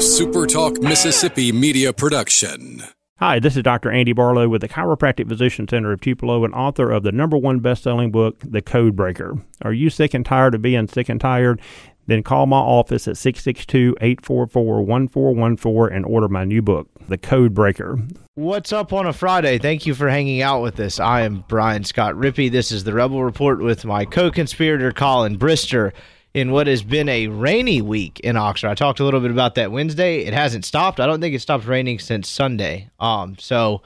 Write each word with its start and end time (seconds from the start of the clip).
SuperTalk 0.00 0.82
Mississippi 0.82 1.52
media 1.52 1.92
production. 1.92 2.82
Hi, 3.18 3.38
this 3.38 3.54
is 3.54 3.62
Dr. 3.62 3.90
Andy 3.90 4.14
Barlow 4.14 4.48
with 4.48 4.62
the 4.62 4.68
Chiropractic 4.68 5.28
Physician 5.28 5.68
Center 5.68 5.92
of 5.92 6.00
Tupelo 6.00 6.42
and 6.42 6.54
author 6.54 6.90
of 6.90 7.02
the 7.02 7.12
number 7.12 7.36
one 7.36 7.58
best-selling 7.58 8.10
book, 8.10 8.38
The 8.42 8.62
Code 8.62 8.96
Breaker. 8.96 9.36
Are 9.60 9.74
you 9.74 9.90
sick 9.90 10.14
and 10.14 10.24
tired 10.24 10.54
of 10.54 10.62
being 10.62 10.88
sick 10.88 11.10
and 11.10 11.20
tired? 11.20 11.60
Then 12.06 12.22
call 12.22 12.46
my 12.46 12.56
office 12.56 13.06
at 13.08 13.16
662-844-1414 13.16 15.94
and 15.94 16.06
order 16.06 16.28
my 16.28 16.46
new 16.46 16.62
book, 16.62 16.88
The 17.10 17.18
Code 17.18 17.52
Breaker. 17.52 17.98
What's 18.36 18.72
up 18.72 18.94
on 18.94 19.04
a 19.04 19.12
Friday? 19.12 19.58
Thank 19.58 19.84
you 19.84 19.94
for 19.94 20.08
hanging 20.08 20.40
out 20.40 20.62
with 20.62 20.80
us. 20.80 20.98
I 20.98 21.20
am 21.20 21.44
Brian 21.46 21.84
Scott 21.84 22.14
Rippey. 22.14 22.50
This 22.50 22.72
is 22.72 22.84
the 22.84 22.94
Rebel 22.94 23.22
Report 23.22 23.60
with 23.60 23.84
my 23.84 24.06
co-conspirator 24.06 24.92
Colin 24.92 25.38
Brister 25.38 25.92
in 26.32 26.52
what 26.52 26.66
has 26.66 26.82
been 26.82 27.08
a 27.08 27.26
rainy 27.26 27.82
week 27.82 28.20
in 28.20 28.36
Oxford. 28.36 28.68
I 28.68 28.74
talked 28.74 29.00
a 29.00 29.04
little 29.04 29.20
bit 29.20 29.30
about 29.30 29.56
that 29.56 29.72
Wednesday. 29.72 30.20
It 30.20 30.32
hasn't 30.32 30.64
stopped. 30.64 31.00
I 31.00 31.06
don't 31.06 31.20
think 31.20 31.34
it 31.34 31.40
stopped 31.40 31.66
raining 31.66 31.98
since 31.98 32.28
Sunday. 32.28 32.90
Um, 33.00 33.36
so 33.38 33.82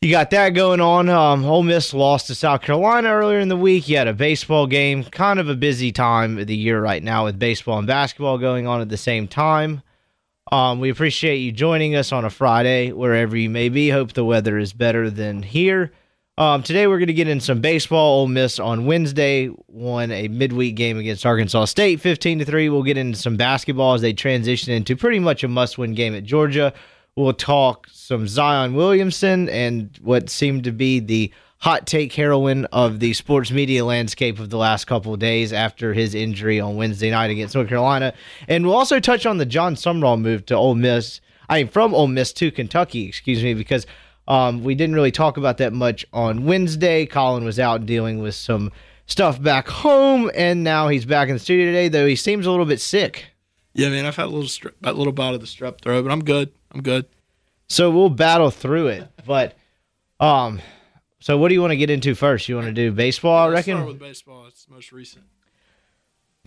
you 0.00 0.12
got 0.12 0.30
that 0.30 0.50
going 0.50 0.80
on. 0.80 1.08
Um, 1.08 1.44
Ole 1.44 1.64
Miss 1.64 1.92
lost 1.92 2.28
to 2.28 2.34
South 2.34 2.62
Carolina 2.62 3.08
earlier 3.08 3.40
in 3.40 3.48
the 3.48 3.56
week. 3.56 3.88
You 3.88 3.96
had 3.96 4.06
a 4.06 4.14
baseball 4.14 4.68
game. 4.68 5.02
Kind 5.02 5.40
of 5.40 5.48
a 5.48 5.56
busy 5.56 5.90
time 5.90 6.38
of 6.38 6.46
the 6.46 6.56
year 6.56 6.80
right 6.80 7.02
now 7.02 7.24
with 7.24 7.38
baseball 7.38 7.78
and 7.78 7.86
basketball 7.86 8.38
going 8.38 8.68
on 8.68 8.80
at 8.80 8.88
the 8.88 8.96
same 8.96 9.26
time. 9.26 9.82
Um, 10.52 10.78
we 10.78 10.88
appreciate 10.88 11.38
you 11.38 11.52
joining 11.52 11.96
us 11.96 12.12
on 12.12 12.24
a 12.24 12.30
Friday, 12.30 12.92
wherever 12.92 13.36
you 13.36 13.50
may 13.50 13.68
be. 13.68 13.90
Hope 13.90 14.12
the 14.12 14.24
weather 14.24 14.56
is 14.56 14.72
better 14.72 15.10
than 15.10 15.42
here. 15.42 15.92
Um, 16.38 16.62
today 16.62 16.86
we're 16.86 16.98
going 16.98 17.08
to 17.08 17.14
get 17.14 17.26
in 17.26 17.40
some 17.40 17.60
baseball. 17.60 18.20
Ole 18.20 18.28
Miss 18.28 18.60
on 18.60 18.86
Wednesday 18.86 19.50
won 19.66 20.12
a 20.12 20.28
midweek 20.28 20.76
game 20.76 20.96
against 20.96 21.26
Arkansas 21.26 21.64
State, 21.64 22.00
fifteen 22.00 22.38
to 22.38 22.44
three. 22.44 22.68
We'll 22.68 22.84
get 22.84 22.96
into 22.96 23.18
some 23.18 23.36
basketball 23.36 23.94
as 23.94 24.02
they 24.02 24.12
transition 24.12 24.72
into 24.72 24.94
pretty 24.94 25.18
much 25.18 25.42
a 25.42 25.48
must-win 25.48 25.94
game 25.94 26.14
at 26.14 26.22
Georgia. 26.22 26.72
We'll 27.16 27.32
talk 27.32 27.88
some 27.90 28.28
Zion 28.28 28.74
Williamson 28.74 29.48
and 29.48 29.98
what 30.00 30.30
seemed 30.30 30.62
to 30.62 30.70
be 30.70 31.00
the 31.00 31.32
hot 31.58 31.88
take 31.88 32.12
heroine 32.12 32.66
of 32.66 33.00
the 33.00 33.14
sports 33.14 33.50
media 33.50 33.84
landscape 33.84 34.38
of 34.38 34.48
the 34.48 34.58
last 34.58 34.84
couple 34.84 35.12
of 35.12 35.18
days 35.18 35.52
after 35.52 35.92
his 35.92 36.14
injury 36.14 36.60
on 36.60 36.76
Wednesday 36.76 37.10
night 37.10 37.32
against 37.32 37.56
North 37.56 37.68
Carolina. 37.68 38.14
And 38.46 38.64
we'll 38.64 38.76
also 38.76 39.00
touch 39.00 39.26
on 39.26 39.38
the 39.38 39.44
Jon 39.44 39.74
Sumrall 39.74 40.20
move 40.20 40.46
to 40.46 40.54
Ole 40.54 40.76
Miss. 40.76 41.20
I 41.48 41.64
mean, 41.64 41.68
from 41.68 41.94
Ole 41.94 42.06
Miss 42.06 42.32
to 42.34 42.52
Kentucky, 42.52 43.08
excuse 43.08 43.42
me, 43.42 43.54
because 43.54 43.88
um, 44.28 44.62
we 44.62 44.74
didn't 44.74 44.94
really 44.94 45.10
talk 45.10 45.38
about 45.38 45.58
that 45.58 45.72
much 45.72 46.06
on 46.12 46.44
Wednesday. 46.44 47.06
Colin 47.06 47.44
was 47.44 47.58
out 47.58 47.86
dealing 47.86 48.20
with 48.20 48.34
some 48.34 48.70
stuff 49.06 49.42
back 49.42 49.66
home, 49.68 50.30
and 50.34 50.62
now 50.62 50.88
he's 50.88 51.06
back 51.06 51.28
in 51.28 51.34
the 51.34 51.40
studio 51.40 51.66
today. 51.66 51.88
Though 51.88 52.06
he 52.06 52.14
seems 52.14 52.46
a 52.46 52.50
little 52.50 52.66
bit 52.66 52.80
sick. 52.80 53.24
Yeah, 53.72 53.88
man, 53.88 54.04
I've 54.04 54.16
had 54.16 54.26
a 54.26 54.28
little 54.28 54.42
strep, 54.42 54.74
a 54.84 54.92
little 54.92 55.12
bout 55.12 55.34
of 55.34 55.40
the 55.40 55.46
strep 55.46 55.80
throat, 55.80 56.02
but 56.02 56.12
I'm 56.12 56.22
good. 56.22 56.52
I'm 56.72 56.82
good. 56.82 57.06
So 57.68 57.90
we'll 57.90 58.10
battle 58.10 58.50
through 58.50 58.88
it. 58.88 59.08
But, 59.26 59.56
um, 60.20 60.60
so 61.20 61.38
what 61.38 61.48
do 61.48 61.54
you 61.54 61.60
want 61.60 61.72
to 61.72 61.76
get 61.76 61.88
into 61.88 62.14
first? 62.14 62.48
You 62.48 62.56
want 62.56 62.66
to 62.66 62.72
do 62.72 62.92
baseball? 62.92 63.48
I 63.48 63.48
reckon. 63.48 63.76
Start 63.76 63.88
with 63.88 63.98
baseball. 63.98 64.46
It's 64.46 64.64
the 64.64 64.74
most 64.74 64.92
recent. 64.92 65.24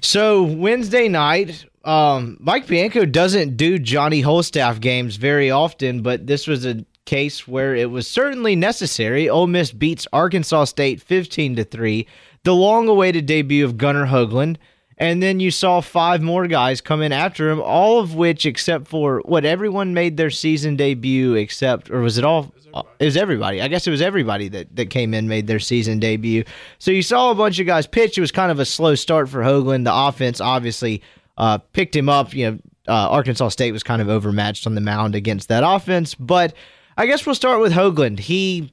So 0.02 0.44
Wednesday 0.44 1.08
night, 1.08 1.66
um, 1.86 2.38
Mike 2.40 2.68
Bianco 2.68 3.06
doesn't 3.06 3.56
do 3.56 3.80
Johnny 3.80 4.22
Wholestaff 4.24 4.82
games 4.82 5.16
very 5.16 5.52
often, 5.52 6.02
but 6.02 6.28
this 6.28 6.48
was 6.48 6.66
a 6.66 6.86
case 7.06 7.48
where 7.48 7.76
it 7.76 7.90
was 7.90 8.08
certainly 8.08 8.56
necessary. 8.56 9.30
Ole 9.30 9.48
Miss 9.48 9.72
beats 9.72 10.08
Arkansas 10.14 10.66
State 10.66 11.02
15 11.02 11.58
to 11.58 11.64
3. 11.64 12.08
The 12.44 12.56
long-awaited 12.56 13.26
debut 13.26 13.64
of 13.66 13.78
Gunnar 13.78 14.08
Hoglund, 14.08 14.58
and 14.98 15.22
then 15.22 15.40
you 15.40 15.52
saw 15.52 15.82
five 15.82 16.22
more 16.22 16.48
guys 16.48 16.80
come 16.80 17.02
in 17.02 17.12
after 17.12 17.50
him, 17.50 17.60
all 17.60 18.00
of 18.00 18.16
which 18.16 18.46
except 18.46 18.88
for 18.88 19.22
what 19.26 19.46
everyone 19.46 19.94
made 19.94 20.18
their 20.18 20.30
season 20.30 20.76
debut 20.76 21.34
except 21.34 21.90
or 21.90 22.02
was 22.02 22.18
it 22.18 22.24
all 22.24 22.54
it 23.00 23.06
was 23.06 23.18
everybody. 23.18 23.62
I 23.62 23.68
guess 23.68 23.86
it 23.86 23.92
was 23.92 24.02
everybody 24.02 24.48
that, 24.50 24.76
that 24.76 24.90
came 24.90 25.14
in 25.14 25.28
made 25.28 25.48
their 25.48 25.60
season 25.60 26.00
debut. 26.00 26.44
So 26.80 26.92
you 26.92 27.02
saw 27.02 27.32
a 27.32 27.36
bunch 27.36 27.60
of 27.60 27.66
guys 27.66 27.86
pitch. 27.88 28.18
It 28.18 28.22
was 28.22 28.32
kind 28.32 28.52
of 28.52 28.60
a 28.60 28.66
slow 28.66 28.96
start 28.96 29.28
for 29.28 29.42
Hoglund. 29.42 29.84
The 29.84 29.94
offense 29.94 30.40
obviously 30.40 31.02
uh, 31.38 31.58
picked 31.58 31.96
him 31.96 32.08
up. 32.08 32.34
You 32.34 32.52
know, 32.52 32.60
uh, 32.88 33.10
Arkansas 33.10 33.50
State 33.50 33.72
was 33.72 33.84
kind 33.84 34.02
of 34.02 34.10
overmatched 34.10 34.66
on 34.68 34.76
the 34.76 34.82
mound 34.82 35.16
against 35.16 35.50
that 35.50 35.64
offense, 35.66 36.16
but 36.16 36.54
I 36.98 37.06
guess 37.06 37.26
we'll 37.26 37.36
start 37.36 37.60
with 37.60 37.74
Hoglund. 37.74 38.20
He 38.20 38.72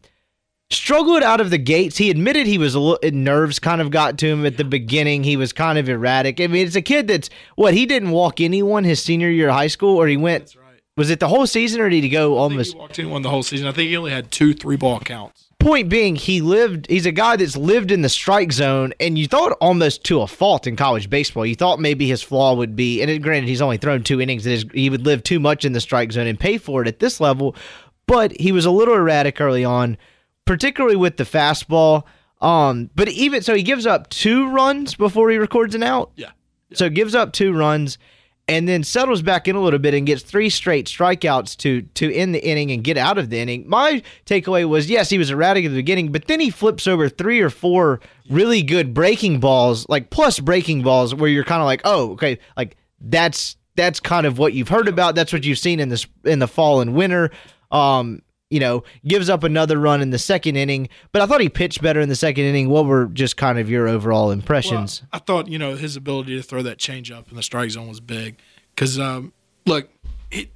struggled 0.71 1.23
out 1.23 1.41
of 1.41 1.51
the 1.51 1.59
gates. 1.59 1.97
He 1.97 2.11
admitted 2.11 2.47
he 2.47 2.59
was 2.59 2.75
a 2.75 2.81
little 2.81 3.11
nerves 3.11 3.59
kind 3.59 3.81
of 3.81 3.91
got 3.91 4.19
to 4.19 4.27
him 4.27 4.45
at 4.45 4.57
the 4.57 4.65
beginning. 4.65 5.25
He 5.25 5.37
was 5.37 5.53
kind 5.53 5.79
of 5.79 5.89
erratic. 5.89 6.41
I 6.41 6.47
mean, 6.47 6.67
it's 6.67 6.77
a 6.77 6.83
kid 6.83 7.09
that's 7.09 7.31
what 7.57 7.75
he 7.75 7.87
didn't 7.87 8.11
walk 8.11 8.41
anyone 8.41 8.85
his 8.85 9.03
senior 9.03 9.31
year 9.31 9.49
of 9.49 9.55
high 9.55 9.69
school, 9.69 9.97
or 9.97 10.07
he 10.07 10.17
went. 10.17 10.55
Right. 10.57 10.81
Was 10.97 11.11
it 11.11 11.21
the 11.21 11.29
whole 11.29 11.47
season, 11.47 11.81
or 11.81 11.89
did 11.89 12.03
he 12.03 12.11
go 12.11 12.37
almost? 12.37 12.73
he 12.73 12.79
walked 12.79 12.99
in 12.99 13.11
one 13.11 13.23
the 13.23 13.31
whole 13.31 13.43
season. 13.45 13.67
I 13.67 13.73
think 13.73 13.89
he 13.89 13.97
only 13.97 14.11
had 14.11 14.31
two 14.31 14.53
three 14.53 14.77
ball 14.77 15.01
counts. 15.01 15.45
Point 15.61 15.89
being, 15.89 16.15
he 16.15 16.41
lived. 16.41 16.89
He's 16.89 17.07
a 17.07 17.13
guy 17.13 17.35
that's 17.37 17.57
lived 17.57 17.91
in 17.91 18.03
the 18.03 18.09
strike 18.09 18.53
zone, 18.53 18.93
and 19.01 19.19
you 19.19 19.27
thought 19.27 19.53
almost 19.61 20.05
to 20.05 20.21
a 20.21 20.27
fault 20.27 20.69
in 20.69 20.77
college 20.77 21.11
baseball. 21.11 21.45
You 21.45 21.57
thought 21.57 21.81
maybe 21.81 22.09
his 22.09 22.23
flaw 22.23 22.55
would 22.55 22.77
be, 22.77 23.03
and 23.03 23.11
it, 23.11 23.23
granted, 23.23 23.49
he's 23.49 23.63
only 23.63 23.77
thrown 23.77 24.05
two 24.05 24.21
innings. 24.21 24.45
That 24.45 24.53
is, 24.53 24.67
he 24.73 24.89
would 24.89 25.05
live 25.05 25.25
too 25.25 25.41
much 25.41 25.65
in 25.65 25.73
the 25.73 25.81
strike 25.81 26.13
zone 26.13 26.29
and 26.29 26.39
pay 26.39 26.59
for 26.59 26.83
it 26.83 26.89
at 26.89 27.01
this 27.01 27.21
level. 27.21 27.57
But 28.09 28.33
he 28.41 28.51
was 28.51 28.65
a 28.65 28.73
little 28.73 28.95
erratic 28.95 29.41
early 29.41 29.65
on, 29.65 29.97
particularly 30.45 30.97
with 30.97 31.17
the 31.17 31.25
fastball. 31.25 32.03
Um, 32.41 32.91
but 32.97 33.09
even 33.09 33.43
so, 33.43 33.55
he 33.55 33.63
gives 33.63 33.87
up 33.87 34.09
two 34.09 34.51
runs 34.51 34.97
before 34.97 35.31
he 35.31 35.37
records 35.37 35.77
an 35.77 35.85
out. 35.85 36.11
Yeah. 36.17 36.31
So 36.73 36.89
gives 36.89 37.15
up 37.15 37.33
two 37.33 37.53
runs 37.53 37.99
and 38.49 38.67
then 38.67 38.83
settles 38.83 39.21
back 39.21 39.47
in 39.47 39.55
a 39.55 39.61
little 39.61 39.79
bit 39.79 39.93
and 39.93 40.07
gets 40.07 40.23
three 40.23 40.49
straight 40.49 40.87
strikeouts 40.87 41.57
to 41.59 41.83
to 41.83 42.13
end 42.13 42.35
the 42.35 42.45
inning 42.45 42.71
and 42.71 42.83
get 42.83 42.97
out 42.97 43.19
of 43.19 43.31
the 43.31 43.39
inning. 43.39 43.69
My 43.69 44.03
takeaway 44.25 44.67
was 44.67 44.89
yes, 44.89 45.11
he 45.11 45.19
was 45.19 45.31
erratic 45.31 45.67
at 45.67 45.69
the 45.71 45.77
beginning, 45.77 46.11
but 46.11 46.27
then 46.27 46.41
he 46.41 46.51
flips 46.51 46.87
over 46.87 47.09
three 47.09 47.41
or 47.41 47.51
four 47.51 48.01
really 48.31 48.63
good 48.63 48.95
breaking 48.95 49.41
balls, 49.41 49.87
like 49.89 50.11
plus 50.11 50.41
breaking 50.41 50.83
balls, 50.83 51.15
where 51.15 51.29
you're 51.29 51.45
kind 51.45 51.61
of 51.61 51.67
like, 51.67 51.83
oh, 51.85 52.13
okay, 52.13 52.39
like 52.57 52.77
that's 53.01 53.57
that's 53.77 54.01
kind 54.01 54.27
of 54.27 54.39
what 54.39 54.55
you've 54.55 54.69
heard 54.69 54.89
about. 54.89 55.15
That's 55.15 55.33
what 55.33 55.45
you've 55.45 55.59
seen 55.59 55.79
in 55.79 55.91
this 55.91 56.07
in 56.25 56.39
the 56.39 56.49
fall 56.49 56.81
and 56.81 56.95
winter. 56.95 57.31
Um, 57.71 58.23
you 58.51 58.61
know, 58.61 58.83
gives 59.07 59.29
up 59.29 59.45
another 59.45 59.79
run 59.79 60.01
in 60.01 60.09
the 60.09 60.19
second 60.19 60.57
inning, 60.57 60.89
but 61.13 61.21
I 61.21 61.27
thought 61.27 61.43
he 61.43 61.51
pitched 61.51 61.83
better 61.83 62.01
in 62.01 62.09
the 62.09 62.17
second 62.17 62.45
inning. 62.45 62.71
What 62.71 62.87
were 62.87 63.07
just 63.07 63.37
kind 63.37 63.59
of 63.59 63.69
your 63.69 63.87
overall 63.87 64.31
impressions? 64.31 65.03
Well, 65.03 65.09
I 65.13 65.19
thought 65.19 65.49
you 65.49 65.59
know 65.59 65.77
his 65.77 65.97
ability 65.97 66.37
to 66.37 66.43
throw 66.43 66.63
that 66.63 66.79
change 66.79 67.11
up 67.11 67.29
in 67.29 67.37
the 67.37 67.43
strike 67.43 67.71
zone 67.71 67.89
was 67.89 68.01
big 68.01 68.39
because 68.75 68.99
um, 68.99 69.35
look, 69.67 69.91
he, 70.31 70.51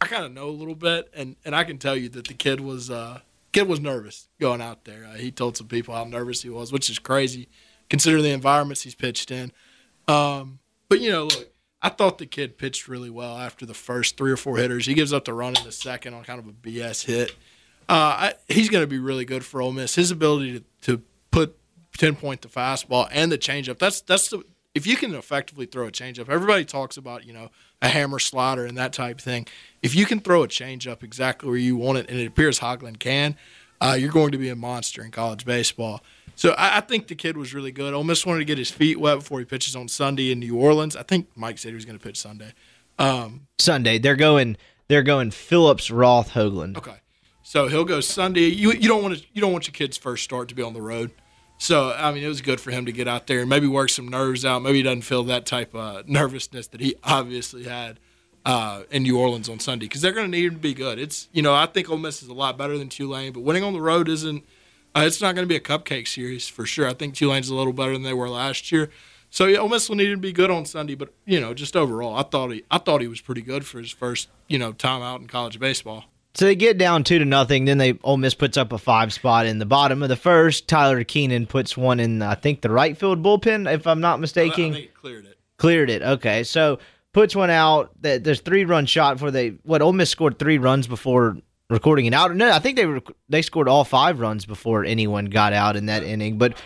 I 0.00 0.06
kind 0.06 0.24
of 0.24 0.32
know 0.32 0.48
a 0.48 0.50
little 0.50 0.74
bit, 0.74 1.10
and 1.14 1.36
and 1.44 1.54
I 1.54 1.62
can 1.62 1.78
tell 1.78 1.96
you 1.96 2.08
that 2.08 2.26
the 2.26 2.34
kid 2.34 2.60
was 2.60 2.90
uh, 2.90 3.20
kid 3.52 3.68
was 3.68 3.78
nervous 3.78 4.28
going 4.40 4.60
out 4.60 4.84
there. 4.84 5.04
Uh, 5.04 5.14
he 5.14 5.30
told 5.30 5.56
some 5.56 5.68
people 5.68 5.94
how 5.94 6.04
nervous 6.04 6.42
he 6.42 6.50
was, 6.50 6.72
which 6.72 6.90
is 6.90 6.98
crazy 6.98 7.48
considering 7.88 8.24
the 8.24 8.30
environments 8.30 8.82
he's 8.82 8.94
pitched 8.94 9.30
in. 9.30 9.52
Um, 10.08 10.58
but 10.88 11.00
you 11.00 11.10
know, 11.10 11.24
look, 11.24 11.51
I 11.82 11.88
thought 11.88 12.18
the 12.18 12.26
kid 12.26 12.58
pitched 12.58 12.86
really 12.86 13.10
well 13.10 13.36
after 13.36 13.66
the 13.66 13.74
first 13.74 14.16
three 14.16 14.30
or 14.30 14.36
four 14.36 14.56
hitters. 14.56 14.86
He 14.86 14.94
gives 14.94 15.12
up 15.12 15.24
the 15.24 15.34
run 15.34 15.56
in 15.56 15.64
the 15.64 15.72
second 15.72 16.14
on 16.14 16.22
kind 16.22 16.38
of 16.38 16.46
a 16.46 16.52
BS 16.52 17.04
hit. 17.04 17.30
Uh, 17.88 17.92
I, 17.92 18.34
he's 18.48 18.70
going 18.70 18.82
to 18.82 18.86
be 18.88 19.00
really 19.00 19.24
good 19.24 19.44
for 19.44 19.60
Ole 19.60 19.72
Miss. 19.72 19.96
His 19.96 20.12
ability 20.12 20.60
to, 20.60 20.64
to 20.82 21.02
put 21.32 21.58
pinpoint 21.98 22.42
the 22.42 22.48
fastball 22.48 23.08
and 23.10 23.32
the 23.32 23.38
changeup. 23.38 23.78
That's 23.78 24.00
that's 24.00 24.28
the 24.28 24.44
if 24.74 24.86
you 24.86 24.96
can 24.96 25.14
effectively 25.14 25.66
throw 25.66 25.88
a 25.88 25.90
changeup. 25.90 26.28
Everybody 26.28 26.64
talks 26.64 26.96
about 26.96 27.26
you 27.26 27.32
know 27.32 27.50
a 27.82 27.88
hammer 27.88 28.20
slider 28.20 28.64
and 28.64 28.78
that 28.78 28.92
type 28.92 29.18
of 29.18 29.24
thing. 29.24 29.46
If 29.82 29.94
you 29.94 30.06
can 30.06 30.20
throw 30.20 30.44
a 30.44 30.48
changeup 30.48 31.02
exactly 31.02 31.48
where 31.48 31.58
you 31.58 31.76
want 31.76 31.98
it, 31.98 32.08
and 32.08 32.18
it 32.18 32.26
appears 32.26 32.60
Hoglund 32.60 33.00
can, 33.00 33.36
uh, 33.80 33.96
you're 33.98 34.12
going 34.12 34.32
to 34.32 34.38
be 34.38 34.48
a 34.48 34.56
monster 34.56 35.02
in 35.02 35.10
college 35.10 35.44
baseball. 35.44 36.02
So 36.34 36.52
I, 36.52 36.78
I, 36.78 36.80
think 36.80 37.08
the 37.08 37.14
kid 37.14 37.36
was 37.36 37.54
really 37.54 37.72
good. 37.72 37.94
Ole 37.94 38.04
Miss 38.04 38.24
wanted 38.24 38.40
to 38.40 38.44
get 38.44 38.58
his 38.58 38.70
feet 38.70 38.98
wet 38.98 39.18
before 39.18 39.38
he 39.38 39.44
pitches 39.44 39.76
on 39.76 39.88
Sunday 39.88 40.32
in 40.32 40.40
New 40.40 40.56
Orleans. 40.56 40.96
I 40.96 41.02
think 41.02 41.28
Mike 41.36 41.58
said 41.58 41.68
he 41.70 41.74
was 41.74 41.84
going 41.84 41.98
to 41.98 42.02
pitch 42.02 42.18
Sunday. 42.18 42.52
Um, 42.98 43.46
Sunday, 43.58 43.98
they're 43.98 44.16
going. 44.16 44.56
They're 44.88 45.02
going 45.02 45.30
Phillips, 45.30 45.90
Roth, 45.90 46.32
Hoglund. 46.32 46.76
Okay, 46.76 46.96
so 47.42 47.68
he'll 47.68 47.84
go 47.84 48.00
Sunday. 48.00 48.42
You 48.42 48.72
you 48.72 48.88
don't 48.88 49.02
want 49.02 49.16
to 49.16 49.24
you 49.32 49.40
don't 49.40 49.52
want 49.52 49.66
your 49.66 49.72
kid's 49.72 49.96
first 49.96 50.24
start 50.24 50.48
to 50.48 50.54
be 50.54 50.62
on 50.62 50.74
the 50.74 50.82
road. 50.82 51.12
So 51.58 51.92
I 51.96 52.12
mean, 52.12 52.24
it 52.24 52.28
was 52.28 52.42
good 52.42 52.60
for 52.60 52.70
him 52.70 52.86
to 52.86 52.92
get 52.92 53.08
out 53.08 53.26
there 53.26 53.40
and 53.40 53.48
maybe 53.48 53.66
work 53.66 53.88
some 53.88 54.08
nerves 54.08 54.44
out. 54.44 54.62
Maybe 54.62 54.78
he 54.78 54.82
doesn't 54.82 55.02
feel 55.02 55.22
that 55.24 55.46
type 55.46 55.74
of 55.74 56.08
nervousness 56.08 56.66
that 56.68 56.80
he 56.80 56.96
obviously 57.04 57.64
had 57.64 58.00
uh, 58.44 58.82
in 58.90 59.04
New 59.04 59.18
Orleans 59.18 59.48
on 59.48 59.60
Sunday 59.60 59.86
because 59.86 60.02
they're 60.02 60.12
going 60.12 60.30
to 60.30 60.30
need 60.30 60.46
him 60.46 60.54
to 60.54 60.60
be 60.60 60.74
good. 60.74 60.98
It's 60.98 61.28
you 61.32 61.40
know 61.40 61.54
I 61.54 61.66
think 61.66 61.88
Ole 61.88 61.98
Miss 61.98 62.22
is 62.22 62.28
a 62.28 62.34
lot 62.34 62.58
better 62.58 62.76
than 62.76 62.88
Tulane, 62.88 63.32
but 63.32 63.40
winning 63.40 63.64
on 63.64 63.72
the 63.72 63.80
road 63.80 64.08
isn't. 64.08 64.44
Uh, 64.94 65.04
it's 65.06 65.20
not 65.20 65.34
going 65.34 65.46
to 65.46 65.48
be 65.48 65.56
a 65.56 65.60
cupcake 65.60 66.06
series 66.06 66.48
for 66.48 66.66
sure. 66.66 66.86
I 66.88 66.92
think 66.92 67.14
Tulane's 67.14 67.48
a 67.48 67.54
little 67.54 67.72
better 67.72 67.92
than 67.92 68.02
they 68.02 68.12
were 68.12 68.28
last 68.28 68.70
year. 68.70 68.90
So 69.30 69.46
yeah, 69.46 69.58
Ole 69.58 69.70
Miss 69.70 69.88
will 69.88 69.96
need 69.96 70.10
to 70.10 70.18
be 70.18 70.32
good 70.32 70.50
on 70.50 70.66
Sunday, 70.66 70.94
but 70.94 71.14
you 71.24 71.40
know, 71.40 71.54
just 71.54 71.74
overall, 71.74 72.14
I 72.16 72.22
thought 72.22 72.50
he, 72.50 72.64
I 72.70 72.76
thought 72.76 73.00
he 73.00 73.08
was 73.08 73.22
pretty 73.22 73.40
good 73.40 73.64
for 73.64 73.78
his 73.78 73.90
first, 73.90 74.28
you 74.46 74.58
know, 74.58 74.72
time 74.72 75.00
out 75.00 75.22
in 75.22 75.26
college 75.26 75.58
baseball. 75.58 76.04
So 76.34 76.46
they 76.46 76.54
get 76.54 76.78
down 76.78 77.04
two 77.04 77.18
to 77.18 77.24
nothing. 77.24 77.64
Then 77.64 77.78
they 77.78 77.98
Ole 78.04 78.16
Miss 78.18 78.34
puts 78.34 78.56
up 78.56 78.72
a 78.72 78.78
five 78.78 79.12
spot 79.12 79.46
in 79.46 79.58
the 79.58 79.66
bottom 79.66 80.02
of 80.02 80.10
the 80.10 80.16
first. 80.16 80.68
Tyler 80.68 81.02
Keenan 81.04 81.46
puts 81.46 81.76
one 81.76 82.00
in, 82.00 82.22
I 82.22 82.34
think, 82.34 82.60
the 82.60 82.70
right 82.70 82.96
field 82.96 83.22
bullpen, 83.22 83.72
if 83.72 83.86
I'm 83.86 84.00
not 84.00 84.20
mistaken. 84.20 84.74
I 84.74 84.88
cleared 84.94 85.26
it. 85.26 85.38
Cleared 85.56 85.90
it. 85.90 86.02
Okay, 86.02 86.42
so 86.42 86.78
puts 87.12 87.36
one 87.36 87.50
out. 87.50 87.90
That 88.02 88.24
there's 88.24 88.40
three 88.40 88.64
run 88.66 88.84
shot 88.86 89.14
before 89.14 89.30
they 89.30 89.50
what 89.62 89.80
Ole 89.80 89.92
Miss 89.92 90.10
scored 90.10 90.38
three 90.38 90.58
runs 90.58 90.86
before 90.86 91.36
recording 91.72 92.06
it 92.06 92.14
out. 92.14 92.34
No, 92.34 92.50
I 92.50 92.58
think 92.58 92.76
they 92.76 92.86
were, 92.86 93.02
they 93.28 93.42
scored 93.42 93.68
all 93.68 93.84
five 93.84 94.20
runs 94.20 94.46
before 94.46 94.84
anyone 94.84 95.26
got 95.26 95.52
out 95.52 95.76
in 95.76 95.86
that 95.86 96.02
inning. 96.02 96.38
But 96.38 96.56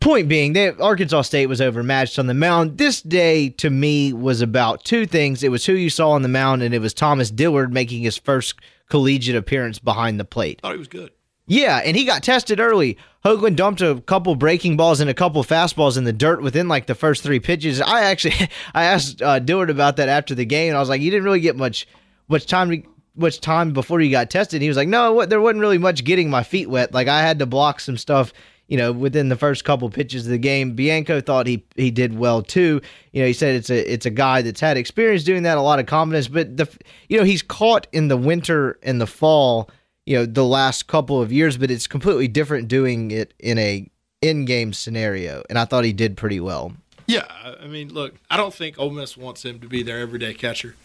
point 0.00 0.28
being, 0.28 0.52
they, 0.52 0.70
Arkansas 0.70 1.22
State 1.22 1.46
was 1.46 1.60
overmatched 1.60 2.18
on 2.18 2.26
the 2.26 2.34
mound. 2.34 2.78
This 2.78 3.00
day 3.00 3.48
to 3.50 3.70
me 3.70 4.12
was 4.12 4.40
about 4.40 4.84
two 4.84 5.06
things. 5.06 5.42
It 5.42 5.50
was 5.50 5.64
who 5.66 5.72
you 5.72 5.90
saw 5.90 6.10
on 6.10 6.22
the 6.22 6.28
mound, 6.28 6.62
and 6.62 6.74
it 6.74 6.80
was 6.80 6.92
Thomas 6.92 7.30
Dillard 7.30 7.72
making 7.72 8.02
his 8.02 8.16
first 8.16 8.54
collegiate 8.88 9.36
appearance 9.36 9.78
behind 9.78 10.18
the 10.18 10.24
plate. 10.24 10.60
Thought 10.60 10.72
he 10.72 10.78
was 10.78 10.88
good. 10.88 11.12
Yeah, 11.50 11.80
and 11.82 11.96
he 11.96 12.04
got 12.04 12.22
tested 12.22 12.60
early. 12.60 12.98
Hoglund 13.24 13.56
dumped 13.56 13.80
a 13.80 14.02
couple 14.02 14.34
breaking 14.34 14.76
balls 14.76 15.00
and 15.00 15.08
a 15.08 15.14
couple 15.14 15.42
fastballs 15.42 15.96
in 15.96 16.04
the 16.04 16.12
dirt 16.12 16.42
within 16.42 16.68
like 16.68 16.86
the 16.86 16.94
first 16.94 17.22
three 17.22 17.40
pitches. 17.40 17.80
I 17.80 18.02
actually, 18.02 18.34
I 18.74 18.84
asked 18.84 19.22
uh, 19.22 19.38
Dillard 19.38 19.70
about 19.70 19.96
that 19.96 20.10
after 20.10 20.34
the 20.34 20.44
game, 20.44 20.68
and 20.68 20.76
I 20.76 20.80
was 20.80 20.90
like, 20.90 21.00
"You 21.00 21.10
didn't 21.10 21.24
really 21.24 21.40
get 21.40 21.56
much, 21.56 21.88
much 22.28 22.46
time 22.46 22.70
to." 22.70 22.82
Much 23.18 23.40
time 23.40 23.72
before 23.72 24.00
he 24.00 24.10
got 24.10 24.30
tested, 24.30 24.62
he 24.62 24.68
was 24.68 24.76
like, 24.76 24.88
"No, 24.88 25.12
what, 25.12 25.30
there 25.30 25.40
wasn't 25.40 25.60
really 25.60 25.78
much 25.78 26.04
getting 26.04 26.30
my 26.30 26.42
feet 26.42 26.70
wet. 26.70 26.94
Like 26.94 27.08
I 27.08 27.22
had 27.22 27.38
to 27.40 27.46
block 27.46 27.80
some 27.80 27.96
stuff 27.96 28.32
you 28.68 28.76
know, 28.76 28.92
within 28.92 29.30
the 29.30 29.36
first 29.36 29.64
couple 29.64 29.88
pitches 29.88 30.26
of 30.26 30.30
the 30.30 30.38
game. 30.38 30.74
Bianco 30.74 31.20
thought 31.20 31.46
he 31.46 31.64
he 31.74 31.90
did 31.90 32.16
well 32.16 32.42
too. 32.42 32.80
You 33.12 33.22
know, 33.22 33.26
he 33.26 33.32
said 33.32 33.54
it's 33.54 33.70
a 33.70 33.92
it's 33.92 34.06
a 34.06 34.10
guy 34.10 34.42
that's 34.42 34.60
had 34.60 34.76
experience 34.76 35.24
doing 35.24 35.42
that, 35.44 35.58
a 35.58 35.62
lot 35.62 35.78
of 35.78 35.86
confidence. 35.86 36.28
But 36.28 36.56
the 36.56 36.68
you 37.08 37.18
know 37.18 37.24
he's 37.24 37.42
caught 37.42 37.86
in 37.92 38.08
the 38.08 38.16
winter 38.16 38.78
and 38.82 39.00
the 39.00 39.06
fall. 39.06 39.70
You 40.04 40.16
know, 40.16 40.26
the 40.26 40.44
last 40.44 40.86
couple 40.86 41.20
of 41.20 41.32
years, 41.32 41.58
but 41.58 41.70
it's 41.70 41.86
completely 41.86 42.28
different 42.28 42.68
doing 42.68 43.10
it 43.10 43.34
in 43.38 43.58
a 43.58 43.90
in 44.22 44.44
game 44.44 44.72
scenario. 44.72 45.42
And 45.50 45.58
I 45.58 45.64
thought 45.64 45.84
he 45.84 45.92
did 45.92 46.16
pretty 46.16 46.40
well. 46.40 46.72
Yeah, 47.06 47.24
I 47.62 47.66
mean, 47.66 47.92
look, 47.92 48.14
I 48.30 48.36
don't 48.36 48.52
think 48.52 48.78
Ole 48.78 48.90
Miss 48.90 49.16
wants 49.16 49.42
him 49.42 49.60
to 49.60 49.66
be 49.68 49.82
their 49.82 49.98
everyday 49.98 50.34
catcher. 50.34 50.76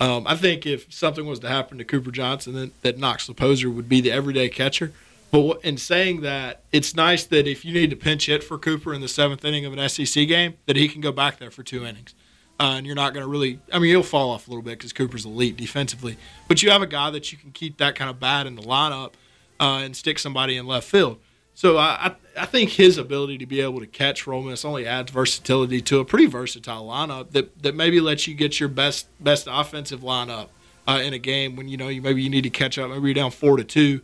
Um, 0.00 0.26
I 0.26 0.34
think 0.34 0.66
if 0.66 0.92
something 0.92 1.26
was 1.26 1.40
to 1.40 1.48
happen 1.48 1.76
to 1.78 1.84
Cooper 1.84 2.10
Johnson, 2.10 2.54
then 2.54 2.72
that 2.80 2.98
Knox 2.98 3.28
Loposer 3.28 3.70
would 3.70 3.88
be 3.88 4.00
the 4.00 4.10
everyday 4.10 4.48
catcher. 4.48 4.92
But 5.30 5.62
in 5.62 5.76
saying 5.76 6.22
that, 6.22 6.62
it's 6.72 6.96
nice 6.96 7.24
that 7.26 7.46
if 7.46 7.64
you 7.64 7.72
need 7.72 7.90
to 7.90 7.96
pinch 7.96 8.26
hit 8.26 8.42
for 8.42 8.58
Cooper 8.58 8.92
in 8.92 9.00
the 9.00 9.08
seventh 9.08 9.44
inning 9.44 9.64
of 9.64 9.72
an 9.72 9.88
SEC 9.88 10.26
game, 10.26 10.54
that 10.66 10.76
he 10.76 10.88
can 10.88 11.00
go 11.00 11.12
back 11.12 11.38
there 11.38 11.50
for 11.50 11.62
two 11.62 11.84
innings. 11.84 12.14
Uh, 12.58 12.74
and 12.76 12.86
you're 12.86 12.96
not 12.96 13.14
going 13.14 13.24
to 13.24 13.30
really, 13.30 13.60
I 13.72 13.78
mean, 13.78 13.90
he'll 13.90 14.02
fall 14.02 14.30
off 14.30 14.48
a 14.48 14.50
little 14.50 14.62
bit 14.62 14.78
because 14.78 14.92
Cooper's 14.92 15.24
elite 15.24 15.56
defensively. 15.56 16.16
But 16.48 16.62
you 16.62 16.70
have 16.70 16.82
a 16.82 16.86
guy 16.86 17.10
that 17.10 17.30
you 17.30 17.38
can 17.38 17.52
keep 17.52 17.78
that 17.78 17.94
kind 17.94 18.10
of 18.10 18.18
bat 18.18 18.46
in 18.46 18.56
the 18.56 18.62
lineup 18.62 19.12
uh, 19.60 19.80
and 19.82 19.94
stick 19.94 20.18
somebody 20.18 20.56
in 20.56 20.66
left 20.66 20.88
field. 20.88 21.18
So 21.54 21.76
I, 21.76 22.14
I 22.38 22.46
think 22.46 22.70
his 22.70 22.96
ability 22.96 23.38
to 23.38 23.46
be 23.46 23.60
able 23.60 23.80
to 23.80 23.86
catch 23.86 24.26
Miss 24.26 24.64
only 24.64 24.86
adds 24.86 25.10
versatility 25.10 25.82
to 25.82 25.98
a 25.98 26.04
pretty 26.04 26.26
versatile 26.26 26.86
lineup 26.86 27.32
that, 27.32 27.62
that 27.62 27.74
maybe 27.74 28.00
lets 28.00 28.26
you 28.26 28.34
get 28.34 28.58
your 28.58 28.68
best 28.68 29.08
best 29.22 29.46
offensive 29.50 30.00
lineup 30.00 30.48
uh, 30.88 31.00
in 31.02 31.12
a 31.12 31.18
game 31.18 31.56
when 31.56 31.68
you 31.68 31.76
know 31.76 31.88
you 31.88 32.00
maybe 32.00 32.22
you 32.22 32.30
need 32.30 32.42
to 32.42 32.50
catch 32.50 32.78
up. 32.78 32.90
Maybe 32.90 33.08
you're 33.08 33.14
down 33.14 33.30
four 33.30 33.56
to 33.56 33.64
two, 33.64 34.00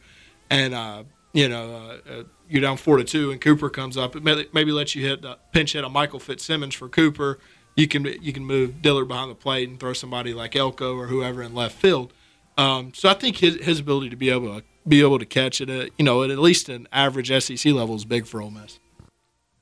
and 0.50 0.74
uh, 0.74 1.04
you 1.32 1.48
know, 1.48 1.98
uh, 2.08 2.10
uh, 2.10 2.22
you're 2.48 2.62
down 2.62 2.76
four 2.76 2.96
to 2.96 3.04
two, 3.04 3.30
and 3.30 3.40
Cooper 3.40 3.68
comes 3.68 3.96
up. 3.96 4.16
It 4.16 4.24
may, 4.24 4.46
maybe 4.52 4.72
lets 4.72 4.94
you 4.94 5.06
hit 5.06 5.24
uh, 5.24 5.36
pinch 5.52 5.74
hit 5.74 5.84
a 5.84 5.88
Michael 5.88 6.18
Fitzsimmons 6.18 6.74
for 6.74 6.88
Cooper. 6.88 7.38
You 7.74 7.86
can 7.86 8.04
you 8.22 8.32
can 8.32 8.44
move 8.44 8.80
Dillard 8.80 9.08
behind 9.08 9.30
the 9.30 9.34
plate 9.34 9.68
and 9.68 9.78
throw 9.78 9.92
somebody 9.92 10.32
like 10.32 10.56
Elko 10.56 10.96
or 10.96 11.08
whoever 11.08 11.42
in 11.42 11.54
left 11.54 11.76
field. 11.76 12.12
Um, 12.56 12.94
so 12.94 13.08
I 13.08 13.14
think 13.14 13.36
his 13.36 13.56
his 13.56 13.80
ability 13.80 14.08
to 14.10 14.16
be 14.16 14.30
able 14.30 14.58
to 14.58 14.64
be 14.86 15.00
able 15.00 15.18
to 15.18 15.26
catch 15.26 15.60
it, 15.60 15.68
at, 15.68 15.90
you 15.98 16.04
know, 16.04 16.22
at, 16.22 16.30
at 16.30 16.38
least 16.38 16.68
an 16.68 16.88
average 16.92 17.28
SEC 17.42 17.72
level 17.72 17.94
is 17.94 18.04
big 18.04 18.26
for 18.26 18.40
Ole 18.40 18.50
Miss. 18.50 18.78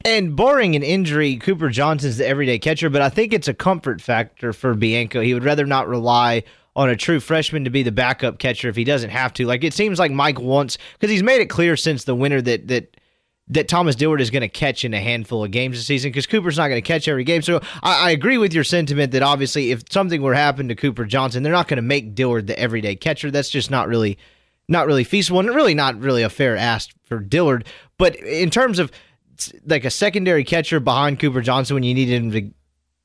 And 0.04 0.36
barring 0.36 0.76
an 0.76 0.82
injury, 0.82 1.36
Cooper 1.36 1.70
Johnson's 1.70 2.18
the 2.18 2.26
everyday 2.26 2.58
catcher, 2.58 2.90
but 2.90 3.00
I 3.00 3.08
think 3.08 3.32
it's 3.32 3.48
a 3.48 3.54
comfort 3.54 4.02
factor 4.02 4.52
for 4.52 4.74
Bianco. 4.74 5.22
He 5.22 5.32
would 5.32 5.44
rather 5.44 5.64
not 5.64 5.88
rely 5.88 6.44
on 6.76 6.90
a 6.90 6.96
true 6.96 7.20
freshman 7.20 7.64
to 7.64 7.70
be 7.70 7.82
the 7.82 7.92
backup 7.92 8.38
catcher 8.38 8.68
if 8.68 8.76
he 8.76 8.84
doesn't 8.84 9.10
have 9.10 9.32
to. 9.34 9.46
Like 9.46 9.64
it 9.64 9.72
seems 9.72 9.98
like 9.98 10.10
Mike 10.10 10.40
wants 10.40 10.76
because 10.98 11.10
he's 11.10 11.22
made 11.22 11.40
it 11.40 11.46
clear 11.46 11.76
since 11.76 12.04
the 12.04 12.14
winter 12.14 12.42
that 12.42 12.68
that 12.68 12.96
that 13.48 13.68
Thomas 13.68 13.94
Dillard 13.94 14.20
is 14.20 14.30
going 14.30 14.42
to 14.42 14.48
catch 14.48 14.84
in 14.84 14.94
a 14.94 15.00
handful 15.00 15.44
of 15.44 15.50
games 15.50 15.76
this 15.76 15.86
season 15.86 16.10
because 16.10 16.26
Cooper's 16.26 16.56
not 16.56 16.68
going 16.68 16.82
to 16.82 16.86
catch 16.86 17.08
every 17.08 17.24
game. 17.24 17.42
So 17.42 17.60
I, 17.82 18.08
I, 18.08 18.10
agree 18.10 18.38
with 18.38 18.54
your 18.54 18.64
sentiment 18.64 19.12
that 19.12 19.22
obviously 19.22 19.70
if 19.70 19.82
something 19.90 20.22
were 20.22 20.32
to 20.32 20.38
happen 20.38 20.68
to 20.68 20.74
Cooper 20.74 21.04
Johnson, 21.04 21.42
they're 21.42 21.52
not 21.52 21.68
going 21.68 21.76
to 21.76 21.82
make 21.82 22.14
Dillard 22.14 22.46
the 22.46 22.58
everyday 22.58 22.96
catcher. 22.96 23.30
That's 23.30 23.50
just 23.50 23.70
not 23.70 23.86
really 23.86 24.16
not 24.68 24.86
really 24.86 25.04
feasible 25.04 25.40
and 25.40 25.48
really 25.50 25.74
not 25.74 25.98
really 26.00 26.22
a 26.22 26.30
fair 26.30 26.56
ask 26.56 26.90
for 27.04 27.18
Dillard. 27.18 27.66
But 27.98 28.16
in 28.16 28.50
terms 28.50 28.78
of 28.78 28.90
like 29.66 29.84
a 29.84 29.90
secondary 29.90 30.44
catcher 30.44 30.80
behind 30.80 31.20
Cooper 31.20 31.40
Johnson 31.40 31.74
when 31.74 31.82
you 31.82 31.94
need 31.94 32.08
him 32.08 32.30
to 32.32 32.50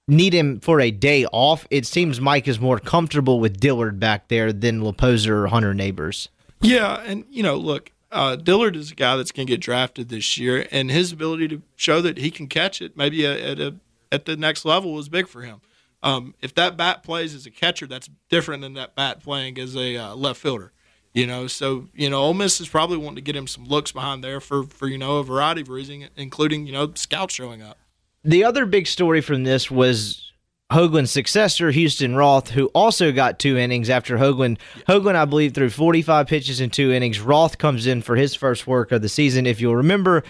need 0.08 0.34
him 0.34 0.60
for 0.60 0.82
a 0.82 0.92
day 0.92 1.26
off, 1.28 1.68
it 1.70 1.86
seems 1.86 2.20
Mike 2.20 2.48
is 2.48 2.60
more 2.60 2.80
comfortable 2.80 3.40
with 3.40 3.60
Dillard 3.60 4.00
back 4.00 4.28
there 4.28 4.52
than 4.52 4.82
Loposer 4.82 5.44
or 5.44 5.48
Hunter 5.48 5.74
Neighbors. 5.74 6.30
Yeah, 6.62 7.02
and 7.06 7.26
you 7.30 7.44
know, 7.44 7.56
look, 7.56 7.92
uh, 8.12 8.36
Dillard 8.36 8.76
is 8.76 8.92
a 8.92 8.96
guy 8.96 9.16
that's 9.16 9.32
going 9.32 9.48
to 9.48 9.54
get 9.54 9.62
drafted 9.62 10.10
this 10.10 10.38
year, 10.38 10.68
and 10.72 10.90
his 10.90 11.12
ability 11.12 11.48
to 11.50 11.62
show 11.76 12.02
that 12.02 12.18
he 12.18 12.32
can 12.32 12.48
catch 12.48 12.82
it, 12.82 12.98
maybe 12.98 13.26
at 13.26 13.60
a 13.60 13.76
at 14.12 14.26
the 14.26 14.36
next 14.36 14.66
level, 14.66 14.98
is 14.98 15.08
big 15.08 15.28
for 15.28 15.44
him. 15.44 15.62
Um, 16.02 16.34
if 16.42 16.56
that 16.56 16.78
bat 16.78 17.04
plays 17.04 17.36
as 17.36 17.46
a 17.46 17.52
catcher, 17.52 17.86
that's 17.86 18.10
different 18.30 18.62
than 18.62 18.74
that 18.74 18.96
bat 18.96 19.22
playing 19.22 19.60
as 19.60 19.76
a 19.76 19.98
uh, 19.98 20.16
left 20.16 20.42
fielder. 20.42 20.72
You 21.14 21.26
know, 21.26 21.48
so 21.48 21.88
you 21.94 22.10
know, 22.10 22.22
Ole 22.22 22.34
Miss 22.34 22.62
is 22.62 22.70
probably 22.70 22.98
wanting 22.98 23.16
to 23.16 23.22
get 23.22 23.36
him 23.36 23.48
some 23.48 23.66
looks 23.66 23.92
behind 23.92 24.24
there 24.24 24.40
for 24.40 24.64
for 24.64 24.88
you 24.88 24.98
know 24.98 25.18
a 25.18 25.24
variety 25.24 25.62
of 25.62 25.70
reasons, 25.70 26.10
including 26.16 26.68
you 26.68 26.74
know 26.74 26.92
scouts 26.96 27.34
showing 27.34 27.62
up. 27.62 27.78
The 28.24 28.44
other 28.44 28.66
big 28.66 28.86
story 28.86 29.22
from 29.22 29.44
this 29.44 29.72
was 29.72 30.32
Hoglund's 30.72 31.10
successor, 31.10 31.72
Houston 31.72 32.16
Roth, 32.16 32.52
who 32.52 32.68
also 32.68 33.12
got 33.12 33.40
two 33.40 33.58
innings 33.58 33.90
after 33.90 34.18
Hoglund. 34.18 34.60
Hoglund, 34.88 35.16
I 35.16 35.26
believe, 35.26 35.56
threw 35.56 35.70
45 35.70 36.28
pitches 36.28 36.62
in 36.62 36.70
two 36.70 36.92
innings. 36.92 37.20
Roth 37.20 37.58
comes 37.58 37.88
in 37.88 38.04
for 38.04 38.16
his 38.16 38.36
first 38.36 38.68
work 38.68 38.92
of 38.92 39.02
the 39.02 39.10
season. 39.10 39.48
If 39.48 39.60
you'll 39.62 39.78
remember, 39.78 40.24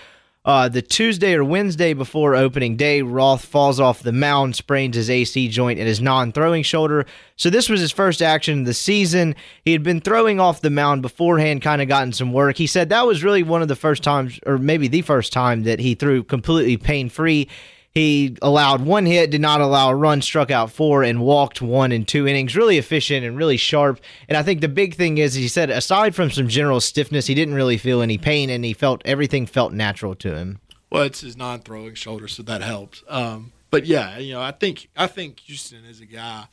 uh, 0.46 0.70
the 0.70 0.82
Tuesday 0.82 1.34
or 1.34 1.44
Wednesday 1.44 1.94
before 1.94 2.34
opening 2.34 2.78
day, 2.78 3.02
Roth 3.02 3.44
falls 3.44 3.80
off 3.80 4.02
the 4.02 4.14
mound, 4.14 4.56
sprains 4.56 4.96
his 4.96 5.10
AC 5.10 5.50
joint 5.50 5.80
in 5.80 5.86
his 5.86 6.00
non 6.00 6.32
throwing 6.32 6.64
shoulder. 6.64 7.06
So, 7.36 7.50
this 7.50 7.70
was 7.70 7.82
his 7.82 7.92
first 7.92 8.22
action 8.22 8.62
of 8.62 8.66
the 8.66 8.74
season. 8.74 9.36
He 9.66 9.74
had 9.74 9.84
been 9.84 10.00
throwing 10.00 10.40
off 10.40 10.62
the 10.62 10.70
mound 10.70 11.02
beforehand, 11.02 11.62
kind 11.62 11.82
of 11.82 11.90
gotten 11.90 12.14
some 12.14 12.32
work. 12.32 12.58
He 12.58 12.68
said 12.68 12.90
that 12.90 13.06
was 13.06 13.24
really 13.24 13.44
one 13.44 13.62
of 13.62 13.68
the 13.68 13.76
first 13.76 14.02
times, 14.02 14.40
or 14.46 14.58
maybe 14.58 14.88
the 14.88 15.02
first 15.02 15.34
time, 15.34 15.64
that 15.64 15.80
he 15.80 15.94
threw 15.94 16.24
completely 16.24 16.78
pain 16.78 17.10
free. 17.10 17.50
He 17.94 18.38
allowed 18.42 18.82
one 18.82 19.06
hit, 19.06 19.32
did 19.32 19.42
not 19.42 19.62
allow 19.62 19.90
a 19.90 19.96
run, 19.96 20.22
struck 20.22 20.52
out 20.52 20.72
four, 20.72 21.04
and 21.04 21.22
walked 21.22 21.62
one 21.62 21.92
in 21.92 22.06
two 22.06 22.28
innings. 22.28 22.56
Really 22.56 22.78
efficient 22.78 23.26
and 23.26 23.36
really 23.36 23.58
sharp. 23.58 24.00
And 24.28 24.38
I 24.38 24.44
think 24.44 24.62
the 24.62 24.68
big 24.68 24.96
thing 24.96 25.18
is 25.18 25.34
he 25.34 25.48
said, 25.48 25.70
aside 25.70 26.14
from 26.14 26.30
some 26.30 26.48
general 26.48 26.80
stiffness, 26.82 27.28
he 27.28 27.34
didn't 27.34 27.56
really 27.56 27.78
feel 27.78 28.02
any 28.02 28.18
pain, 28.18 28.50
and 28.50 28.64
he 28.64 28.74
felt 28.74 29.02
everything 29.06 29.46
felt 29.48 29.74
natural 29.74 30.16
to 30.16 30.36
him. 30.36 30.60
Well, 30.92 31.04
it's 31.04 31.22
his 31.22 31.36
non-throwing 31.36 31.96
shoulder, 31.96 32.28
so 32.28 32.44
that 32.44 32.62
helps. 32.62 33.04
Um, 33.08 33.54
but 33.72 33.86
yeah, 33.86 34.18
you 34.18 34.34
know, 34.34 34.42
I 34.42 34.52
think 34.52 34.90
I 34.96 35.08
think 35.08 35.40
Houston 35.42 35.86
is 35.86 36.00
a 36.00 36.06
guy 36.06 36.46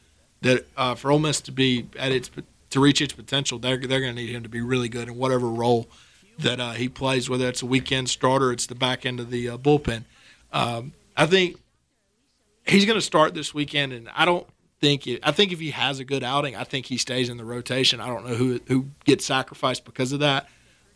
that 0.42 0.66
uh, 0.76 0.94
for 0.94 1.10
Ole 1.10 1.18
Miss 1.18 1.40
to 1.42 1.52
be 1.52 1.88
at 1.98 2.12
its 2.12 2.30
to 2.70 2.80
reach 2.80 3.00
its 3.00 3.12
potential, 3.12 3.58
they're 3.58 3.78
they're 3.78 4.00
going 4.00 4.14
to 4.14 4.22
need 4.22 4.34
him 4.34 4.42
to 4.42 4.48
be 4.48 4.60
really 4.60 4.88
good 4.88 5.08
in 5.08 5.16
whatever 5.16 5.48
role 5.48 5.88
that 6.38 6.60
uh, 6.60 6.72
he 6.72 6.88
plays, 6.88 7.30
whether 7.30 7.48
it's 7.48 7.62
a 7.62 7.66
weekend 7.66 8.10
starter, 8.10 8.52
it's 8.52 8.66
the 8.66 8.74
back 8.74 9.06
end 9.06 9.20
of 9.20 9.30
the 9.30 9.48
uh, 9.48 9.56
bullpen. 9.56 10.04
Um, 10.52 10.92
I 11.16 11.26
think 11.26 11.56
he's 12.66 12.84
going 12.84 12.98
to 12.98 13.02
start 13.04 13.34
this 13.34 13.54
weekend, 13.54 13.92
and 13.92 14.08
I 14.14 14.24
don't 14.24 14.46
think 14.80 15.08
I 15.22 15.32
think 15.32 15.52
if 15.52 15.60
he 15.60 15.70
has 15.70 15.98
a 15.98 16.04
good 16.04 16.22
outing, 16.22 16.56
I 16.56 16.64
think 16.64 16.86
he 16.86 16.98
stays 16.98 17.28
in 17.28 17.36
the 17.36 17.44
rotation. 17.44 18.00
I 18.00 18.06
don't 18.06 18.26
know 18.26 18.34
who 18.34 18.60
who 18.66 18.86
gets 19.04 19.24
sacrificed 19.24 19.84
because 19.84 20.12
of 20.12 20.20
that, 20.20 20.48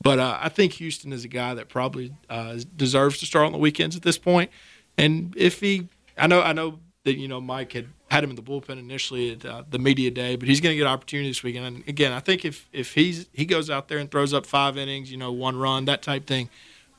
but 0.03 0.19
uh, 0.19 0.39
I 0.41 0.49
think 0.49 0.75
Houston 0.75 1.13
is 1.13 1.25
a 1.25 1.29
guy 1.29 1.55
that 1.55 1.69
probably 1.69 2.13
uh, 2.29 2.59
deserves 2.77 3.19
to 3.19 3.27
start 3.27 3.47
on 3.47 3.53
the 3.53 3.59
weekends 3.59 3.97
at 3.97 4.03
this 4.03 4.19
point. 4.19 4.51
And 4.99 5.35
if 5.37 5.61
he, 5.61 5.89
I 6.19 6.27
know, 6.27 6.43
I 6.43 6.53
know 6.53 6.81
that 7.05 7.17
you 7.17 7.29
know 7.29 7.41
Mike 7.41 7.73
had 7.73 7.87
had 8.11 8.25
him 8.25 8.31
in 8.31 8.37
the 8.37 8.43
bullpen 8.43 8.79
initially 8.79 9.33
at 9.33 9.45
uh, 9.45 9.63
the 9.71 9.79
media 9.79 10.11
day, 10.11 10.37
but 10.37 10.49
he's 10.49 10.61
going 10.61 10.73
to 10.75 10.77
get 10.77 10.87
opportunity 10.87 11.31
this 11.31 11.43
weekend. 11.43 11.65
And 11.65 11.89
again, 11.89 12.13
I 12.13 12.21
think 12.21 12.45
if 12.45 12.69
if 12.73 12.95
he's 12.95 13.27
he 13.33 13.47
goes 13.47 13.71
out 13.71 13.89
there 13.89 13.99
and 13.99 14.11
throws 14.11 14.35
up 14.35 14.45
five 14.45 14.77
innings, 14.77 15.11
you 15.11 15.17
know, 15.17 15.33
one 15.33 15.57
run, 15.57 15.87
that 15.87 16.03
type 16.03 16.27
thing 16.27 16.51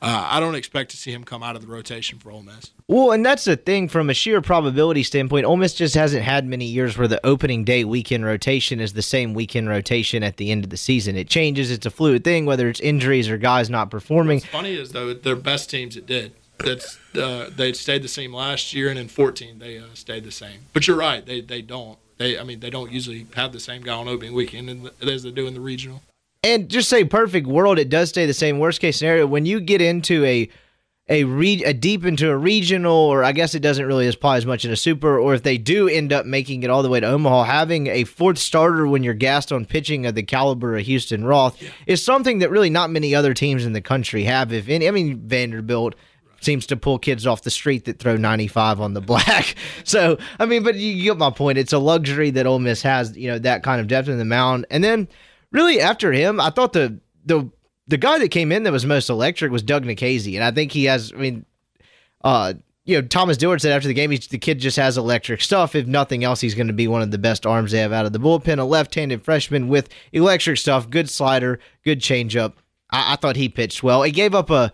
uh, 0.02 0.26
I 0.30 0.40
don't 0.40 0.56
expect 0.56 0.90
to 0.90 0.96
see 0.96 1.12
him 1.12 1.22
come 1.22 1.44
out 1.44 1.54
of 1.54 1.62
the 1.62 1.68
rotation 1.68 2.18
for 2.18 2.32
Ole 2.32 2.42
Miss. 2.42 2.72
Well, 2.88 3.12
and 3.12 3.24
that's 3.24 3.44
the 3.44 3.56
thing 3.56 3.88
from 3.88 4.10
a 4.10 4.14
sheer 4.14 4.42
probability 4.42 5.04
standpoint. 5.04 5.46
Ole 5.46 5.56
Miss 5.56 5.74
just 5.74 5.94
hasn't 5.94 6.24
had 6.24 6.44
many 6.44 6.64
years 6.64 6.98
where 6.98 7.06
the 7.06 7.24
opening 7.24 7.62
day 7.62 7.84
weekend 7.84 8.24
rotation 8.24 8.80
is 8.80 8.94
the 8.94 9.02
same 9.02 9.32
weekend 9.32 9.68
rotation 9.68 10.24
at 10.24 10.38
the 10.38 10.50
end 10.50 10.64
of 10.64 10.70
the 10.70 10.76
season. 10.76 11.14
It 11.14 11.28
changes. 11.28 11.70
It's 11.70 11.86
a 11.86 11.90
fluid 11.90 12.24
thing, 12.24 12.46
whether 12.46 12.68
it's 12.68 12.80
injuries 12.80 13.30
or 13.30 13.38
guys 13.38 13.70
not 13.70 13.92
performing. 13.92 14.38
What's 14.38 14.46
funny 14.46 14.74
is 14.74 14.90
though 14.90 15.14
their 15.14 15.36
best 15.36 15.70
teams 15.70 15.96
it 15.96 16.06
did. 16.06 16.32
That's 16.58 16.98
uh, 17.14 17.50
they 17.54 17.72
stayed 17.72 18.02
the 18.02 18.08
same 18.08 18.34
last 18.34 18.74
year, 18.74 18.88
and 18.88 18.98
in 18.98 19.06
14 19.06 19.60
they 19.60 19.78
uh, 19.78 19.84
stayed 19.94 20.24
the 20.24 20.32
same. 20.32 20.62
But 20.72 20.88
you're 20.88 20.96
right, 20.96 21.24
they 21.24 21.40
they 21.40 21.62
don't. 21.62 21.96
They 22.18 22.40
I 22.40 22.42
mean 22.42 22.58
they 22.58 22.70
don't 22.70 22.90
usually 22.90 23.28
have 23.34 23.52
the 23.52 23.60
same 23.60 23.82
guy 23.82 23.94
on 23.94 24.08
opening 24.08 24.34
weekend 24.34 24.90
as 25.00 25.22
they 25.22 25.30
do 25.30 25.46
in 25.46 25.54
the 25.54 25.60
regional 25.60 26.02
and 26.42 26.68
just 26.68 26.88
say 26.88 27.04
perfect 27.04 27.46
world, 27.46 27.78
it 27.78 27.88
does 27.88 28.08
stay 28.08 28.26
the 28.26 28.34
same. 28.34 28.58
Worst 28.58 28.80
case 28.80 28.98
scenario, 28.98 29.26
when 29.26 29.46
you 29.46 29.60
get 29.60 29.80
into 29.80 30.24
a 30.24 30.48
a 31.08 31.24
re- 31.24 31.64
a 31.64 31.74
deep 31.74 32.04
into 32.04 32.30
a 32.30 32.36
regional, 32.36 32.94
or 32.94 33.24
I 33.24 33.32
guess 33.32 33.54
it 33.54 33.60
doesn't 33.60 33.84
really 33.84 34.08
apply 34.08 34.36
as 34.36 34.46
much 34.46 34.64
in 34.64 34.70
a 34.70 34.76
super, 34.76 35.18
or 35.18 35.34
if 35.34 35.42
they 35.42 35.58
do 35.58 35.88
end 35.88 36.12
up 36.12 36.26
making 36.26 36.62
it 36.62 36.70
all 36.70 36.82
the 36.82 36.88
way 36.88 37.00
to 37.00 37.06
Omaha, 37.06 37.42
having 37.44 37.88
a 37.88 38.04
fourth 38.04 38.38
starter 38.38 38.86
when 38.86 39.02
you're 39.02 39.12
gassed 39.12 39.52
on 39.52 39.66
pitching 39.66 40.06
of 40.06 40.14
the 40.14 40.22
caliber 40.22 40.76
of 40.76 40.86
Houston 40.86 41.24
Roth 41.24 41.60
yeah. 41.60 41.70
is 41.86 42.04
something 42.04 42.38
that 42.38 42.50
really 42.50 42.70
not 42.70 42.90
many 42.90 43.14
other 43.14 43.34
teams 43.34 43.66
in 43.66 43.72
the 43.72 43.80
country 43.80 44.24
have. 44.24 44.52
If 44.52 44.68
any, 44.68 44.86
I 44.86 44.92
mean 44.92 45.20
Vanderbilt 45.26 45.96
seems 46.40 46.66
to 46.66 46.76
pull 46.76 46.98
kids 46.98 47.26
off 47.26 47.42
the 47.42 47.50
street 47.50 47.84
that 47.84 47.98
throw 47.98 48.16
95 48.16 48.80
on 48.80 48.94
the 48.94 49.00
black. 49.02 49.54
So, 49.84 50.18
I 50.38 50.46
mean, 50.46 50.62
but 50.62 50.76
you 50.76 51.02
get 51.02 51.18
my 51.18 51.30
point. 51.30 51.58
It's 51.58 51.72
a 51.72 51.78
luxury 51.78 52.30
that 52.30 52.46
Ole 52.46 52.58
Miss 52.58 52.82
has, 52.82 53.16
you 53.16 53.28
know, 53.28 53.38
that 53.40 53.62
kind 53.62 53.80
of 53.80 53.86
depth 53.86 54.08
in 54.08 54.18
the 54.18 54.24
mound. 54.24 54.66
And 54.70 54.82
then 54.82 55.08
really 55.52 55.80
after 55.80 56.12
him, 56.12 56.40
I 56.40 56.50
thought 56.50 56.72
the 56.72 56.98
the 57.24 57.48
the 57.86 57.96
guy 57.96 58.18
that 58.18 58.28
came 58.28 58.52
in 58.52 58.62
that 58.64 58.72
was 58.72 58.86
most 58.86 59.08
electric 59.10 59.52
was 59.52 59.62
Doug 59.62 59.84
Nikhazy. 59.84 60.34
And 60.34 60.44
I 60.44 60.50
think 60.50 60.72
he 60.72 60.84
has, 60.84 61.12
I 61.12 61.18
mean, 61.18 61.44
uh, 62.24 62.54
you 62.84 63.00
know, 63.00 63.06
Thomas 63.06 63.36
Dillard 63.36 63.60
said 63.60 63.72
after 63.72 63.88
the 63.88 63.94
game, 63.94 64.10
the 64.10 64.38
kid 64.38 64.58
just 64.58 64.76
has 64.76 64.98
electric 64.98 65.40
stuff. 65.40 65.74
If 65.74 65.86
nothing 65.86 66.24
else, 66.24 66.40
he's 66.40 66.54
going 66.54 66.66
to 66.66 66.72
be 66.72 66.88
one 66.88 67.02
of 67.02 67.10
the 67.10 67.18
best 67.18 67.46
arms 67.46 67.70
they 67.70 67.78
have 67.78 67.92
out 67.92 68.06
of 68.06 68.12
the 68.12 68.18
bullpen. 68.18 68.58
A 68.58 68.64
left-handed 68.64 69.24
freshman 69.24 69.68
with 69.68 69.88
electric 70.12 70.58
stuff, 70.58 70.90
good 70.90 71.08
slider, 71.08 71.60
good 71.84 72.00
changeup. 72.00 72.54
I, 72.90 73.12
I 73.12 73.16
thought 73.16 73.36
he 73.36 73.48
pitched 73.48 73.82
well. 73.82 74.02
He 74.02 74.10
gave 74.10 74.34
up 74.34 74.50
a 74.50 74.72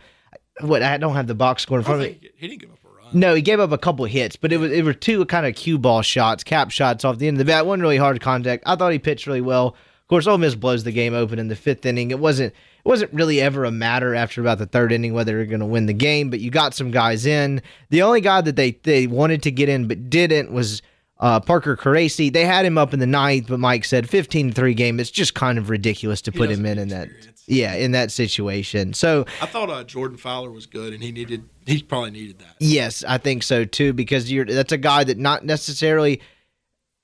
what 0.61 0.82
I 0.82 0.97
don't 0.97 1.14
have 1.14 1.26
the 1.26 1.35
box 1.35 1.62
score 1.62 1.78
in 1.78 1.85
front 1.85 2.02
of 2.02 2.08
me. 2.08 2.30
He 2.37 2.49
didn't 2.49 2.61
give 2.61 2.70
up 2.70 2.78
a 2.85 2.88
run. 2.88 3.06
No, 3.12 3.35
he 3.35 3.42
gave 3.42 3.61
up 3.61 3.73
a 3.73 3.78
couple 3.78 4.04
hits, 4.06 4.37
but 4.37 4.52
it 4.52 4.58
was 4.58 4.73
it 4.73 4.85
were 4.85 4.94
two 4.94 5.25
kind 5.26 5.47
of 5.47 5.54
cue 5.54 5.78
ball 5.78 6.02
shots, 6.02 6.44
cap 6.44 6.70
shots 6.70 7.04
off 7.04 7.18
the 7.18 7.28
end 7.28 7.37
of 7.37 7.38
the 7.38 7.50
bat. 7.50 7.66
One 7.66 7.80
really 7.80 7.97
hard 7.97 8.20
contact. 8.20 8.64
I 8.66 8.76
thought 8.76 8.92
he 8.92 8.99
pitched 8.99 9.26
really 9.26 9.40
well. 9.40 9.76
Of 10.08 10.10
course, 10.10 10.26
Ole 10.26 10.38
Miss 10.38 10.54
blows 10.54 10.84
the 10.84 10.90
game 10.90 11.12
open 11.12 11.38
in 11.38 11.48
the 11.48 11.54
fifth 11.54 11.84
inning. 11.84 12.10
It 12.10 12.18
wasn't 12.18 12.54
it 12.54 12.88
wasn't 12.88 13.12
really 13.12 13.42
ever 13.42 13.66
a 13.66 13.70
matter 13.70 14.14
after 14.14 14.40
about 14.40 14.56
the 14.56 14.64
third 14.64 14.90
inning 14.90 15.12
whether 15.12 15.32
they're 15.32 15.44
going 15.44 15.60
to 15.60 15.66
win 15.66 15.84
the 15.84 15.92
game, 15.92 16.30
but 16.30 16.40
you 16.40 16.50
got 16.50 16.72
some 16.72 16.90
guys 16.90 17.26
in. 17.26 17.60
The 17.90 18.00
only 18.00 18.22
guy 18.22 18.40
that 18.40 18.56
they 18.56 18.70
they 18.84 19.06
wanted 19.06 19.42
to 19.42 19.50
get 19.50 19.68
in 19.68 19.86
but 19.86 20.08
didn't 20.08 20.50
was 20.50 20.80
uh, 21.20 21.40
Parker 21.40 21.76
Caracci. 21.76 22.32
They 22.32 22.46
had 22.46 22.64
him 22.64 22.78
up 22.78 22.94
in 22.94 23.00
the 23.00 23.06
ninth, 23.06 23.48
but 23.48 23.60
Mike 23.60 23.84
said 23.84 24.08
15 24.08 24.52
3 24.52 24.72
game. 24.72 24.98
It's 24.98 25.10
just 25.10 25.34
kind 25.34 25.58
of 25.58 25.68
ridiculous 25.68 26.22
to 26.22 26.30
he 26.30 26.38
put 26.38 26.50
him 26.50 26.64
in 26.64 26.78
in 26.78 26.88
that 26.88 27.10
yeah, 27.46 27.74
in 27.74 27.92
that 27.92 28.10
situation. 28.10 28.94
So 28.94 29.26
I 29.42 29.46
thought 29.46 29.68
uh, 29.68 29.84
Jordan 29.84 30.16
Fowler 30.16 30.50
was 30.50 30.64
good, 30.64 30.94
and 30.94 31.02
he 31.02 31.12
needed 31.12 31.44
he 31.66 31.82
probably 31.82 32.12
needed 32.12 32.38
that. 32.38 32.56
Yes, 32.60 33.04
I 33.06 33.18
think 33.18 33.42
so 33.42 33.66
too, 33.66 33.92
because 33.92 34.32
you're 34.32 34.46
that's 34.46 34.72
a 34.72 34.78
guy 34.78 35.04
that 35.04 35.18
not 35.18 35.44
necessarily. 35.44 36.22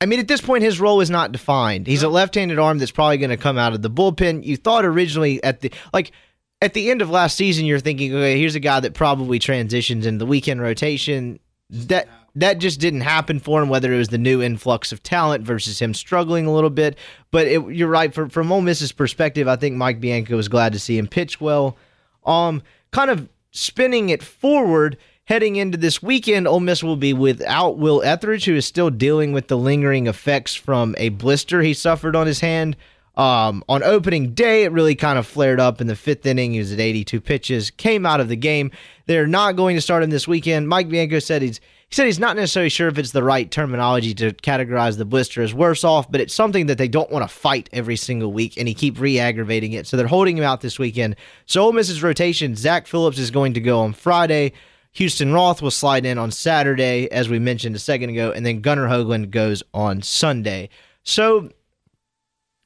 I 0.04 0.06
mean, 0.06 0.20
at 0.20 0.28
this 0.28 0.42
point, 0.42 0.62
his 0.62 0.80
role 0.80 1.00
is 1.00 1.08
not 1.08 1.32
defined. 1.32 1.86
He's 1.86 2.02
a 2.02 2.10
left-handed 2.10 2.58
arm 2.58 2.76
that's 2.76 2.90
probably 2.90 3.16
going 3.16 3.30
to 3.30 3.38
come 3.38 3.56
out 3.56 3.72
of 3.72 3.80
the 3.80 3.88
bullpen. 3.88 4.44
You 4.44 4.58
thought 4.58 4.84
originally 4.84 5.42
at 5.42 5.62
the 5.62 5.72
like 5.94 6.12
at 6.60 6.74
the 6.74 6.90
end 6.90 7.00
of 7.00 7.08
last 7.08 7.38
season, 7.38 7.64
you're 7.64 7.80
thinking, 7.80 8.14
okay, 8.14 8.38
here's 8.38 8.54
a 8.54 8.60
guy 8.60 8.80
that 8.80 8.92
probably 8.92 9.38
transitions 9.38 10.04
in 10.04 10.18
the 10.18 10.26
weekend 10.26 10.60
rotation. 10.60 11.40
That 11.70 12.06
that 12.34 12.58
just 12.58 12.80
didn't 12.80 13.00
happen 13.00 13.38
for 13.40 13.62
him. 13.62 13.70
Whether 13.70 13.94
it 13.94 13.96
was 13.96 14.10
the 14.10 14.18
new 14.18 14.42
influx 14.42 14.92
of 14.92 15.02
talent 15.02 15.42
versus 15.42 15.80
him 15.80 15.94
struggling 15.94 16.44
a 16.44 16.52
little 16.52 16.68
bit, 16.68 16.98
but 17.30 17.46
it, 17.46 17.66
you're 17.70 17.88
right. 17.88 18.12
For, 18.12 18.28
from 18.28 18.52
Ole 18.52 18.60
Miss's 18.60 18.92
perspective, 18.92 19.48
I 19.48 19.56
think 19.56 19.74
Mike 19.74 20.00
Bianco 20.00 20.36
was 20.36 20.48
glad 20.48 20.74
to 20.74 20.78
see 20.78 20.98
him 20.98 21.06
pitch 21.06 21.40
well. 21.40 21.78
Um, 22.26 22.62
kind 22.90 23.10
of 23.10 23.26
spinning 23.52 24.10
it 24.10 24.22
forward, 24.22 24.98
heading 25.24 25.56
into 25.56 25.78
this 25.78 26.02
weekend, 26.02 26.46
Ole 26.46 26.60
Miss 26.60 26.82
will 26.82 26.96
be 26.96 27.12
without 27.12 27.78
Will 27.78 28.02
Etheridge, 28.02 28.44
who 28.44 28.54
is 28.54 28.66
still 28.66 28.90
dealing 28.90 29.32
with 29.32 29.48
the 29.48 29.56
lingering 29.56 30.06
effects 30.06 30.54
from 30.54 30.94
a 30.98 31.08
blister 31.10 31.62
he 31.62 31.74
suffered 31.74 32.14
on 32.14 32.26
his 32.26 32.40
hand. 32.40 32.76
Um, 33.16 33.62
on 33.68 33.84
opening 33.84 34.34
day, 34.34 34.64
it 34.64 34.72
really 34.72 34.96
kind 34.96 35.18
of 35.18 35.26
flared 35.26 35.60
up 35.60 35.80
in 35.80 35.86
the 35.86 35.94
fifth 35.94 36.26
inning. 36.26 36.52
He 36.52 36.58
was 36.58 36.72
at 36.72 36.80
82 36.80 37.20
pitches, 37.20 37.70
came 37.70 38.04
out 38.04 38.20
of 38.20 38.28
the 38.28 38.36
game. 38.36 38.72
They're 39.06 39.26
not 39.26 39.54
going 39.54 39.76
to 39.76 39.80
start 39.80 40.02
him 40.02 40.10
this 40.10 40.26
weekend. 40.26 40.68
Mike 40.68 40.88
Bianco 40.88 41.20
said 41.20 41.42
he's 41.42 41.60
he 41.88 41.94
said 41.94 42.06
he's 42.06 42.18
not 42.18 42.34
necessarily 42.34 42.70
sure 42.70 42.88
if 42.88 42.98
it's 42.98 43.12
the 43.12 43.22
right 43.22 43.48
terminology 43.48 44.14
to 44.14 44.32
categorize 44.32 44.98
the 44.98 45.04
blister 45.04 45.42
as 45.42 45.54
worse 45.54 45.84
off, 45.84 46.10
but 46.10 46.20
it's 46.20 46.34
something 46.34 46.66
that 46.66 46.76
they 46.76 46.88
don't 46.88 47.10
want 47.10 47.28
to 47.28 47.32
fight 47.32 47.68
every 47.72 47.94
single 47.94 48.32
week, 48.32 48.56
and 48.56 48.66
he 48.66 48.74
keep 48.74 48.98
re-aggravating 48.98 49.74
it. 49.74 49.86
So 49.86 49.96
they're 49.96 50.08
holding 50.08 50.36
him 50.36 50.42
out 50.42 50.60
this 50.60 50.78
weekend. 50.78 51.14
So 51.46 51.62
Ole 51.62 51.72
Miss's 51.72 52.02
rotation: 52.02 52.56
Zach 52.56 52.88
Phillips 52.88 53.18
is 53.18 53.30
going 53.30 53.54
to 53.54 53.60
go 53.60 53.80
on 53.80 53.92
Friday. 53.92 54.54
Houston 54.94 55.32
Roth 55.32 55.60
will 55.60 55.70
slide 55.70 56.06
in 56.06 56.18
on 56.18 56.30
Saturday, 56.30 57.10
as 57.10 57.28
we 57.28 57.38
mentioned 57.38 57.74
a 57.74 57.80
second 57.80 58.10
ago, 58.10 58.30
and 58.30 58.46
then 58.46 58.60
Gunnar 58.60 58.88
Hoglund 58.88 59.30
goes 59.30 59.62
on 59.74 60.02
Sunday. 60.02 60.68
So, 61.02 61.50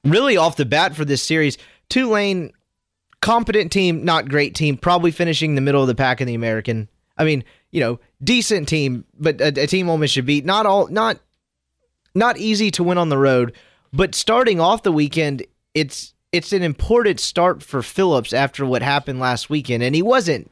really, 0.05 0.37
off 0.37 0.57
the 0.57 0.67
bat 0.67 0.95
for 0.95 1.07
this 1.07 1.23
series, 1.23 1.57
Tulane, 1.89 2.53
competent 3.23 3.73
team, 3.73 4.05
not 4.05 4.29
great 4.29 4.55
team, 4.55 4.77
probably 4.77 5.11
finishing 5.11 5.55
the 5.55 5.63
middle 5.63 5.81
of 5.81 5.89
the 5.89 5.95
pack 5.95 6.21
in 6.21 6.27
the 6.27 6.35
American. 6.35 6.89
I 7.17 7.25
mean, 7.25 7.45
you 7.71 7.81
know, 7.81 7.99
decent 8.23 8.69
team, 8.69 9.05
but 9.19 9.41
a, 9.41 9.63
a 9.63 9.67
team 9.67 9.89
Ole 9.89 9.99
Miss 9.99 10.11
should 10.11 10.27
beat. 10.27 10.45
Not 10.45 10.67
all, 10.67 10.87
not 10.89 11.19
not 12.15 12.37
easy 12.37 12.71
to 12.73 12.85
win 12.85 12.99
on 12.99 13.09
the 13.09 13.19
road, 13.19 13.55
but 13.93 14.15
starting 14.15 14.61
off 14.61 14.83
the 14.83 14.93
weekend, 14.93 15.45
it's 15.73 16.13
it's 16.31 16.53
an 16.53 16.63
important 16.63 17.21
start 17.21 17.63
for 17.63 17.81
Phillips 17.83 18.35
after 18.35 18.67
what 18.67 18.83
happened 18.83 19.19
last 19.19 19.49
weekend, 19.49 19.83
and 19.83 19.95
he 19.95 20.03
wasn't. 20.03 20.51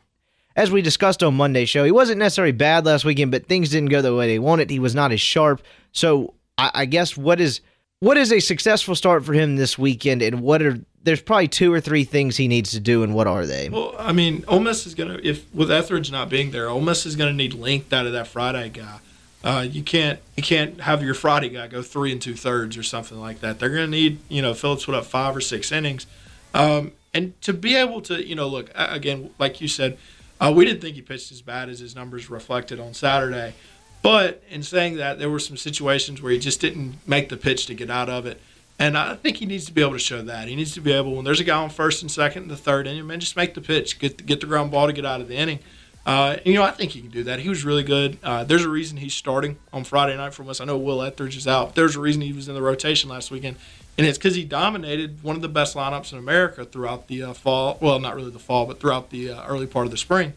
As 0.56 0.70
we 0.70 0.80
discussed 0.80 1.22
on 1.22 1.34
Monday's 1.34 1.68
show, 1.68 1.84
he 1.84 1.92
wasn't 1.92 2.18
necessarily 2.18 2.52
bad 2.52 2.86
last 2.86 3.04
weekend, 3.04 3.30
but 3.30 3.46
things 3.46 3.68
didn't 3.68 3.90
go 3.90 4.00
the 4.00 4.14
way 4.14 4.26
they 4.26 4.38
wanted. 4.38 4.70
He 4.70 4.78
was 4.78 4.94
not 4.94 5.12
as 5.12 5.20
sharp. 5.20 5.62
So 5.92 6.34
I, 6.56 6.70
I 6.74 6.84
guess 6.86 7.16
what 7.16 7.40
is 7.40 7.60
what 8.00 8.16
is 8.16 8.32
a 8.32 8.40
successful 8.40 8.94
start 8.94 9.24
for 9.24 9.32
him 9.32 9.56
this 9.56 9.78
weekend, 9.78 10.22
and 10.22 10.40
what 10.40 10.62
are 10.62 10.78
there's 11.02 11.22
probably 11.22 11.48
two 11.48 11.72
or 11.72 11.80
three 11.80 12.04
things 12.04 12.36
he 12.36 12.48
needs 12.48 12.72
to 12.72 12.80
do, 12.80 13.02
and 13.02 13.14
what 13.14 13.26
are 13.26 13.46
they? 13.46 13.68
Well, 13.68 13.94
I 13.98 14.12
mean, 14.12 14.44
Ole 14.48 14.60
Miss 14.60 14.86
is 14.86 14.94
gonna 14.94 15.20
if 15.22 15.52
with 15.54 15.70
Etheridge 15.70 16.10
not 16.10 16.28
being 16.28 16.50
there, 16.50 16.68
Ole 16.68 16.80
Miss 16.80 17.06
is 17.06 17.16
gonna 17.16 17.32
need 17.32 17.54
length 17.54 17.92
out 17.92 18.06
of 18.06 18.12
that 18.12 18.26
Friday 18.26 18.70
guy. 18.70 18.98
Uh, 19.44 19.60
you 19.60 19.82
can't 19.82 20.18
you 20.36 20.42
can't 20.42 20.80
have 20.80 21.02
your 21.02 21.14
Friday 21.14 21.50
guy 21.50 21.66
go 21.68 21.80
three 21.82 22.12
and 22.12 22.20
two 22.20 22.34
thirds 22.34 22.76
or 22.76 22.82
something 22.82 23.20
like 23.20 23.40
that. 23.40 23.58
They're 23.58 23.70
gonna 23.70 23.86
need 23.86 24.18
you 24.28 24.42
know 24.42 24.54
Phillips 24.54 24.86
put 24.86 24.94
up 24.94 25.04
five 25.04 25.36
or 25.36 25.40
six 25.40 25.70
innings, 25.70 26.06
um, 26.52 26.92
and 27.14 27.40
to 27.42 27.52
be 27.52 27.76
able 27.76 28.00
to 28.02 28.26
you 28.26 28.34
know 28.34 28.48
look 28.48 28.70
again 28.74 29.30
like 29.38 29.60
you 29.60 29.68
said, 29.68 29.98
uh, 30.40 30.52
we 30.54 30.64
didn't 30.64 30.80
think 30.80 30.96
he 30.96 31.02
pitched 31.02 31.32
as 31.32 31.42
bad 31.42 31.68
as 31.68 31.80
his 31.80 31.94
numbers 31.94 32.28
reflected 32.30 32.78
on 32.80 32.94
Saturday. 32.94 33.54
But 34.02 34.42
in 34.50 34.62
saying 34.62 34.96
that, 34.96 35.18
there 35.18 35.30
were 35.30 35.38
some 35.40 35.56
situations 35.56 36.22
where 36.22 36.32
he 36.32 36.38
just 36.38 36.60
didn't 36.60 36.96
make 37.06 37.28
the 37.28 37.36
pitch 37.36 37.66
to 37.66 37.74
get 37.74 37.90
out 37.90 38.08
of 38.08 38.26
it. 38.26 38.40
And 38.78 38.96
I 38.96 39.14
think 39.16 39.38
he 39.38 39.46
needs 39.46 39.64
to 39.66 39.72
be 39.72 39.80
able 39.80 39.94
to 39.94 39.98
show 39.98 40.20
that. 40.22 40.48
He 40.48 40.54
needs 40.54 40.74
to 40.74 40.80
be 40.80 40.92
able, 40.92 41.14
when 41.14 41.24
there's 41.24 41.40
a 41.40 41.44
guy 41.44 41.56
on 41.56 41.70
first 41.70 42.02
and 42.02 42.10
second 42.10 42.42
and 42.42 42.50
the 42.50 42.56
third 42.56 42.86
inning, 42.86 43.06
man, 43.06 43.20
just 43.20 43.34
make 43.34 43.54
the 43.54 43.62
pitch, 43.62 43.98
get 43.98 44.18
the, 44.18 44.22
get 44.22 44.40
the 44.40 44.46
ground 44.46 44.70
ball 44.70 44.86
to 44.86 44.92
get 44.92 45.06
out 45.06 45.20
of 45.20 45.28
the 45.28 45.34
inning. 45.34 45.60
Uh, 46.04 46.36
and, 46.36 46.46
you 46.46 46.54
know, 46.54 46.62
I 46.62 46.70
think 46.70 46.92
he 46.92 47.00
can 47.00 47.10
do 47.10 47.24
that. 47.24 47.40
He 47.40 47.48
was 47.48 47.64
really 47.64 47.82
good. 47.82 48.18
Uh, 48.22 48.44
there's 48.44 48.64
a 48.64 48.68
reason 48.68 48.98
he's 48.98 49.14
starting 49.14 49.56
on 49.72 49.82
Friday 49.82 50.16
night 50.16 50.34
for 50.34 50.48
us. 50.48 50.60
I 50.60 50.66
know 50.66 50.76
Will 50.76 51.02
Etheridge 51.02 51.36
is 51.36 51.48
out. 51.48 51.74
There's 51.74 51.96
a 51.96 52.00
reason 52.00 52.20
he 52.22 52.32
was 52.32 52.48
in 52.48 52.54
the 52.54 52.62
rotation 52.62 53.10
last 53.10 53.30
weekend, 53.30 53.56
and 53.98 54.06
it's 54.06 54.18
because 54.18 54.34
he 54.34 54.44
dominated 54.44 55.22
one 55.22 55.36
of 55.36 55.42
the 55.42 55.48
best 55.48 55.74
lineups 55.74 56.12
in 56.12 56.18
America 56.18 56.64
throughout 56.64 57.08
the 57.08 57.22
uh, 57.22 57.32
fall. 57.32 57.78
Well, 57.80 57.98
not 57.98 58.14
really 58.14 58.30
the 58.30 58.38
fall, 58.38 58.66
but 58.66 58.80
throughout 58.80 59.10
the 59.10 59.30
uh, 59.30 59.46
early 59.46 59.66
part 59.66 59.86
of 59.86 59.90
the 59.90 59.96
spring. 59.96 60.34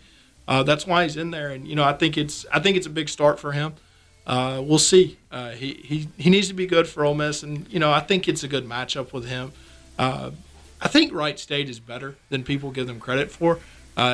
Uh, 0.47 0.63
that's 0.63 0.87
why 0.87 1.03
he's 1.03 1.15
in 1.15 1.31
there, 1.31 1.49
and 1.49 1.67
you 1.67 1.75
know, 1.75 1.83
I 1.83 1.93
think 1.93 2.17
it's 2.17 2.45
I 2.51 2.59
think 2.59 2.77
it's 2.77 2.87
a 2.87 2.91
big 2.91 3.09
start 3.09 3.39
for 3.39 3.51
him 3.51 3.73
uh, 4.29 4.61
we'll 4.63 4.77
see. 4.77 5.17
Uh, 5.31 5.49
he, 5.49 5.73
he 5.83 6.07
he 6.17 6.29
needs 6.29 6.47
to 6.49 6.53
be 6.53 6.67
good 6.67 6.87
for 6.87 7.03
Ole 7.03 7.15
Miss, 7.15 7.41
and 7.41 7.67
you 7.73 7.79
know 7.79 7.91
I 7.91 7.99
think 7.99 8.27
it's 8.27 8.43
a 8.43 8.47
good 8.47 8.63
matchup 8.63 9.11
with 9.11 9.27
him. 9.27 9.51
Uh, 9.97 10.29
I 10.79 10.87
think 10.87 11.11
Wright 11.11 11.37
State 11.39 11.67
is 11.67 11.79
better 11.79 12.15
than 12.29 12.43
people 12.43 12.69
give 12.69 12.85
them 12.85 12.99
credit 12.99 13.31
for. 13.31 13.59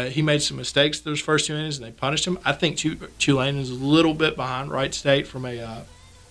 He 0.09 0.23
made 0.23 0.41
some 0.41 0.57
mistakes 0.57 0.99
those 1.01 1.19
first 1.19 1.45
two 1.45 1.53
innings, 1.53 1.77
and 1.77 1.85
they 1.85 1.91
punished 1.91 2.25
him. 2.25 2.39
I 2.43 2.53
think 2.53 2.83
Tulane 3.19 3.57
is 3.57 3.69
a 3.69 3.75
little 3.75 4.15
bit 4.15 4.35
behind 4.35 4.71
Wright 4.71 4.91
State 4.91 5.27
from 5.27 5.45
a 5.45 5.83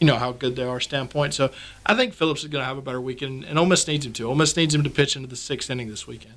you 0.04 0.12
know 0.12 0.18
how 0.18 0.32
good 0.32 0.54
they 0.54 0.64
are 0.64 0.80
standpoint. 0.80 1.32
So 1.32 1.50
I 1.86 1.94
think 1.94 2.12
Phillips 2.12 2.42
is 2.42 2.48
going 2.48 2.60
to 2.60 2.66
have 2.66 2.76
a 2.76 2.82
better 2.82 3.00
weekend, 3.00 3.44
and 3.44 3.58
Ole 3.58 3.64
Miss 3.64 3.86
needs 3.88 4.04
him 4.04 4.12
to. 4.14 4.28
Ole 4.28 4.34
Miss 4.34 4.54
needs 4.54 4.74
him 4.74 4.84
to 4.84 4.90
pitch 4.90 5.16
into 5.16 5.28
the 5.28 5.36
sixth 5.36 5.70
inning 5.70 5.88
this 5.88 6.06
weekend. 6.06 6.34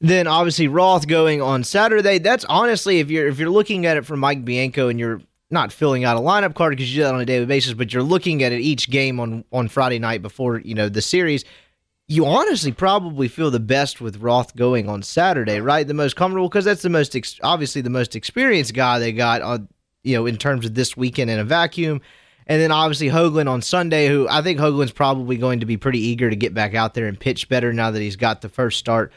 Then 0.00 0.26
obviously 0.26 0.66
Roth 0.66 1.06
going 1.06 1.42
on 1.42 1.62
Saturday. 1.62 2.16
That's 2.16 2.46
honestly, 2.46 3.00
if 3.00 3.10
you're 3.10 3.28
if 3.28 3.38
you're 3.38 3.50
looking 3.50 3.84
at 3.84 3.98
it 3.98 4.06
from 4.06 4.20
Mike 4.20 4.42
Bianco 4.42 4.88
and 4.88 4.98
you're 4.98 5.20
not 5.50 5.70
filling 5.70 6.04
out 6.04 6.16
a 6.16 6.20
lineup 6.20 6.54
card 6.54 6.72
because 6.72 6.90
you 6.90 7.00
do 7.00 7.04
that 7.04 7.14
on 7.14 7.20
a 7.20 7.26
daily 7.26 7.44
basis, 7.44 7.74
but 7.74 7.92
you're 7.92 8.02
looking 8.02 8.42
at 8.42 8.52
it 8.52 8.60
each 8.62 8.88
game 8.88 9.20
on 9.20 9.44
on 9.52 9.68
Friday 9.68 9.98
night 9.98 10.22
before 10.22 10.60
you 10.60 10.74
know 10.74 10.88
the 10.88 11.02
series. 11.02 11.44
You 12.08 12.24
honestly 12.24 12.72
probably 12.72 13.28
feel 13.28 13.50
the 13.50 13.60
best 13.60 14.00
with 14.00 14.16
Roth 14.16 14.56
going 14.56 14.88
on 14.88 15.02
Saturday, 15.02 15.60
right? 15.60 15.86
The 15.86 15.94
most 15.94 16.16
comfortable 16.16 16.48
because 16.48 16.64
that's 16.64 16.82
the 16.82 16.88
most 16.88 17.14
ex- 17.14 17.38
obviously 17.42 17.82
the 17.82 17.90
most 17.90 18.16
experienced 18.16 18.72
guy 18.72 18.98
they 18.98 19.12
got 19.12 19.42
on 19.42 19.68
you 20.02 20.16
know 20.16 20.24
in 20.24 20.38
terms 20.38 20.64
of 20.64 20.74
this 20.74 20.96
weekend 20.96 21.30
in 21.30 21.38
a 21.38 21.44
vacuum. 21.44 22.00
And 22.50 22.60
then 22.60 22.72
obviously 22.72 23.06
Hoglund 23.06 23.48
on 23.48 23.62
Sunday, 23.62 24.08
who 24.08 24.28
I 24.28 24.42
think 24.42 24.58
Hoglund's 24.58 24.90
probably 24.90 25.36
going 25.36 25.60
to 25.60 25.66
be 25.66 25.76
pretty 25.76 26.00
eager 26.00 26.28
to 26.28 26.34
get 26.34 26.52
back 26.52 26.74
out 26.74 26.94
there 26.94 27.06
and 27.06 27.18
pitch 27.18 27.48
better 27.48 27.72
now 27.72 27.92
that 27.92 28.00
he's 28.00 28.16
got 28.16 28.40
the 28.40 28.48
first 28.48 28.76
start 28.80 29.12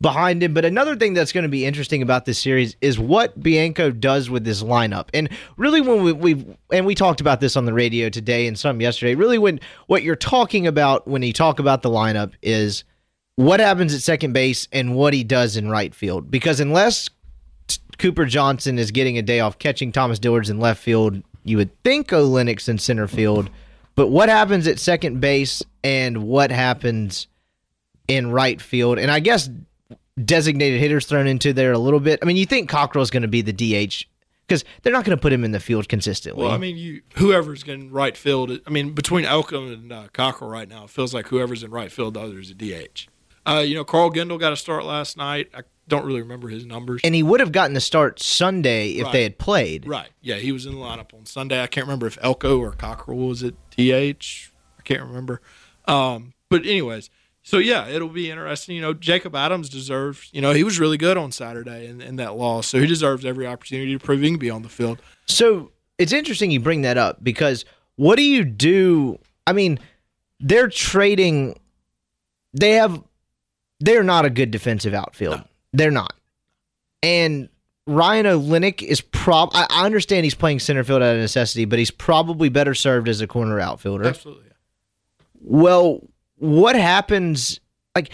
behind 0.00 0.40
him. 0.40 0.54
But 0.54 0.64
another 0.64 0.94
thing 0.94 1.12
that's 1.12 1.32
going 1.32 1.42
to 1.42 1.48
be 1.48 1.66
interesting 1.66 2.00
about 2.00 2.26
this 2.26 2.38
series 2.38 2.76
is 2.80 2.96
what 2.96 3.42
Bianco 3.42 3.90
does 3.90 4.30
with 4.30 4.44
this 4.44 4.62
lineup. 4.62 5.08
And 5.12 5.28
really, 5.56 5.80
when 5.80 6.04
we, 6.04 6.12
we 6.12 6.46
and 6.72 6.86
we 6.86 6.94
talked 6.94 7.20
about 7.20 7.40
this 7.40 7.56
on 7.56 7.64
the 7.64 7.74
radio 7.74 8.08
today 8.08 8.46
and 8.46 8.56
some 8.56 8.80
yesterday. 8.80 9.16
Really, 9.16 9.38
when 9.38 9.58
what 9.88 10.04
you're 10.04 10.14
talking 10.14 10.68
about 10.68 11.08
when 11.08 11.24
you 11.24 11.32
talk 11.32 11.58
about 11.58 11.82
the 11.82 11.90
lineup 11.90 12.34
is 12.40 12.84
what 13.34 13.58
happens 13.58 13.94
at 13.94 14.00
second 14.00 14.32
base 14.32 14.68
and 14.70 14.94
what 14.94 15.12
he 15.12 15.24
does 15.24 15.56
in 15.56 15.68
right 15.68 15.92
field. 15.92 16.30
Because 16.30 16.60
unless 16.60 17.10
Cooper 17.98 18.26
Johnson 18.26 18.78
is 18.78 18.90
getting 18.90 19.16
a 19.18 19.22
day 19.22 19.40
off 19.40 19.58
catching. 19.58 19.90
Thomas 19.90 20.18
Dillard's 20.18 20.50
in 20.50 20.60
left 20.60 20.82
field. 20.82 21.22
You 21.46 21.58
would 21.58 21.82
think 21.84 22.08
Olenek's 22.08 22.68
in 22.68 22.78
center 22.78 23.06
field, 23.06 23.50
but 23.94 24.08
what 24.08 24.28
happens 24.28 24.66
at 24.66 24.78
second 24.78 25.20
base 25.20 25.62
and 25.84 26.24
what 26.24 26.50
happens 26.50 27.28
in 28.08 28.32
right 28.32 28.60
field? 28.60 28.98
And 28.98 29.10
I 29.10 29.20
guess 29.20 29.48
designated 30.22 30.80
hitters 30.80 31.06
thrown 31.06 31.26
into 31.26 31.52
there 31.52 31.72
a 31.72 31.78
little 31.78 32.00
bit. 32.00 32.18
I 32.20 32.26
mean, 32.26 32.36
you 32.36 32.46
think 32.46 32.68
Cockrell's 32.68 33.10
going 33.10 33.22
to 33.22 33.28
be 33.28 33.42
the 33.42 33.52
DH 33.52 34.06
because 34.46 34.64
they're 34.82 34.92
not 34.92 35.04
going 35.04 35.16
to 35.16 35.20
put 35.20 35.32
him 35.32 35.44
in 35.44 35.52
the 35.52 35.60
field 35.60 35.88
consistently. 35.88 36.42
Well, 36.42 36.52
I 36.52 36.58
mean, 36.58 36.76
you 36.76 37.02
whoever's 37.14 37.62
getting 37.62 37.90
right 37.92 38.16
field. 38.16 38.50
I 38.66 38.70
mean, 38.70 38.92
between 38.92 39.24
Elko 39.24 39.66
and 39.66 39.92
uh, 39.92 40.08
Cockrell 40.12 40.50
right 40.50 40.68
now, 40.68 40.84
it 40.84 40.90
feels 40.90 41.14
like 41.14 41.28
whoever's 41.28 41.62
in 41.62 41.70
right 41.70 41.92
field, 41.92 42.14
the 42.14 42.20
other 42.20 42.38
is 42.38 42.50
a 42.50 42.54
DH. 42.54 43.06
Uh, 43.46 43.62
you 43.64 43.76
know, 43.76 43.84
Carl 43.84 44.10
Gendel 44.10 44.40
got 44.40 44.52
a 44.52 44.56
start 44.56 44.84
last 44.84 45.16
night. 45.16 45.48
I 45.54 45.62
don't 45.88 46.04
really 46.04 46.20
remember 46.22 46.48
his 46.48 46.64
numbers. 46.66 47.00
and 47.04 47.14
he 47.14 47.22
would 47.22 47.40
have 47.40 47.52
gotten 47.52 47.74
the 47.74 47.80
start 47.80 48.18
Sunday 48.20 48.92
if 48.92 49.04
Right. 49.04 49.12
they 49.12 49.22
had 49.22 49.38
played. 49.38 49.86
Right. 49.86 50.08
Yeah, 50.20 50.36
he 50.36 50.50
was 50.52 50.66
in 50.66 50.72
the 50.74 50.80
lineup 50.80 51.14
on 51.14 51.26
Sunday. 51.26 51.62
I 51.62 51.66
can't 51.66 51.86
remember 51.86 52.06
if 52.06 52.18
Elko 52.20 52.58
or 52.58 52.72
Cockrell 52.72 53.18
was 53.18 53.42
at 53.44 53.54
DH. 53.76 54.50
I 54.78 54.82
can't 54.84 55.02
remember. 55.02 55.40
Um, 55.86 56.32
but 56.48 56.62
anyways, 56.66 57.08
so 57.42 57.58
yeah, 57.58 57.86
it'll 57.86 58.08
be 58.08 58.30
interesting. 58.30 58.74
You 58.76 58.82
know, 58.82 58.92
Jacob 58.94 59.36
Adams 59.36 59.68
deserves. 59.68 60.28
You 60.32 60.40
know, 60.40 60.52
he 60.52 60.64
was 60.64 60.80
really 60.80 60.96
good 60.98 61.16
on 61.16 61.30
Saturday 61.30 61.86
in, 61.86 62.00
in 62.00 62.16
that 62.16 62.34
loss, 62.36 62.66
so 62.66 62.80
he 62.80 62.86
deserves 62.86 63.24
every 63.24 63.46
opportunity 63.46 63.92
to 63.92 63.98
prove 64.04 64.20
he 64.20 64.28
can 64.30 64.38
be 64.38 64.50
on 64.50 64.62
the 64.62 64.68
field. 64.68 65.00
So 65.26 65.70
it's 65.98 66.12
interesting 66.12 66.50
you 66.50 66.58
bring 66.60 66.82
that 66.82 66.98
up 66.98 67.22
because 67.22 67.64
what 67.94 68.16
do 68.16 68.22
you 68.22 68.44
do? 68.44 69.18
I 69.46 69.52
mean, 69.52 69.78
they're 70.40 70.68
trading. 70.68 71.58
They 72.52 72.72
have. 72.72 73.02
They're 73.78 74.02
not 74.02 74.24
a 74.24 74.30
good 74.30 74.50
defensive 74.50 74.94
outfield. 74.94 75.42
They're 75.72 75.90
not. 75.90 76.14
And 77.02 77.48
Ryan 77.86 78.26
Olenek 78.26 78.82
is 78.82 79.00
prob. 79.00 79.50
I 79.54 79.66
I 79.70 79.84
understand 79.86 80.24
he's 80.24 80.34
playing 80.34 80.60
center 80.60 80.82
field 80.84 81.02
out 81.02 81.14
of 81.14 81.20
necessity, 81.20 81.64
but 81.64 81.78
he's 81.78 81.90
probably 81.90 82.48
better 82.48 82.74
served 82.74 83.08
as 83.08 83.20
a 83.20 83.26
corner 83.26 83.60
outfielder. 83.60 84.06
Absolutely. 84.06 84.50
Well, 85.40 86.00
what 86.38 86.76
happens? 86.76 87.60
Like, 87.94 88.10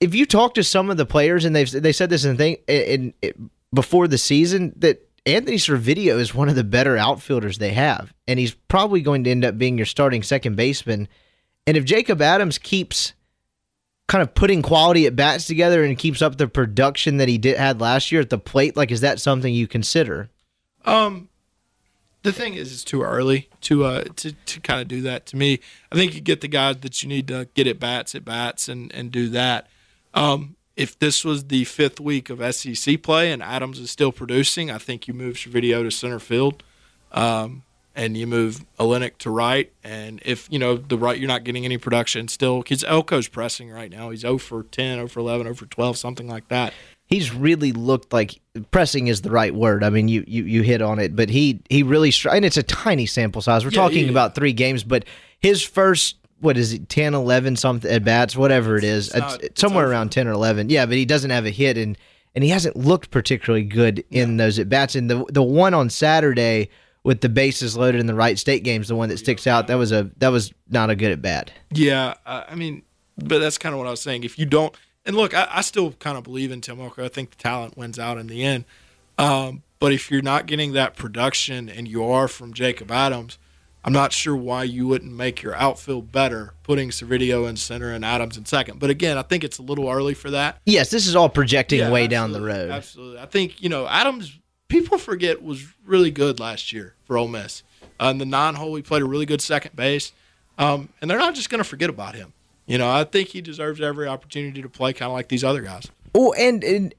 if 0.00 0.14
you 0.14 0.24
talk 0.24 0.54
to 0.54 0.64
some 0.64 0.88
of 0.90 0.96
the 0.96 1.06
players, 1.06 1.44
and 1.44 1.54
they've 1.54 1.70
they 1.70 1.92
said 1.92 2.10
this 2.10 2.24
in 2.24 2.36
thing 2.36 2.56
in, 2.66 3.12
in 3.20 3.50
before 3.74 4.08
the 4.08 4.18
season 4.18 4.72
that 4.76 5.06
Anthony 5.26 5.58
Servideo 5.58 6.18
is 6.18 6.34
one 6.34 6.48
of 6.48 6.54
the 6.54 6.64
better 6.64 6.96
outfielders 6.96 7.58
they 7.58 7.72
have, 7.72 8.14
and 8.26 8.38
he's 8.38 8.54
probably 8.54 9.02
going 9.02 9.24
to 9.24 9.30
end 9.30 9.44
up 9.44 9.58
being 9.58 9.76
your 9.76 9.86
starting 9.86 10.22
second 10.22 10.56
baseman. 10.56 11.08
And 11.66 11.76
if 11.76 11.84
Jacob 11.84 12.22
Adams 12.22 12.56
keeps 12.56 13.12
kind 14.10 14.22
of 14.22 14.34
putting 14.34 14.60
quality 14.60 15.06
at 15.06 15.14
bats 15.14 15.44
together 15.44 15.84
and 15.84 15.96
keeps 15.96 16.20
up 16.20 16.36
the 16.36 16.48
production 16.48 17.18
that 17.18 17.28
he 17.28 17.38
did 17.38 17.56
had 17.56 17.80
last 17.80 18.10
year 18.10 18.20
at 18.20 18.28
the 18.28 18.38
plate, 18.38 18.76
like 18.76 18.90
is 18.90 19.02
that 19.02 19.20
something 19.20 19.54
you 19.54 19.68
consider? 19.68 20.28
Um, 20.84 21.28
the 22.24 22.32
thing 22.32 22.54
is, 22.54 22.72
it's 22.72 22.82
too 22.82 23.02
early 23.02 23.48
to 23.62 23.84
uh 23.84 24.04
to, 24.16 24.32
to 24.32 24.60
kind 24.60 24.80
of 24.80 24.88
do 24.88 25.00
that. 25.02 25.26
To 25.26 25.36
me, 25.36 25.60
I 25.92 25.94
think 25.94 26.16
you 26.16 26.20
get 26.20 26.40
the 26.40 26.48
guys 26.48 26.78
that 26.78 27.00
you 27.04 27.08
need 27.08 27.28
to 27.28 27.48
get 27.54 27.68
at 27.68 27.78
bats 27.78 28.16
at 28.16 28.24
bats 28.24 28.68
and 28.68 28.92
and 28.92 29.12
do 29.12 29.28
that. 29.28 29.68
Um, 30.12 30.56
if 30.74 30.98
this 30.98 31.24
was 31.24 31.44
the 31.44 31.62
fifth 31.62 32.00
week 32.00 32.30
of 32.30 32.54
SEC 32.54 33.00
play 33.02 33.30
and 33.30 33.40
Adams 33.44 33.78
is 33.78 33.92
still 33.92 34.10
producing, 34.10 34.72
I 34.72 34.78
think 34.78 35.06
you 35.06 35.14
move 35.14 35.46
your 35.46 35.52
video 35.52 35.84
to 35.84 35.90
center 35.92 36.18
field, 36.18 36.64
um, 37.12 37.62
and 38.00 38.16
you 38.16 38.26
move 38.26 38.64
Olenek 38.78 39.18
to 39.18 39.30
right. 39.30 39.70
And 39.84 40.20
if 40.24 40.48
you 40.50 40.58
know 40.58 40.76
the 40.76 40.96
right, 40.96 41.18
you're 41.18 41.28
not 41.28 41.44
getting 41.44 41.64
any 41.64 41.76
production 41.78 42.28
still 42.28 42.58
because 42.62 42.82
Elko's 42.84 43.28
pressing 43.28 43.70
right 43.70 43.90
now. 43.90 44.10
He's 44.10 44.20
0 44.20 44.38
for 44.38 44.62
10, 44.62 44.96
0 44.96 45.08
for 45.08 45.20
11, 45.20 45.44
0 45.44 45.54
for 45.54 45.66
12, 45.66 45.98
something 45.98 46.26
like 46.28 46.48
that. 46.48 46.72
he's 47.06 47.34
really 47.34 47.72
looked 47.72 48.12
like 48.12 48.40
pressing 48.70 49.08
is 49.08 49.22
the 49.22 49.30
right 49.30 49.54
word. 49.54 49.84
I 49.84 49.90
mean, 49.90 50.08
you 50.08 50.24
you, 50.26 50.44
you 50.44 50.62
hit 50.62 50.80
on 50.80 50.98
it, 50.98 51.14
but 51.14 51.28
he 51.28 51.60
he 51.68 51.82
really 51.82 52.10
str- 52.10 52.30
and 52.30 52.44
it's 52.44 52.56
a 52.56 52.62
tiny 52.62 53.06
sample 53.06 53.42
size. 53.42 53.64
We're 53.64 53.70
Yeah, 53.72 53.82
talking 53.82 54.04
yeah. 54.04 54.10
about 54.10 54.34
three 54.34 54.52
games, 54.52 54.82
but 54.84 55.04
his 55.40 55.62
first 55.62 56.16
what 56.40 56.56
is 56.56 56.72
it 56.72 56.88
10 56.88 57.12
11 57.14 57.54
something 57.56 57.90
at 57.90 58.02
bats 58.02 58.34
whatever 58.34 58.78
it 58.78 58.84
is 58.84 59.08
It's 59.08 59.14
it's, 59.16 59.20
not- 59.20 59.34
it's 59.40 59.44
it's 59.44 59.60
somewhere 59.60 59.84
over. 59.84 59.92
around 59.92 60.08
10 60.10 60.26
or 60.26 60.30
11 60.32 60.70
yeah 60.70 60.86
but 60.86 60.94
he 60.94 61.04
doesn't 61.04 61.28
have 61.28 61.44
a 61.44 61.50
hit 61.50 61.76
and 61.76 61.98
and 62.34 62.42
he 62.42 62.48
hasn't 62.48 62.76
looked 62.76 63.10
particularly 63.10 63.62
good 63.62 64.02
in 64.10 64.38
those 64.38 64.58
at 64.58 64.66
bats 64.70 64.94
and 64.94 65.10
the 65.10 65.22
the 65.28 65.42
one 65.42 65.74
on 65.74 65.90
saturday 65.90 66.70
with 67.04 67.20
the 67.22 67.28
bases 67.28 67.76
loaded 67.76 68.00
in 68.00 68.06
the 68.06 68.14
Wright 68.14 68.38
State 68.38 68.62
games 68.62 68.88
the 68.88 68.96
one 68.96 69.08
that 69.08 69.18
sticks 69.18 69.46
out 69.46 69.66
that 69.68 69.76
was 69.76 69.92
a 69.92 70.10
that 70.18 70.28
was 70.28 70.52
not 70.68 70.90
a 70.90 70.96
good 70.96 71.12
at 71.12 71.22
bat 71.22 71.50
Yeah, 71.72 72.14
I 72.26 72.54
mean, 72.54 72.82
but 73.16 73.38
that's 73.38 73.58
kind 73.58 73.72
of 73.72 73.78
what 73.78 73.86
I 73.86 73.90
was 73.90 74.00
saying. 74.02 74.24
If 74.24 74.38
you 74.38 74.46
don't, 74.46 74.74
and 75.06 75.16
look, 75.16 75.34
I, 75.34 75.48
I 75.50 75.60
still 75.62 75.92
kind 75.92 76.18
of 76.18 76.24
believe 76.24 76.50
in 76.52 76.60
Tim 76.60 76.80
Elko. 76.80 77.04
I 77.04 77.08
think 77.08 77.30
the 77.30 77.36
talent 77.36 77.76
wins 77.76 77.98
out 77.98 78.18
in 78.18 78.26
the 78.26 78.42
end. 78.42 78.64
Um, 79.18 79.62
but 79.78 79.92
if 79.92 80.10
you're 80.10 80.22
not 80.22 80.46
getting 80.46 80.72
that 80.74 80.94
production, 80.96 81.68
and 81.68 81.88
you 81.88 82.04
are 82.04 82.28
from 82.28 82.52
Jacob 82.52 82.90
Adams, 82.90 83.38
I'm 83.82 83.94
not 83.94 84.12
sure 84.12 84.36
why 84.36 84.64
you 84.64 84.86
wouldn't 84.86 85.12
make 85.12 85.42
your 85.42 85.54
outfield 85.56 86.12
better, 86.12 86.52
putting 86.62 86.90
Servideo 86.90 87.48
in 87.48 87.56
center 87.56 87.90
and 87.92 88.04
Adams 88.04 88.36
in 88.36 88.44
second. 88.44 88.78
But 88.78 88.90
again, 88.90 89.16
I 89.16 89.22
think 89.22 89.42
it's 89.42 89.56
a 89.58 89.62
little 89.62 89.88
early 89.88 90.12
for 90.12 90.30
that. 90.30 90.58
yes 90.66 90.90
this 90.90 91.06
is 91.06 91.16
all 91.16 91.30
projecting 91.30 91.78
Yeah, 91.80 91.90
way 91.90 92.06
down 92.06 92.32
the 92.32 92.42
road 92.42 92.70
Absolutely. 92.70 93.20
I 93.20 93.26
think, 93.26 93.62
you 93.62 93.70
know, 93.70 93.86
Adams, 93.86 94.38
people 94.70 94.96
forget, 94.96 95.42
was 95.42 95.66
really 95.84 96.10
good 96.10 96.40
last 96.40 96.72
year 96.72 96.94
for 97.04 97.18
Ole 97.18 97.28
Miss. 97.28 97.62
Uh, 98.00 98.06
in 98.06 98.18
the 98.18 98.24
nine 98.24 98.54
hole, 98.54 98.74
he 98.76 98.82
played 98.82 99.02
a 99.02 99.04
really 99.04 99.26
good 99.26 99.42
second 99.42 99.76
base. 99.76 100.12
Um, 100.56 100.88
and 101.00 101.10
they're 101.10 101.18
not 101.18 101.34
just 101.34 101.50
going 101.50 101.58
to 101.58 101.68
forget 101.68 101.90
about 101.90 102.14
him. 102.14 102.32
You 102.66 102.78
know, 102.78 102.90
I 102.90 103.04
think 103.04 103.28
he 103.28 103.40
deserves 103.40 103.80
every 103.80 104.06
opportunity 104.06 104.62
to 104.62 104.68
play 104.68 104.92
kind 104.92 105.08
of 105.08 105.12
like 105.12 105.28
these 105.28 105.44
other 105.44 105.60
guys. 105.60 105.88
Oh, 106.14 106.32
and 106.34 106.62
and 106.62 106.94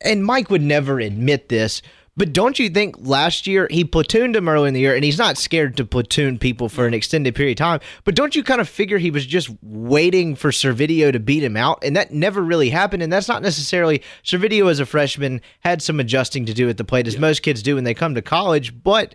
and 0.00 0.24
Mike 0.24 0.50
would 0.50 0.62
never 0.62 0.98
admit 0.98 1.48
this, 1.48 1.82
but 2.16 2.32
don't 2.32 2.58
you 2.58 2.70
think 2.70 2.94
last 2.98 3.46
year 3.46 3.66
he 3.70 3.84
platooned 3.84 4.36
him 4.36 4.48
early 4.48 4.68
in 4.68 4.74
the 4.74 4.80
year, 4.80 4.94
and 4.94 5.04
he's 5.04 5.18
not 5.18 5.36
scared 5.36 5.76
to 5.76 5.84
platoon 5.84 6.38
people 6.38 6.68
for 6.68 6.86
an 6.86 6.94
extended 6.94 7.34
period 7.34 7.58
of 7.58 7.64
time. 7.64 7.80
But 8.04 8.14
don't 8.14 8.36
you 8.36 8.44
kind 8.44 8.60
of 8.60 8.68
figure 8.68 8.98
he 8.98 9.10
was 9.10 9.26
just 9.26 9.50
waiting 9.62 10.36
for 10.36 10.50
Servideo 10.50 11.12
to 11.12 11.18
beat 11.18 11.42
him 11.42 11.56
out, 11.56 11.82
and 11.82 11.96
that 11.96 12.12
never 12.12 12.40
really 12.40 12.70
happened. 12.70 13.02
And 13.02 13.12
that's 13.12 13.28
not 13.28 13.42
necessarily 13.42 14.02
Servideo 14.24 14.70
as 14.70 14.78
a 14.78 14.86
freshman 14.86 15.40
had 15.60 15.82
some 15.82 15.98
adjusting 15.98 16.46
to 16.46 16.54
do 16.54 16.68
at 16.68 16.76
the 16.76 16.84
plate, 16.84 17.08
as 17.08 17.18
most 17.18 17.42
kids 17.42 17.62
do 17.62 17.74
when 17.74 17.84
they 17.84 17.94
come 17.94 18.14
to 18.14 18.22
college, 18.22 18.82
but. 18.82 19.14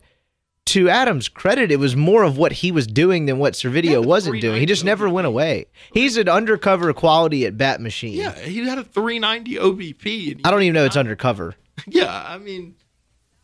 To 0.65 0.87
Adam's 0.87 1.27
credit, 1.29 1.71
it 1.71 1.77
was 1.77 1.95
more 1.95 2.21
of 2.21 2.37
what 2.37 2.51
he 2.51 2.71
was 2.71 2.85
doing 2.85 3.25
than 3.25 3.39
what 3.39 3.53
Servideo 3.53 4.05
wasn't 4.05 4.39
doing. 4.39 4.59
He 4.59 4.67
just 4.67 4.83
390 4.83 4.85
never 4.85 5.09
went 5.11 5.25
away. 5.25 5.65
He's 5.93 6.15
an 6.15 6.29
undercover 6.29 6.93
quality 6.93 7.47
at 7.47 7.57
bat 7.57 7.81
machine. 7.81 8.13
Yeah, 8.13 8.37
he 8.37 8.67
had 8.67 8.77
a 8.77 8.83
390 8.83 9.55
OBP. 9.55 10.41
I 10.45 10.51
don't 10.51 10.61
even 10.61 10.75
know 10.75 10.85
it's 10.85 10.95
undercover. 10.95 11.55
yeah, 11.87 12.23
I 12.23 12.37
mean, 12.37 12.75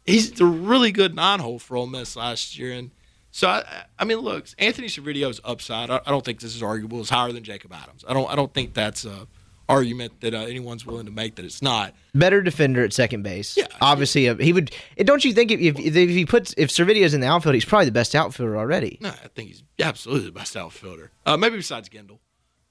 he's 0.06 0.40
a 0.40 0.46
really 0.46 0.92
good 0.92 1.16
nine-hole 1.16 1.60
for 1.60 1.78
Ole 1.78 1.88
Miss 1.88 2.16
last 2.16 2.58
year, 2.58 2.72
and 2.74 2.92
so 3.32 3.48
I, 3.50 3.86
I 4.00 4.06
mean, 4.06 4.20
look, 4.20 4.48
Anthony 4.58 4.88
Servideo's 4.88 5.42
upside. 5.44 5.90
I, 5.90 6.00
I 6.06 6.12
don't 6.12 6.24
think 6.24 6.40
this 6.40 6.56
is 6.56 6.64
arguable. 6.64 7.02
Is 7.02 7.10
higher 7.10 7.32
than 7.32 7.44
Jacob 7.44 7.74
Adams. 7.74 8.06
I 8.08 8.14
don't. 8.14 8.30
I 8.30 8.36
don't 8.36 8.54
think 8.54 8.74
that's 8.74 9.04
a 9.06 9.28
argument 9.68 10.22
that 10.22 10.34
uh, 10.36 10.42
anyone's 10.42 10.86
willing 10.86 11.08
to 11.08 11.12
make 11.12 11.34
that 11.36 11.44
it's 11.44 11.60
not. 11.62 11.92
better 12.14 12.40
defender 12.42 12.84
at 12.84 12.94
second 12.94 13.24
base. 13.24 13.58
Yeah. 13.58 13.66
obviously, 13.82 14.30
uh, 14.30 14.36
he 14.36 14.54
would. 14.54 14.72
Don't 14.98 15.26
you 15.26 15.34
think 15.34 15.52
if, 15.52 15.60
if 15.60 15.96
if 15.96 16.10
he 16.10 16.26
puts 16.26 16.54
if 16.58 16.70
Servideo's 16.70 17.14
in 17.14 17.20
the 17.22 17.28
outfield, 17.28 17.56
he's 17.56 17.66
probably 17.66 17.86
the 17.86 17.92
best 17.92 18.14
outfielder 18.16 18.58
already. 18.58 18.98
No, 19.02 19.10
I 19.10 19.28
think 19.34 19.50
he's 19.50 19.64
absolutely 19.80 20.28
the 20.28 20.32
best 20.32 20.56
outfielder. 20.56 21.12
Uh, 21.26 21.36
maybe 21.36 21.58
besides 21.58 21.90
Gendel. 21.90 22.20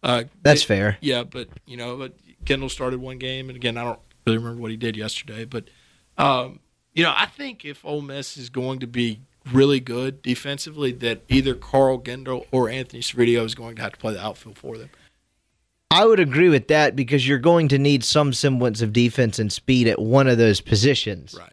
Uh, 0.03 0.25
That's 0.43 0.63
it- 0.63 0.67
fair. 0.67 0.99
Yeah, 1.01 1.25
but 1.25 1.49
you 1.67 1.77
know, 1.77 1.97
but 1.97 2.15
Kendall 2.45 2.69
started 2.69 3.01
one 3.01 3.19
game, 3.19 3.49
and 3.49 3.57
again, 3.57 3.77
I 3.77 3.85
don't 3.85 3.99
really 4.27 4.39
remember 4.39 4.63
what 4.63 4.71
he 4.71 4.77
did 4.77 4.97
yesterday. 4.97 5.45
But 5.45 5.65
um, 6.17 6.61
you 6.95 7.03
know, 7.05 7.13
I 7.17 7.27
think 7.27 7.65
if 7.65 7.85
Ole 7.85 8.01
Miss 8.03 8.37
is 8.37 8.49
going 8.51 8.79
to 8.81 8.87
be 8.87 9.21
really 9.53 9.81
good 9.81 10.23
defensively, 10.23 10.93
that 10.93 11.23
either 11.29 11.55
Carl 11.55 11.99
Gendel 12.01 12.47
or 12.51 12.69
Anthony 12.71 13.03
Servideo 13.03 13.45
is 13.45 13.55
going 13.55 13.77
to 13.77 13.83
have 13.83 13.93
to 13.93 13.99
play 13.99 14.15
the 14.15 14.25
outfield 14.25 14.57
for 14.57 14.79
them. 14.79 14.91
I 15.91 16.05
would 16.07 16.19
agree 16.21 16.49
with 16.49 16.69
that 16.69 16.97
because 16.97 17.29
you're 17.29 17.39
going 17.39 17.69
to 17.69 17.79
need 17.79 18.03
some 18.05 18.33
semblance 18.33 18.81
of 18.83 18.93
defense 18.93 19.39
and 19.39 19.53
speed 19.53 19.87
at 19.87 20.01
one 20.01 20.27
of 20.29 20.39
those 20.39 20.61
positions, 20.61 21.35
Right. 21.39 21.53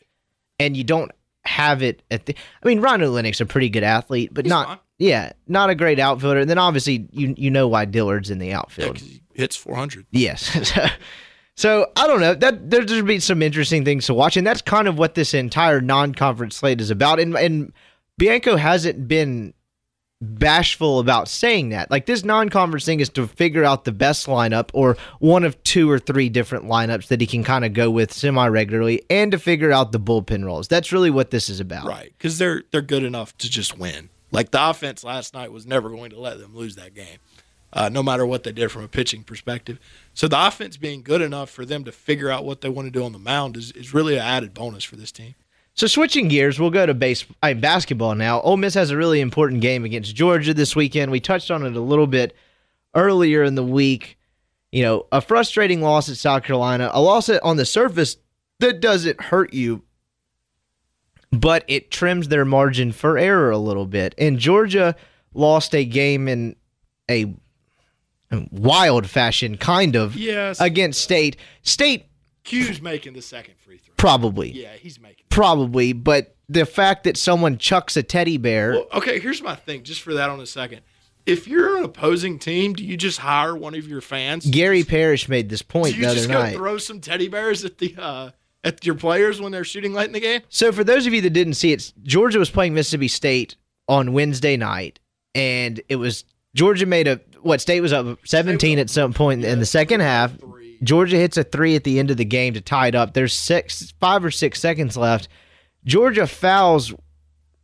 and 0.59 0.75
you 0.75 0.83
don't 0.83 1.11
have 1.43 1.83
it 1.83 2.01
at 2.09 2.25
the. 2.27 2.35
I 2.63 2.67
mean, 2.67 2.79
Ryan 2.79 3.01
Olenek's 3.01 3.41
a 3.41 3.45
pretty 3.45 3.69
good 3.69 3.83
athlete, 3.83 4.33
but 4.33 4.45
He's 4.45 4.49
not. 4.49 4.67
fine. 4.67 4.77
Yeah, 4.99 5.33
not 5.47 5.69
a 5.71 5.75
great 5.75 5.97
outfielder. 5.99 6.41
And 6.41 6.49
then 6.49 6.59
obviously 6.59 7.07
you 7.11 7.33
you 7.35 7.49
know 7.49 7.67
why 7.67 7.85
Dillard's 7.85 8.29
in 8.29 8.37
the 8.37 8.53
outfield. 8.53 8.93
because 8.93 9.07
he 9.09 9.21
hits 9.33 9.55
400. 9.55 10.05
Yes. 10.11 10.71
so 11.55 11.91
I 11.95 12.07
don't 12.07 12.21
know. 12.21 12.33
That 12.33 12.69
there's 12.69 12.85
going 12.85 13.01
to 13.01 13.05
be 13.05 13.19
some 13.19 13.41
interesting 13.41 13.85
things 13.85 14.05
to 14.07 14.13
watch, 14.13 14.37
and 14.37 14.45
that's 14.45 14.61
kind 14.61 14.87
of 14.87 14.97
what 14.97 15.15
this 15.15 15.33
entire 15.33 15.81
non-conference 15.81 16.55
slate 16.55 16.81
is 16.81 16.91
about. 16.91 17.19
And 17.19 17.35
and 17.35 17.73
Bianco 18.17 18.55
hasn't 18.55 19.07
been 19.07 19.53
bashful 20.21 20.99
about 20.99 21.27
saying 21.27 21.69
that. 21.69 21.89
Like 21.89 22.05
this 22.05 22.23
non-conference 22.23 22.85
thing 22.85 22.99
is 22.99 23.09
to 23.09 23.27
figure 23.27 23.63
out 23.63 23.85
the 23.85 23.91
best 23.91 24.27
lineup 24.27 24.69
or 24.73 24.95
one 25.17 25.43
of 25.43 25.61
two 25.63 25.89
or 25.89 25.97
three 25.97 26.29
different 26.29 26.65
lineups 26.65 27.07
that 27.07 27.21
he 27.21 27.25
can 27.25 27.43
kind 27.43 27.65
of 27.65 27.73
go 27.73 27.89
with 27.89 28.13
semi-regularly, 28.13 29.01
and 29.09 29.31
to 29.31 29.39
figure 29.39 29.71
out 29.71 29.91
the 29.91 29.99
bullpen 29.99 30.45
roles. 30.45 30.67
That's 30.67 30.91
really 30.91 31.09
what 31.09 31.31
this 31.31 31.49
is 31.49 31.59
about. 31.59 31.87
Right, 31.87 32.13
because 32.17 32.37
they're 32.37 32.63
they're 32.71 32.81
good 32.81 33.03
enough 33.03 33.35
to 33.39 33.49
just 33.49 33.77
win. 33.77 34.09
Like 34.31 34.51
the 34.51 34.69
offense 34.69 35.03
last 35.03 35.33
night 35.33 35.51
was 35.51 35.65
never 35.65 35.89
going 35.89 36.11
to 36.11 36.19
let 36.19 36.39
them 36.39 36.55
lose 36.55 36.75
that 36.77 36.93
game. 36.93 37.17
Uh, 37.73 37.89
no 37.89 38.03
matter 38.03 38.25
what 38.25 38.43
they 38.43 38.51
did 38.51 38.71
from 38.71 38.83
a 38.83 38.87
pitching 38.87 39.23
perspective. 39.23 39.79
So 40.13 40.27
the 40.27 40.47
offense 40.47 40.77
being 40.77 41.01
good 41.01 41.21
enough 41.21 41.49
for 41.49 41.65
them 41.65 41.83
to 41.85 41.91
figure 41.91 42.29
out 42.29 42.45
what 42.45 42.61
they 42.61 42.69
want 42.69 42.87
to 42.87 42.91
do 42.91 43.03
on 43.03 43.13
the 43.13 43.19
mound 43.19 43.55
is, 43.57 43.71
is 43.71 43.93
really 43.93 44.15
an 44.15 44.21
added 44.21 44.53
bonus 44.53 44.83
for 44.83 44.95
this 44.95 45.11
team. 45.11 45.35
So 45.73 45.87
switching 45.87 46.27
gears, 46.27 46.59
we'll 46.59 46.69
go 46.69 46.85
to 46.85 46.93
base 46.93 47.25
I 47.41 47.53
mean, 47.53 47.61
basketball 47.61 48.15
now. 48.15 48.41
Ole 48.41 48.57
Miss 48.57 48.73
has 48.73 48.91
a 48.91 48.97
really 48.97 49.21
important 49.21 49.61
game 49.61 49.85
against 49.85 50.15
Georgia 50.15 50.53
this 50.53 50.75
weekend. 50.75 51.11
We 51.11 51.21
touched 51.21 51.49
on 51.49 51.65
it 51.65 51.75
a 51.75 51.81
little 51.81 52.07
bit 52.07 52.35
earlier 52.93 53.43
in 53.43 53.55
the 53.55 53.63
week. 53.63 54.17
You 54.71 54.83
know, 54.83 55.07
a 55.11 55.21
frustrating 55.21 55.81
loss 55.81 56.09
at 56.09 56.17
South 56.17 56.43
Carolina, 56.43 56.89
a 56.93 57.01
loss 57.01 57.29
on 57.29 57.57
the 57.57 57.65
surface 57.65 58.17
that 58.59 58.79
doesn't 58.79 59.19
hurt 59.19 59.53
you, 59.53 59.83
but 61.31 61.65
it 61.67 61.91
trims 61.91 62.27
their 62.27 62.45
margin 62.45 62.91
for 62.91 63.17
error 63.17 63.51
a 63.51 63.57
little 63.57 63.85
bit. 63.85 64.13
And 64.17 64.39
Georgia 64.39 64.95
lost 65.33 65.73
a 65.73 65.83
game 65.83 66.27
in 66.27 66.55
a 67.09 67.33
wild 68.51 69.07
fashion, 69.09 69.57
kind 69.57 69.95
of, 69.95 70.15
Yes. 70.15 70.59
against 70.59 71.01
State. 71.01 71.37
State 71.63 72.05
Q's 72.43 72.81
making 72.81 73.13
the 73.13 73.21
second 73.21 73.55
free 73.59 73.77
throw. 73.77 73.93
probably. 73.97 74.51
Yeah, 74.51 74.73
he's 74.73 74.99
making. 74.99 75.25
Probably, 75.29 75.93
but 75.93 76.35
the 76.49 76.65
fact 76.65 77.03
that 77.05 77.17
someone 77.17 77.57
chucks 77.57 77.95
a 77.95 78.03
teddy 78.03 78.37
bear, 78.37 78.71
Well, 78.71 78.87
okay, 78.95 79.19
here's 79.19 79.41
my 79.41 79.55
thing, 79.55 79.83
just 79.83 80.01
for 80.01 80.13
that 80.15 80.29
on 80.29 80.39
a 80.39 80.45
second. 80.45 80.81
If 81.25 81.47
you're 81.47 81.77
an 81.77 81.83
opposing 81.83 82.39
team, 82.39 82.73
do 82.73 82.83
you 82.83 82.97
just 82.97 83.19
hire 83.19 83.55
one 83.55 83.75
of 83.75 83.87
your 83.87 84.01
fans? 84.01 84.45
Gary 84.47 84.83
Parrish 84.83 85.29
made 85.29 85.49
this 85.49 85.61
point 85.61 85.95
you 85.95 86.01
the 86.01 86.07
other 86.07 86.15
just 86.15 86.29
go 86.29 86.41
night. 86.41 86.55
throw 86.55 86.77
some 86.79 86.99
teddy 86.99 87.27
bears 87.27 87.63
at 87.63 87.77
the 87.77 87.95
uh, 87.97 88.31
at 88.63 88.83
your 88.85 88.95
players 88.95 89.39
when 89.39 89.51
they're 89.51 89.63
shooting 89.63 89.93
late 89.93 90.07
in 90.07 90.13
the 90.13 90.19
game? 90.19 90.41
So, 90.49 90.71
for 90.71 90.83
those 90.83 91.05
of 91.05 91.13
you 91.13 91.21
that 91.21 91.29
didn't 91.29 91.53
see 91.53 91.73
it, 91.73 91.93
Georgia 92.01 92.39
was 92.39 92.49
playing 92.49 92.73
Mississippi 92.73 93.07
State 93.07 93.55
on 93.87 94.13
Wednesday 94.13 94.57
night, 94.57 94.99
and 95.35 95.79
it 95.89 95.97
was 95.97 96.25
Georgia 96.55 96.87
made 96.87 97.07
a 97.07 97.21
what 97.41 97.61
State 97.61 97.81
was 97.81 97.93
up 97.93 98.17
17 98.25 98.79
at 98.79 98.89
some 98.89 99.13
point 99.13 99.43
in 99.43 99.59
the 99.59 99.65
second 99.65 99.99
half. 100.01 100.37
Three. 100.39 100.77
Georgia 100.83 101.17
hits 101.17 101.37
a 101.37 101.43
three 101.43 101.75
at 101.75 101.83
the 101.83 101.99
end 101.99 102.09
of 102.11 102.17
the 102.17 102.25
game 102.25 102.53
to 102.55 102.61
tie 102.61 102.87
it 102.87 102.95
up. 102.95 103.13
There's 103.13 103.33
six, 103.33 103.93
five 103.99 104.23
or 104.25 104.31
six 104.31 104.59
seconds 104.59 104.97
left. 104.97 105.27
Georgia 105.85 106.27
fouls 106.27 106.93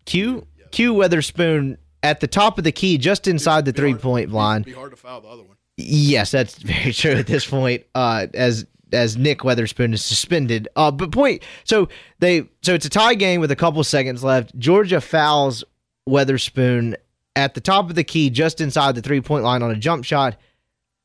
Q 0.06 0.46
Q 0.72 0.94
Weatherspoon 0.94 1.78
at 2.04 2.20
the 2.20 2.28
top 2.28 2.58
of 2.58 2.64
the 2.64 2.72
key, 2.72 2.98
just 2.98 3.28
inside 3.28 3.66
the 3.66 3.74
Be 3.74 3.82
hard- 3.82 3.92
three 3.94 4.02
point 4.02 4.32
line. 4.32 4.62
Be 4.64 4.72
hard 4.74 4.92
to 4.92 4.98
foul 4.98 5.22
the 5.22 5.28
other 5.28 5.44
one. 5.44 5.58
Yes, 5.78 6.32
that's 6.32 6.58
very 6.58 6.94
true 6.94 7.12
at 7.12 7.28
this 7.28 7.46
point. 7.46 7.84
Uh, 7.96 8.28
as 8.34 8.66
as 8.94 9.18
Nick 9.18 9.40
Weatherspoon 9.40 9.94
is 9.94 10.04
suspended. 10.04 10.68
Uh, 10.76 10.92
but 10.92 11.12
point. 11.12 11.44
So 11.66 11.90
they 12.20 12.48
so 12.62 12.74
it's 12.74 12.86
a 12.86 12.90
tie 12.90 13.16
game 13.16 13.42
with 13.42 13.52
a 13.52 13.56
couple 13.56 13.84
seconds 13.84 14.24
left. 14.24 14.58
Georgia 14.58 15.02
fouls 15.02 15.64
Weatherspoon 16.08 16.96
at 17.38 17.54
the 17.54 17.62
top 17.62 17.90
of 17.90 17.96
the 17.96 18.04
key, 18.04 18.32
just 18.32 18.60
inside 18.60 18.96
the 18.96 19.02
three 19.02 19.22
point 19.22 19.44
line 19.44 19.62
on 19.62 19.70
a 19.70 19.76
jump 19.76 20.04
shot. 20.04 20.36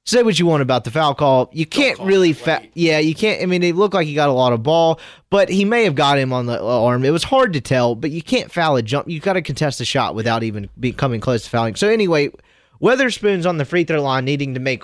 Say 0.05 0.23
what 0.25 0.39
you 0.39 0.47
want 0.47 0.63
about 0.63 0.83
the 0.83 0.91
foul 0.91 1.15
call. 1.15 1.49
You 1.53 1.67
can't 1.67 1.99
call 1.99 2.07
really, 2.07 2.33
fa- 2.33 2.63
yeah, 2.75 2.99
you 2.99 3.15
can't. 3.15 3.41
I 3.43 3.47
mean, 3.47 3.63
it 3.63 3.77
looked 3.77 3.95
like 3.95 4.07
he 4.07 4.15
got 4.15 4.31
a 4.31 4.33
lot 4.33 4.53
of 4.53 4.63
ball, 4.63 4.99
but 5.31 5.49
he 5.49 5.65
may 5.65 5.85
have 5.85 5.95
got 5.95 6.19
him 6.19 6.33
on 6.33 6.47
the 6.47 6.61
uh, 6.61 6.83
arm. 6.83 7.05
It 7.05 7.11
was 7.11 7.23
hard 7.23 7.53
to 7.53 7.61
tell, 7.61 7.95
but 7.95 8.11
you 8.11 8.23
can't 8.23 8.51
foul 8.51 8.77
a 8.77 8.83
jump. 8.83 9.09
You 9.09 9.21
got 9.21 9.35
to 9.35 9.43
contest 9.43 9.79
the 9.79 9.85
shot 9.85 10.15
without 10.15 10.43
even 10.43 10.71
be 10.81 10.91
coming 10.91 11.21
close 11.21 11.45
to 11.45 11.51
fouling. 11.51 11.77
So 11.77 11.89
anyway, 11.89 12.31
Weatherspoon's 12.81 13.47
on 13.47 13.59
the 13.59 13.65
free 13.65 13.85
throw 13.85 14.03
line, 14.03 14.25
needing 14.25 14.55
to 14.55 14.61
make 14.61 14.83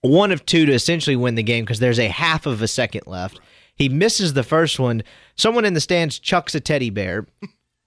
one 0.00 0.32
of 0.32 0.44
two 0.46 0.66
to 0.66 0.72
essentially 0.72 1.16
win 1.16 1.36
the 1.36 1.42
game 1.42 1.64
because 1.64 1.78
there's 1.78 2.00
a 2.00 2.08
half 2.08 2.46
of 2.46 2.62
a 2.62 2.68
second 2.68 3.02
left. 3.06 3.38
He 3.76 3.88
misses 3.88 4.32
the 4.32 4.42
first 4.42 4.80
one. 4.80 5.04
Someone 5.36 5.66
in 5.66 5.74
the 5.74 5.80
stands 5.80 6.18
chucks 6.18 6.54
a 6.54 6.60
teddy 6.60 6.90
bear 6.90 7.26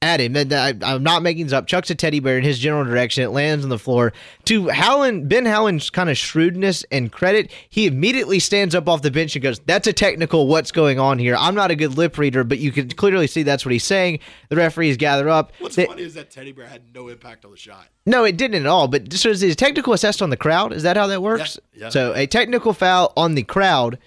at 0.02 0.22
him. 0.22 0.36
I, 0.38 0.74
I'm 0.82 1.04
not 1.04 1.24
making 1.24 1.46
this 1.46 1.54
up. 1.54 1.68
Chucks 1.68 1.90
a 1.90 1.96
teddy 1.96 2.20
bear 2.22 2.38
in 2.38 2.44
his 2.44 2.58
general 2.58 2.86
direction. 2.86 3.24
It 3.24 3.30
lands 3.30 3.66
on 3.66 3.70
the 3.70 3.78
floor. 3.78 4.14
To 4.46 4.70
Howland, 4.70 5.28
Ben 5.28 5.46
Howland's 5.46 5.90
kind 5.90 6.10
of 6.10 6.18
shrewdness 6.18 6.86
and 6.92 7.12
credit, 7.12 7.52
he 7.70 7.86
immediately 7.86 8.40
stands 8.40 8.74
up 8.76 8.88
off 8.88 9.02
the 9.02 9.12
bench 9.12 9.36
and 9.36 9.44
goes, 9.44 9.60
"That's 9.60 9.88
a 9.88 9.94
technical. 9.94 10.48
What's 10.48 10.72
going 10.72 11.00
on 11.00 11.20
here?" 11.20 11.36
I'm 11.38 11.54
not 11.56 11.70
a 11.72 11.76
good 11.76 11.98
lip 11.98 12.18
reader, 12.18 12.44
but 12.46 12.60
you 12.60 12.72
can 12.72 12.88
clearly 12.90 13.28
see 13.28 13.44
that's 13.44 13.66
what 13.66 13.74
he's 13.74 13.84
saying. 13.84 14.20
The 14.48 14.56
referees 14.56 14.96
gather 14.96 15.28
up. 15.28 15.52
What's 15.60 15.76
They- 15.76 15.86
funny 15.86 16.04
is 16.04 16.14
that 16.14 16.32
teddy 16.32 16.54
bear 16.54 16.68
had 16.68 16.84
no 16.96 17.10
impact 17.10 17.44
on 17.44 17.52
the 17.52 17.58
shot. 17.58 17.88
no, 18.06 18.24
it 18.24 18.38
didn't 18.38 18.62
at 18.62 18.68
all. 18.68 18.88
But 18.88 19.12
so 19.14 19.30
is 19.30 19.44
a 19.44 19.54
technical 19.54 19.92
assessed 19.94 20.22
on 20.22 20.30
the 20.30 20.38
crowd? 20.38 20.72
Is 20.72 20.84
that 20.84 20.96
how 20.96 21.08
that 21.08 21.22
works? 21.22 21.60
Yeah, 21.74 21.84
yeah. 21.86 21.90
So 21.90 22.14
a 22.16 22.26
technical 22.26 22.72
foul 22.74 23.12
on 23.18 23.36
the 23.36 23.44
crowd, 23.44 23.98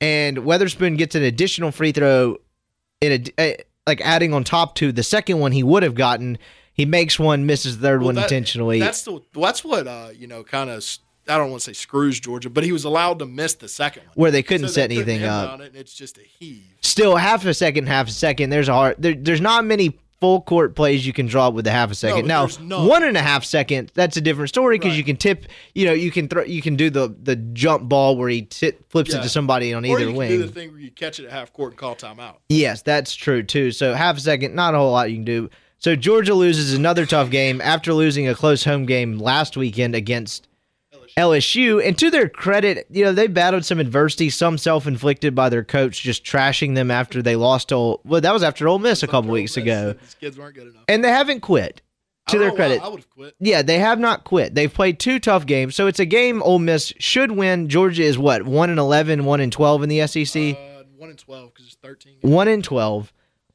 and 0.00 0.38
Weatherspoon 0.38 0.98
gets 0.98 1.14
an 1.14 1.22
additional 1.22 1.70
free 1.70 1.92
throw, 1.92 2.38
in 3.00 3.12
a, 3.12 3.40
a- 3.42 3.56
like 3.86 4.00
adding 4.00 4.34
on 4.34 4.44
top 4.44 4.74
to 4.76 4.92
the 4.92 5.02
second 5.02 5.38
one 5.38 5.52
he 5.52 5.62
would 5.62 5.82
have 5.82 5.94
gotten. 5.94 6.38
He 6.74 6.84
makes 6.84 7.18
one, 7.18 7.46
misses 7.46 7.78
the 7.78 7.82
third 7.86 8.00
Well, 8.00 8.06
one 8.06 8.14
that- 8.16 8.24
intentionally. 8.24 8.80
That's 8.80 9.02
the 9.02 9.20
that's 9.34 9.64
what 9.64 9.86
uh, 9.86 10.08
you 10.14 10.26
know 10.26 10.42
kind 10.44 10.68
of 10.68 10.84
I 11.28 11.38
don't 11.38 11.50
want 11.50 11.62
to 11.62 11.70
say 11.70 11.72
screws 11.72 12.20
Georgia, 12.20 12.50
but 12.50 12.64
he 12.64 12.72
was 12.72 12.84
allowed 12.84 13.18
to 13.20 13.26
miss 13.26 13.54
the 13.54 13.68
second 13.68 14.02
one. 14.04 14.12
Where 14.14 14.30
they 14.30 14.42
couldn't 14.42 14.68
So 14.68 14.74
set 14.74 14.90
they 14.90 14.96
anything 14.96 15.24
up. 15.24 15.60
It, 15.60 15.66
and 15.68 15.76
it's 15.76 15.94
just 15.94 16.18
a 16.18 16.22
heave. 16.22 16.64
Still 16.82 17.16
half 17.16 17.44
a 17.46 17.54
second, 17.54 17.86
half 17.86 18.08
a 18.08 18.12
second. 18.12 18.50
There's 18.50 18.68
a 18.68 18.74
hard. 18.74 18.96
There, 18.98 19.14
there's 19.14 19.40
not 19.40 19.64
many 19.64 19.98
full 20.20 20.40
court 20.40 20.74
plays 20.74 21.06
you 21.06 21.12
can 21.12 21.26
draw 21.26 21.50
with 21.50 21.66
a 21.66 21.70
half 21.70 21.90
a 21.90 21.94
second. 21.94 22.26
now 22.26 22.42
there's 22.46 22.58
none. 22.60 22.86
one 22.86 23.04
and 23.04 23.16
a 23.16 23.22
half 23.22 23.44
second. 23.44 23.90
That's 23.94 24.16
a 24.16 24.20
different 24.20 24.48
story 24.48 24.78
because 24.78 24.92
Right. 24.92 24.98
you 24.98 25.04
can 25.04 25.16
tip. 25.16 25.46
You 25.74 25.86
know, 25.86 25.92
you 25.92 26.10
can 26.10 26.28
throw. 26.28 26.42
You 26.44 26.62
can 26.62 26.76
do 26.76 26.88
the 26.90 27.14
the 27.22 27.36
jump 27.36 27.88
ball 27.88 28.16
where 28.16 28.28
he 28.28 28.42
tit, 28.42 28.84
flips 28.88 29.12
it 29.14 29.22
to 29.22 29.28
somebody 29.28 29.74
on 29.74 29.84
either 29.84 30.00
you 30.00 30.06
can 30.08 30.16
wing. 30.16 30.28
do 30.30 30.38
the 30.42 30.48
thing 30.52 30.70
where 30.72 30.80
you 30.80 30.90
catch 30.90 31.18
it 31.20 31.26
at 31.26 31.32
half 31.32 31.52
court 31.52 31.72
and 31.72 31.78
call 31.78 31.94
timeout. 31.96 32.36
Yes, 32.48 32.82
that's 32.82 33.14
true 33.14 33.42
too. 33.42 33.72
So 33.72 33.94
half 33.94 34.16
a 34.16 34.20
second, 34.20 34.54
not 34.54 34.74
a 34.74 34.78
whole 34.78 34.92
lot 34.92 35.10
you 35.10 35.16
can 35.16 35.24
do. 35.24 35.50
So 35.78 35.94
Georgia 35.94 36.34
loses 36.34 36.72
another 36.72 37.04
tough 37.04 37.28
game 37.30 37.60
after 37.60 37.92
losing 37.92 38.26
a 38.26 38.34
close 38.34 38.64
home 38.64 38.86
game 38.86 39.18
last 39.18 39.56
weekend 39.58 39.94
against 39.94 40.48
LSU. 41.16 41.86
And 41.86 41.96
to 41.98 42.10
their 42.10 42.28
credit, 42.28 42.86
you 42.90 43.04
know, 43.04 43.12
they 43.12 43.26
battled 43.26 43.64
some 43.64 43.80
adversity, 43.80 44.30
some 44.30 44.58
self-inflicted 44.58 45.34
by 45.34 45.48
their 45.48 45.64
coach 45.64 46.02
just 46.02 46.24
trashing 46.24 46.74
them 46.74 46.90
after 46.90 47.22
they 47.22 47.36
lost 47.36 47.70
to 47.70 47.98
well, 48.04 48.20
that 48.20 48.32
was 48.32 48.42
after 48.42 48.68
Ole 48.68 48.78
Miss 48.78 49.02
a 49.02 49.06
couple 49.06 49.30
weeks 49.30 49.56
ago. 49.56 49.94
These 49.94 50.14
kids 50.14 50.38
weren't 50.38 50.54
good 50.54 50.68
enough. 50.68 50.84
And 50.88 51.02
they 51.04 51.10
haven't 51.10 51.40
quit. 51.40 51.82
To 52.30 52.38
their 52.40 52.50
why 52.50 52.56
credit. 52.56 52.82
I 52.82 52.88
would 52.88 52.98
have 52.98 53.10
quit. 53.10 53.36
Yeah, 53.38 53.62
they 53.62 53.78
have 53.78 54.00
not 54.00 54.24
quit. 54.24 54.52
They've 54.52 54.72
played 54.72 54.98
two 54.98 55.20
tough 55.20 55.46
games. 55.46 55.76
So 55.76 55.86
it's 55.86 56.00
a 56.00 56.04
game 56.04 56.42
Ole 56.42 56.58
Miss 56.58 56.92
should 56.98 57.30
win. 57.30 57.68
Georgia 57.68 58.02
is 58.02 58.18
what? 58.18 58.42
1 58.42 58.68
and 58.68 58.80
11, 58.80 59.24
1 59.24 59.40
and 59.40 59.52
12 59.52 59.82
in 59.84 59.88
the 59.88 60.06
SEC. 60.08 60.56
Uh, 60.56 60.82
one 60.96 61.10
and 61.10 61.18
twelve 61.18 61.52
because 61.52 61.66
it's 61.66 61.76
thirteen. 61.76 62.16
1 62.22 62.48
and 62.48 62.64
12. 62.64 63.12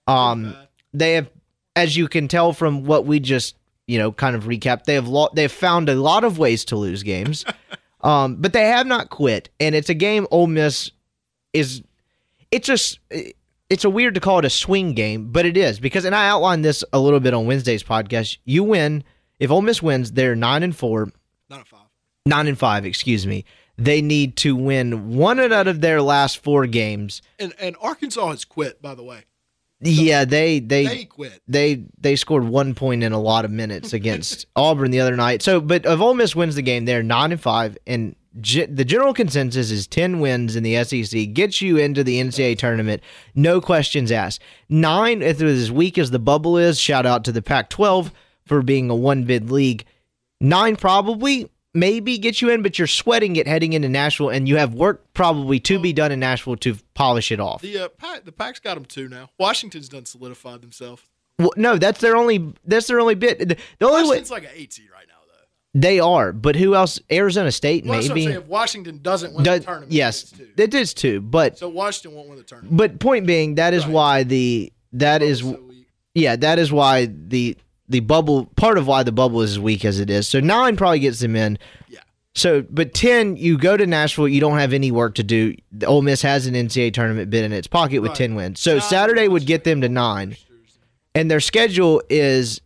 Um 0.08 0.56
they 0.94 1.14
have 1.16 1.30
as 1.76 1.98
you 1.98 2.08
can 2.08 2.28
tell 2.28 2.54
from 2.54 2.84
what 2.86 3.06
we 3.06 3.20
just 3.20 3.56
you 3.88 3.98
know 3.98 4.12
kind 4.12 4.36
of 4.36 4.44
recap, 4.46 4.84
they 4.84 4.94
have 4.94 5.08
lo- 5.08 5.30
they've 5.34 5.52
found 5.52 5.90
a 5.90 5.96
lot 5.96 6.24
of 6.24 6.38
ways 6.38 6.66
to 6.66 6.76
lose 6.76 7.04
games 7.04 7.46
um 8.02 8.36
but 8.38 8.54
they 8.54 8.66
have 8.68 8.88
not 8.88 9.10
quit 9.10 9.50
and 9.60 9.76
it's 9.76 9.90
a 9.90 9.94
game 9.94 10.26
Ole 10.32 10.48
Miss 10.48 10.92
is 11.54 11.82
it's 12.52 12.68
just 12.68 13.00
it's 13.70 13.84
a 13.86 13.90
weird 13.90 14.14
to 14.16 14.20
call 14.20 14.40
it 14.40 14.46
a 14.46 14.50
swing 14.50 14.94
game 14.94 15.32
but 15.32 15.46
it 15.46 15.58
is 15.58 15.80
because 15.80 16.06
and 16.06 16.16
I 16.16 16.28
outlined 16.30 16.64
this 16.66 16.84
a 16.94 17.00
little 17.00 17.20
bit 17.20 17.34
on 17.34 17.46
Wednesday's 17.46 17.84
podcast 17.84 18.38
you 18.46 18.64
win 18.64 19.04
if 19.40 19.52
Ole 19.52 19.62
Miss 19.62 19.82
wins 19.82 20.12
they're 20.14 20.36
9 20.36 20.64
and 20.64 20.76
4 20.76 21.12
Not 21.50 21.62
a 21.62 21.66
five. 21.66 21.80
9 22.26 22.48
and 22.48 22.58
5 22.58 22.86
excuse 22.86 23.26
me 23.28 23.46
they 23.78 24.02
need 24.02 24.36
to 24.38 24.56
win 24.56 25.16
one 25.16 25.40
out 25.40 25.68
of 25.68 25.82
their 25.82 26.02
last 26.02 26.44
4 26.44 26.68
games 26.68 27.22
And 27.40 27.54
and 27.60 27.76
Arkansas 27.82 28.30
has 28.30 28.46
quit. 28.46 28.82
By 28.82 28.94
the 28.96 29.04
way, 29.04 29.24
yeah 29.82 30.26
they 30.26 30.60
they 30.60 30.86
they 30.86 31.06
quit. 31.06 31.42
they 31.48 31.86
they 32.00 32.16
scored 32.16 32.44
one 32.44 32.74
point 32.74 33.04
in 33.04 33.14
a 33.14 33.20
lot 33.20 33.46
of 33.46 33.52
minutes 33.52 33.94
against 33.94 34.46
Auburn 34.56 34.92
the 34.92 35.00
other 35.00 35.16
night. 35.16 35.42
So, 35.42 35.60
but 35.62 35.86
if 35.86 36.00
Ole 36.00 36.14
Miss 36.14 36.36
wins 36.36 36.56
the 36.56 36.62
game, 36.62 36.86
they're 36.86 37.04
nine 37.04 37.32
and 37.32 37.42
five, 37.42 37.78
and 37.88 38.16
ge- 38.40 38.68
the 38.70 38.86
general 38.86 39.14
consensus 39.14 39.72
is 39.72 39.88
ten 39.88 40.20
wins 40.20 40.56
in 40.56 40.64
the 40.64 40.84
SEC 40.84 41.34
gets 41.34 41.62
you 41.62 41.78
into 41.78 42.04
the 42.04 42.22
NCAA 42.22 42.58
tournament, 42.58 43.02
no 43.36 43.60
questions 43.62 44.12
asked. 44.12 44.42
Nine, 44.70 45.22
if 45.22 45.42
it 45.42 45.46
was 45.46 45.60
as 45.60 45.72
weak 45.72 45.98
as 45.98 46.12
the 46.12 46.20
bubble 46.20 46.58
is, 46.58 46.80
shout 46.80 47.06
out 47.06 47.24
to 47.26 47.32
the 47.32 47.42
Pac-12 47.42 48.12
for 48.46 48.62
being 48.62 48.90
a 48.90 48.96
one 48.96 49.24
bid 49.24 49.52
league. 49.52 49.86
Nine 50.40 50.76
probably 50.76 51.50
maybe 51.74 52.18
get 52.18 52.42
you 52.42 52.50
in, 52.50 52.62
but 52.62 52.78
you're 52.78 52.88
sweating 52.88 53.36
it 53.36 53.48
heading 53.48 53.74
into 53.74 53.90
Nashville, 53.90 54.30
and 54.30 54.48
you 54.48 54.58
have 54.58 54.74
work 54.74 55.14
probably 55.14 55.60
to 55.62 55.80
be 55.80 55.94
done 55.94 56.12
in 56.12 56.20
Nashville 56.20 56.58
to 56.58 56.76
polish 56.94 57.32
it 57.32 57.40
off. 57.40 57.62
The 57.62 57.78
uh, 57.86 57.88
pack, 57.90 58.26
the 58.26 58.32
pack's 58.32 58.60
got 58.60 58.76
them 58.76 58.86
two 58.86 59.08
now. 59.08 59.30
Washington's 59.38 59.90
done 59.90 60.06
solidified 60.06 60.62
themselves. 60.62 61.04
Well, 61.40 61.52
no, 61.56 61.78
that's 61.78 62.00
their 62.02 62.16
only. 62.16 62.54
That's 62.66 62.88
their 62.88 63.00
only 63.00 63.16
bit. 63.16 63.40
The, 63.40 63.46
the 63.80 63.86
only 63.88 64.04
way 64.04 64.08
Washington's 64.10 64.32
like 64.32 64.44
an 64.44 64.50
eight 64.54 64.74
seed 64.74 64.90
right 64.94 65.08
now, 65.08 65.16
though. 65.28 65.80
they 65.80 66.00
are, 66.00 66.32
but 66.34 66.56
who 66.56 66.76
else? 66.76 67.00
Arizona 67.12 67.52
State, 67.52 67.84
Well, 67.86 67.94
that's 67.96 68.06
what 68.10 68.12
I'm 68.12 68.16
maybe. 68.16 68.32
saying. 68.34 68.42
If 68.44 68.48
Washington 68.48 69.00
doesn't 69.02 69.34
win 69.34 69.44
Does- 69.44 69.60
the 69.62 69.66
tournament, 69.66 69.92
yes, 69.92 70.34
it 70.58 70.74
is 70.74 70.94
too. 70.94 71.20
But 71.22 71.58
So 71.58 71.68
Washington 71.70 72.16
won't 72.16 72.30
win 72.30 72.38
the 72.38 72.44
tournament. 72.44 72.78
but 72.78 73.00
point 73.00 73.26
being, 73.26 73.56
that 73.56 73.74
is 73.74 73.86
Right. 73.86 73.92
why 73.94 74.24
the 74.24 74.72
that 74.94 75.22
is 75.24 75.40
So 75.40 75.60
yeah, 76.14 76.36
that 76.36 76.60
is 76.60 76.72
why 76.72 77.06
the 77.10 77.56
the 77.92 78.00
bubble 78.00 78.46
part 78.56 78.78
of 78.78 78.88
why 78.88 79.04
the 79.04 79.12
bubble 79.12 79.42
is 79.42 79.52
as 79.52 79.60
weak 79.60 79.86
as 79.86 80.00
it 80.00 80.10
is. 80.10 80.28
So 80.28 80.40
nine 80.40 80.76
probably 80.78 81.00
gets 81.00 81.20
them 81.20 81.36
in. 81.36 81.60
Yeah. 81.88 82.00
So, 82.34 82.62
but 82.70 82.94
ten, 82.94 83.36
you 83.36 83.58
go 83.58 83.76
to 83.78 83.86
Nashville, 83.86 84.28
you 84.28 84.40
don't 84.40 84.58
have 84.58 84.72
any 84.74 84.90
work 84.92 85.16
to 85.16 85.24
do. 85.24 85.56
The 85.72 85.86
Ole 85.86 86.02
Miss 86.02 86.22
has 86.22 86.48
an 86.48 86.54
NCAA 86.56 86.94
tournament 86.94 87.30
bid 87.30 87.44
in 87.44 87.52
its 87.52 87.68
pocket 87.68 88.00
with 88.00 88.10
Right. 88.12 88.18
ten 88.18 88.36
wins. 88.36 88.60
So 88.62 88.74
Nine 88.74 88.82
Saturday 88.82 89.28
would 89.28 89.46
get 89.46 89.64
them 89.66 89.82
to 89.82 89.90
nine, 89.90 90.38
and 91.14 91.30
their 91.30 91.42
schedule 91.42 92.02
is 92.10 92.62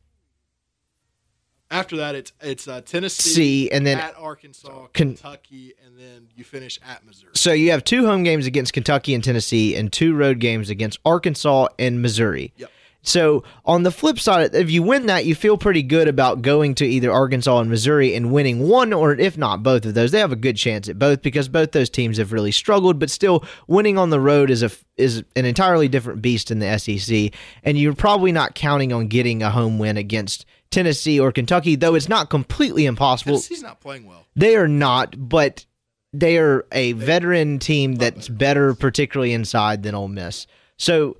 After 1.71 1.97
that, 1.97 2.13
it's 2.15 2.31
it's 2.41 2.67
uh, 2.67 2.81
Tennessee, 2.81 3.29
See, 3.29 3.71
and 3.71 3.85
then 3.87 3.97
at 3.99 4.15
Arkansas, 4.19 4.69
Ken- 4.93 5.15
Kentucky, 5.15 5.73
and 5.83 5.97
then 5.99 6.27
you 6.35 6.43
finish 6.43 6.79
at 6.87 7.03
Missouri. 7.03 7.31
so 7.33 7.51
you 7.51 7.71
have 7.71 7.83
two 7.83 8.05
home 8.05 8.21
games 8.23 8.45
against 8.45 8.71
Kentucky 8.71 9.15
and 9.15 9.23
Tennessee, 9.23 9.75
and 9.75 9.91
two 9.91 10.13
road 10.15 10.39
games 10.39 10.69
against 10.69 10.99
Arkansas 11.03 11.69
and 11.79 12.03
Missouri. 12.03 12.53
Yep. 12.57 12.71
So 13.05 13.43
on 13.65 13.83
the 13.83 13.91
flip 13.91 14.19
side, 14.19 14.55
if 14.55 14.69
you 14.71 14.81
win 14.81 15.05
that, 15.05 15.25
you 15.25 15.35
feel 15.35 15.57
pretty 15.57 15.83
good 15.83 16.07
about 16.07 16.41
going 16.41 16.75
to 16.75 16.85
either 16.85 17.11
Arkansas 17.11 17.59
and 17.59 17.69
Missouri 17.69 18.15
and 18.15 18.31
winning 18.31 18.67
one, 18.67 18.93
or 18.93 19.13
if 19.13 19.37
not 19.37 19.63
both 19.63 19.85
of 19.85 19.93
those, 19.93 20.11
they 20.11 20.19
have 20.19 20.31
a 20.31 20.35
good 20.35 20.57
chance 20.57 20.89
at 20.89 20.97
both 20.97 21.21
because 21.21 21.47
both 21.47 21.71
those 21.71 21.89
teams 21.89 22.17
have 22.17 22.33
really 22.33 22.51
struggled. 22.51 22.99
But 22.99 23.09
still, 23.09 23.43
winning 23.67 23.97
on 23.97 24.09
the 24.09 24.19
road 24.19 24.49
is 24.49 24.63
a 24.63 24.71
is 24.97 25.23
an 25.35 25.45
entirely 25.45 25.87
different 25.87 26.21
beast 26.21 26.49
in 26.51 26.59
the 26.59 26.77
SEC, 26.79 27.31
and 27.63 27.77
you're 27.77 27.93
probably 27.93 28.31
not 28.31 28.55
counting 28.55 28.91
on 28.91 29.07
getting 29.07 29.43
a 29.43 29.51
home 29.51 29.77
win 29.77 29.97
against 29.97 30.45
Tennessee 30.71 31.19
or 31.19 31.31
Kentucky, 31.31 31.75
though 31.75 31.95
it's 31.95 32.09
not 32.09 32.29
completely 32.29 32.85
impossible. 32.85 33.33
Tennessee's 33.33 33.63
not 33.63 33.79
playing 33.79 34.05
well. 34.05 34.25
They 34.35 34.55
are 34.55 34.67
not, 34.67 35.29
but 35.29 35.65
they 36.11 36.37
are 36.37 36.65
a 36.71 36.93
veteran 36.93 37.59
team 37.59 37.95
that's 37.95 38.29
better, 38.29 38.73
particularly 38.73 39.33
inside, 39.33 39.83
than 39.83 39.95
Ole 39.95 40.07
Miss. 40.07 40.47
So, 40.77 41.17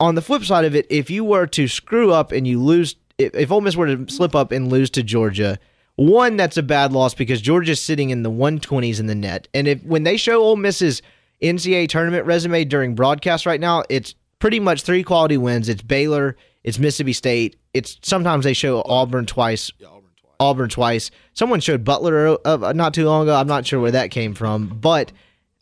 on 0.00 0.14
the 0.14 0.22
flip 0.22 0.44
side 0.44 0.64
of 0.64 0.74
it, 0.74 0.86
if 0.90 1.10
you 1.10 1.24
were 1.24 1.46
to 1.48 1.68
screw 1.68 2.12
up 2.12 2.32
and 2.32 2.46
you 2.46 2.60
lose, 2.60 2.96
if, 3.18 3.34
if 3.34 3.50
Ole 3.50 3.60
Miss 3.60 3.76
were 3.76 3.96
to 3.96 4.12
slip 4.12 4.34
up 4.34 4.52
and 4.52 4.70
lose 4.70 4.90
to 4.90 5.02
Georgia, 5.02 5.58
one 5.96 6.36
that's 6.36 6.56
a 6.56 6.62
bad 6.62 6.92
loss 6.92 7.14
because 7.14 7.40
Georgia's 7.40 7.80
sitting 7.80 8.10
in 8.10 8.22
the 8.22 8.30
120s 8.30 9.00
in 9.00 9.06
the 9.06 9.14
net, 9.14 9.48
and 9.54 9.66
if 9.66 9.82
when 9.82 10.02
they 10.02 10.16
show 10.16 10.42
Ole 10.42 10.56
Miss's 10.56 11.00
NCAA 11.42 11.88
tournament 11.88 12.26
resume 12.26 12.64
during 12.64 12.94
broadcast 12.94 13.46
right 13.46 13.60
now, 13.60 13.82
it's 13.88 14.14
pretty 14.38 14.60
much 14.60 14.82
three 14.82 15.02
quality 15.02 15.38
wins. 15.38 15.68
It's 15.68 15.82
Baylor, 15.82 16.36
it's 16.64 16.78
Mississippi 16.78 17.12
State. 17.14 17.56
It's 17.72 17.98
sometimes 18.02 18.44
they 18.44 18.52
show 18.52 18.82
Auburn 18.86 19.24
twice, 19.26 19.70
Yeah, 19.78 19.88
Auburn 19.88 20.10
twice. 20.20 20.34
Auburn 20.40 20.68
twice. 20.68 21.10
Someone 21.32 21.60
showed 21.60 21.84
Butler 21.84 22.36
uh, 22.44 22.72
not 22.74 22.92
too 22.94 23.06
long 23.06 23.22
ago. 23.22 23.34
I'm 23.36 23.46
not 23.46 23.66
sure 23.66 23.80
where 23.80 23.90
that 23.92 24.10
came 24.10 24.34
from, 24.34 24.66
but 24.68 25.12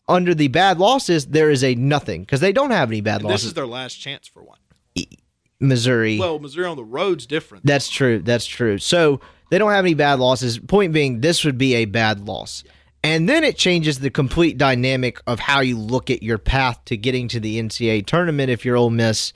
under 0.07 0.33
the 0.33 0.47
bad 0.49 0.79
losses, 0.79 1.27
there 1.27 1.49
is 1.49 1.63
a 1.63 1.75
nothing 1.75 2.21
because 2.21 2.39
they 2.39 2.51
don't 2.51 2.71
have 2.71 2.89
any 2.89 3.01
bad 3.01 3.21
And 3.21 3.29
this 3.29 3.43
is 3.43 3.53
their 3.53 3.67
last 3.67 3.95
chance 3.95 4.27
for 4.27 4.43
one. 4.43 4.57
Missouri. 5.59 6.19
Well, 6.19 6.39
Missouri 6.39 6.65
on 6.65 6.77
the 6.77 6.83
road's 6.83 7.25
different. 7.25 7.65
That's 7.65 7.89
true. 7.89 8.19
That's 8.19 8.45
true. 8.45 8.77
So 8.77 9.21
they 9.49 9.57
don't 9.57 9.71
have 9.71 9.85
any 9.85 9.93
bad 9.93 10.19
losses. 10.19 10.59
Point 10.59 10.93
being, 10.93 11.21
this 11.21 11.45
would 11.45 11.57
be 11.57 11.75
a 11.75 11.85
bad 11.85 12.27
loss. 12.27 12.63
And 13.03 13.29
then 13.29 13.43
it 13.43 13.57
changes 13.57 13.99
the 13.99 14.09
complete 14.09 14.57
dynamic 14.57 15.21
of 15.27 15.39
how 15.39 15.59
you 15.59 15.77
look 15.77 16.09
at 16.09 16.23
your 16.23 16.39
path 16.39 16.83
to 16.85 16.97
getting 16.97 17.27
to 17.29 17.39
the 17.39 17.61
NCAA 17.61 18.05
tournament 18.05 18.49
if 18.49 18.65
you're 18.65 18.75
Ole 18.75 18.89
Miss 18.89 19.31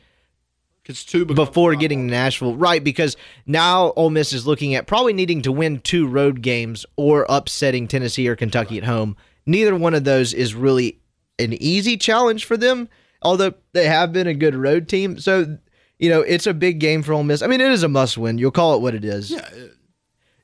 Because 0.81 1.05
two 1.05 1.23
before 1.23 1.75
getting 1.75 2.07
to. 2.07 2.11
Nashville, 2.11 2.55
right? 2.55 2.83
Because 2.83 3.15
now 3.45 3.91
Ole 3.91 4.09
Miss 4.09 4.33
is 4.33 4.47
looking 4.47 4.73
at 4.73 4.87
probably 4.87 5.13
needing 5.13 5.43
to 5.43 5.51
win 5.51 5.79
two 5.81 6.07
road 6.07 6.41
games 6.41 6.85
or 6.95 7.27
upsetting 7.29 7.87
Tennessee 7.87 8.27
or 8.27 8.35
Kentucky 8.35 8.77
at 8.79 8.85
home. 8.85 9.15
Neither 9.49 9.75
one 9.75 9.93
of 9.95 10.03
those 10.03 10.33
is 10.33 10.53
really 10.53 10.99
an 11.39 11.53
easy 11.53 11.97
challenge 11.97 12.45
for 12.45 12.55
them, 12.55 12.87
although 13.21 13.53
they 13.73 13.85
have 13.85 14.13
been 14.13 14.27
a 14.27 14.33
good 14.33 14.55
road 14.55 14.87
team. 14.87 15.17
So, 15.19 15.57
you 15.97 16.09
know, 16.09 16.21
it's 16.21 16.45
a 16.45 16.53
big 16.53 16.79
game 16.79 17.01
for 17.01 17.13
Ole 17.13 17.23
Miss. 17.23 17.41
I 17.41 17.47
mean, 17.47 17.59
it 17.59 17.71
is 17.71 17.81
a 17.83 17.89
must 17.89 18.17
win. 18.17 18.37
You'll 18.37 18.51
call 18.51 18.75
it 18.75 18.81
what 18.81 18.93
it 18.93 19.03
is. 19.03 19.31
Yeah, 19.31 19.49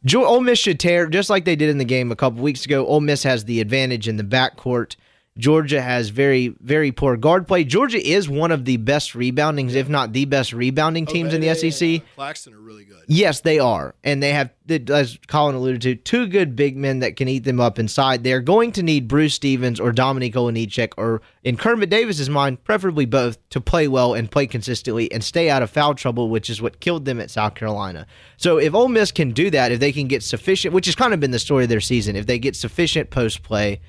Jo- 0.04 0.26
Ole 0.26 0.42
Miss 0.42 0.60
should 0.60 0.80
tear 0.80 1.08
just 1.08 1.30
like 1.30 1.46
they 1.46 1.56
did 1.56 1.70
in 1.70 1.78
the 1.78 1.86
game 1.86 2.12
a 2.12 2.16
couple 2.16 2.42
weeks 2.42 2.66
ago. 2.66 2.86
Ole 2.88 3.02
Miss 3.02 3.24
has 3.24 3.46
the 3.46 3.62
advantage 3.62 4.08
in 4.08 4.18
the 4.18 4.24
backcourt. 4.24 4.96
Georgia 5.38 5.82
has 5.82 6.10
very, 6.10 6.56
very 6.62 6.94
poor 6.94 7.18
guard 7.18 7.46
play. 7.46 7.66
Georgia 7.66 8.00
is 8.06 8.30
one 8.30 8.52
of 8.54 8.64
the 8.64 8.78
best 8.78 9.16
rebounding, 9.16 9.70
if 9.70 9.90
not 9.90 10.14
the 10.14 10.24
best 10.24 10.54
rebounding 10.54 11.06
teams 11.06 11.34
in 11.34 11.42
the 11.42 11.54
SEC. 11.54 12.02
uh, 12.02 12.06
Claxton 12.16 12.54
are 12.54 12.60
really 12.60 12.86
good. 12.86 13.04
Yes, 13.08 13.42
they 13.42 13.60
are. 13.60 13.96
And 14.02 14.24
they 14.24 14.32
have, 14.32 14.52
as 14.70 15.20
Colin 15.28 15.56
alluded 15.56 15.82
to, 15.82 15.96
two 15.96 16.28
good 16.28 16.56
big 16.56 16.78
men 16.78 17.00
that 17.00 17.18
can 17.18 17.28
eat 17.28 17.44
them 17.44 17.60
up 17.60 17.80
inside. 17.80 18.24
They're 18.24 18.40
going 18.40 18.72
to 18.74 18.84
need 18.84 19.10
Bruce 19.10 19.34
Stevens 19.34 19.78
or 19.78 19.92
Dominik 19.92 20.36
Olejniczak, 20.36 20.94
or 20.96 21.22
in 21.44 21.58
Kermit 21.58 21.90
Davis's 21.90 22.30
mind, 22.30 22.64
preferably 22.64 23.06
both, 23.06 23.38
to 23.50 23.60
play 23.60 23.90
well 23.90 24.14
and 24.14 24.32
play 24.32 24.48
consistently 24.48 25.12
and 25.12 25.22
stay 25.22 25.50
out 25.50 25.62
of 25.62 25.70
foul 25.70 25.96
trouble, 25.96 26.30
which 26.30 26.50
is 26.50 26.62
what 26.62 26.80
killed 26.80 27.04
them 27.04 27.20
at 27.20 27.30
South 27.30 27.56
Carolina. 27.56 28.08
So 28.38 28.58
if 28.58 28.74
Ole 28.74 28.88
Miss 28.88 29.12
can 29.12 29.32
do 29.32 29.50
that, 29.50 29.74
if 29.74 29.82
they 29.82 29.92
can 29.92 30.08
get 30.08 30.24
sufficient, 30.24 30.74
which 30.74 30.86
has 30.86 30.96
kind 30.96 31.14
of 31.14 31.20
been 31.20 31.32
the 31.32 31.40
story 31.40 31.64
of 31.64 31.70
their 31.70 31.82
season, 31.82 32.16
if 32.16 32.26
they 32.26 32.40
get 32.40 32.56
sufficient 32.56 33.10
post 33.10 33.44
play, 33.44 33.82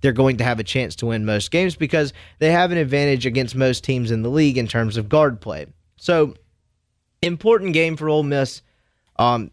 they're 0.00 0.12
going 0.12 0.36
to 0.38 0.44
have 0.44 0.60
a 0.60 0.64
chance 0.64 0.94
to 0.96 1.06
win 1.06 1.24
most 1.24 1.50
games 1.50 1.76
because 1.76 2.12
they 2.38 2.50
have 2.50 2.70
an 2.70 2.78
advantage 2.78 3.26
against 3.26 3.54
most 3.54 3.84
teams 3.84 4.10
in 4.10 4.22
the 4.22 4.28
league 4.28 4.58
in 4.58 4.68
terms 4.68 4.96
of 4.96 5.08
guard 5.08 5.40
play. 5.40 5.66
So 5.96 6.34
important 7.22 7.72
game 7.72 7.96
for 7.96 8.08
Ole 8.08 8.22
Miss. 8.22 8.62
Um, 9.16 9.50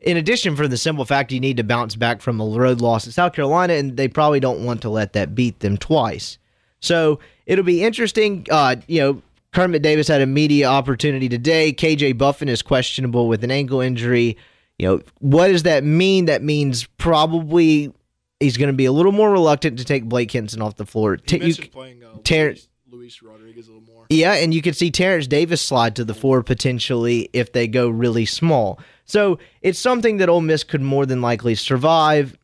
in 0.00 0.16
addition, 0.16 0.56
for 0.56 0.66
the 0.66 0.76
simple 0.76 1.04
fact 1.04 1.30
you 1.30 1.40
need 1.40 1.58
to 1.58 1.64
bounce 1.64 1.94
back 1.94 2.20
from 2.20 2.40
a 2.40 2.44
road 2.44 2.80
loss 2.80 3.06
at 3.06 3.12
South 3.12 3.34
Carolina, 3.34 3.74
and 3.74 3.96
they 3.96 4.08
probably 4.08 4.40
don't 4.40 4.64
want 4.64 4.82
to 4.82 4.90
let 4.90 5.12
that 5.12 5.34
beat 5.34 5.60
them 5.60 5.76
twice. 5.76 6.38
So 6.80 7.20
it'll 7.46 7.64
be 7.64 7.84
interesting. 7.84 8.46
Uh, 8.50 8.76
you 8.88 9.00
know, 9.00 9.22
Kermit 9.52 9.82
Davis 9.82 10.08
had 10.08 10.20
a 10.20 10.26
media 10.26 10.66
opportunity 10.66 11.28
today. 11.28 11.72
KJ 11.72 12.18
Buffin 12.18 12.48
is 12.48 12.62
questionable 12.62 13.28
with 13.28 13.44
an 13.44 13.50
ankle 13.50 13.80
injury. 13.80 14.36
You 14.78 14.88
know, 14.88 15.02
what 15.20 15.48
does 15.48 15.62
that 15.62 15.84
mean? 15.84 16.24
That 16.24 16.42
means 16.42 16.86
probably 16.98 17.92
he's 18.42 18.56
going 18.56 18.68
to 18.70 18.76
be 18.76 18.84
a 18.84 18.92
little 18.92 19.12
more 19.12 19.30
reluctant 19.30 19.78
to 19.78 19.84
take 19.84 20.04
Blake 20.04 20.30
Hinson 20.30 20.60
off 20.60 20.76
the 20.76 20.86
floor. 20.86 21.18
He 21.26 21.38
T- 21.38 21.46
you- 21.46 21.68
playing 21.70 22.02
uh, 22.04 22.18
Luis, 22.28 22.68
Luis 22.90 23.22
Rodriguez 23.22 23.68
a 23.68 23.72
little 23.72 23.86
more. 23.86 24.04
yeah, 24.10 24.34
and 24.34 24.52
you 24.52 24.60
could 24.60 24.76
see 24.76 24.90
Terence 24.90 25.26
Davis 25.26 25.62
slide 25.62 25.96
to 25.96 26.04
the 26.04 26.14
four 26.14 26.42
potentially 26.42 27.30
if 27.32 27.52
they 27.52 27.66
go 27.66 27.88
really 27.88 28.26
small. 28.26 28.78
So 29.04 29.38
it's 29.62 29.78
something 29.78 30.18
that 30.18 30.28
Ole 30.28 30.40
Miss 30.42 30.64
could 30.64 30.82
more 30.82 31.06
than 31.06 31.20
likely 31.22 31.54
survive. 31.54 32.36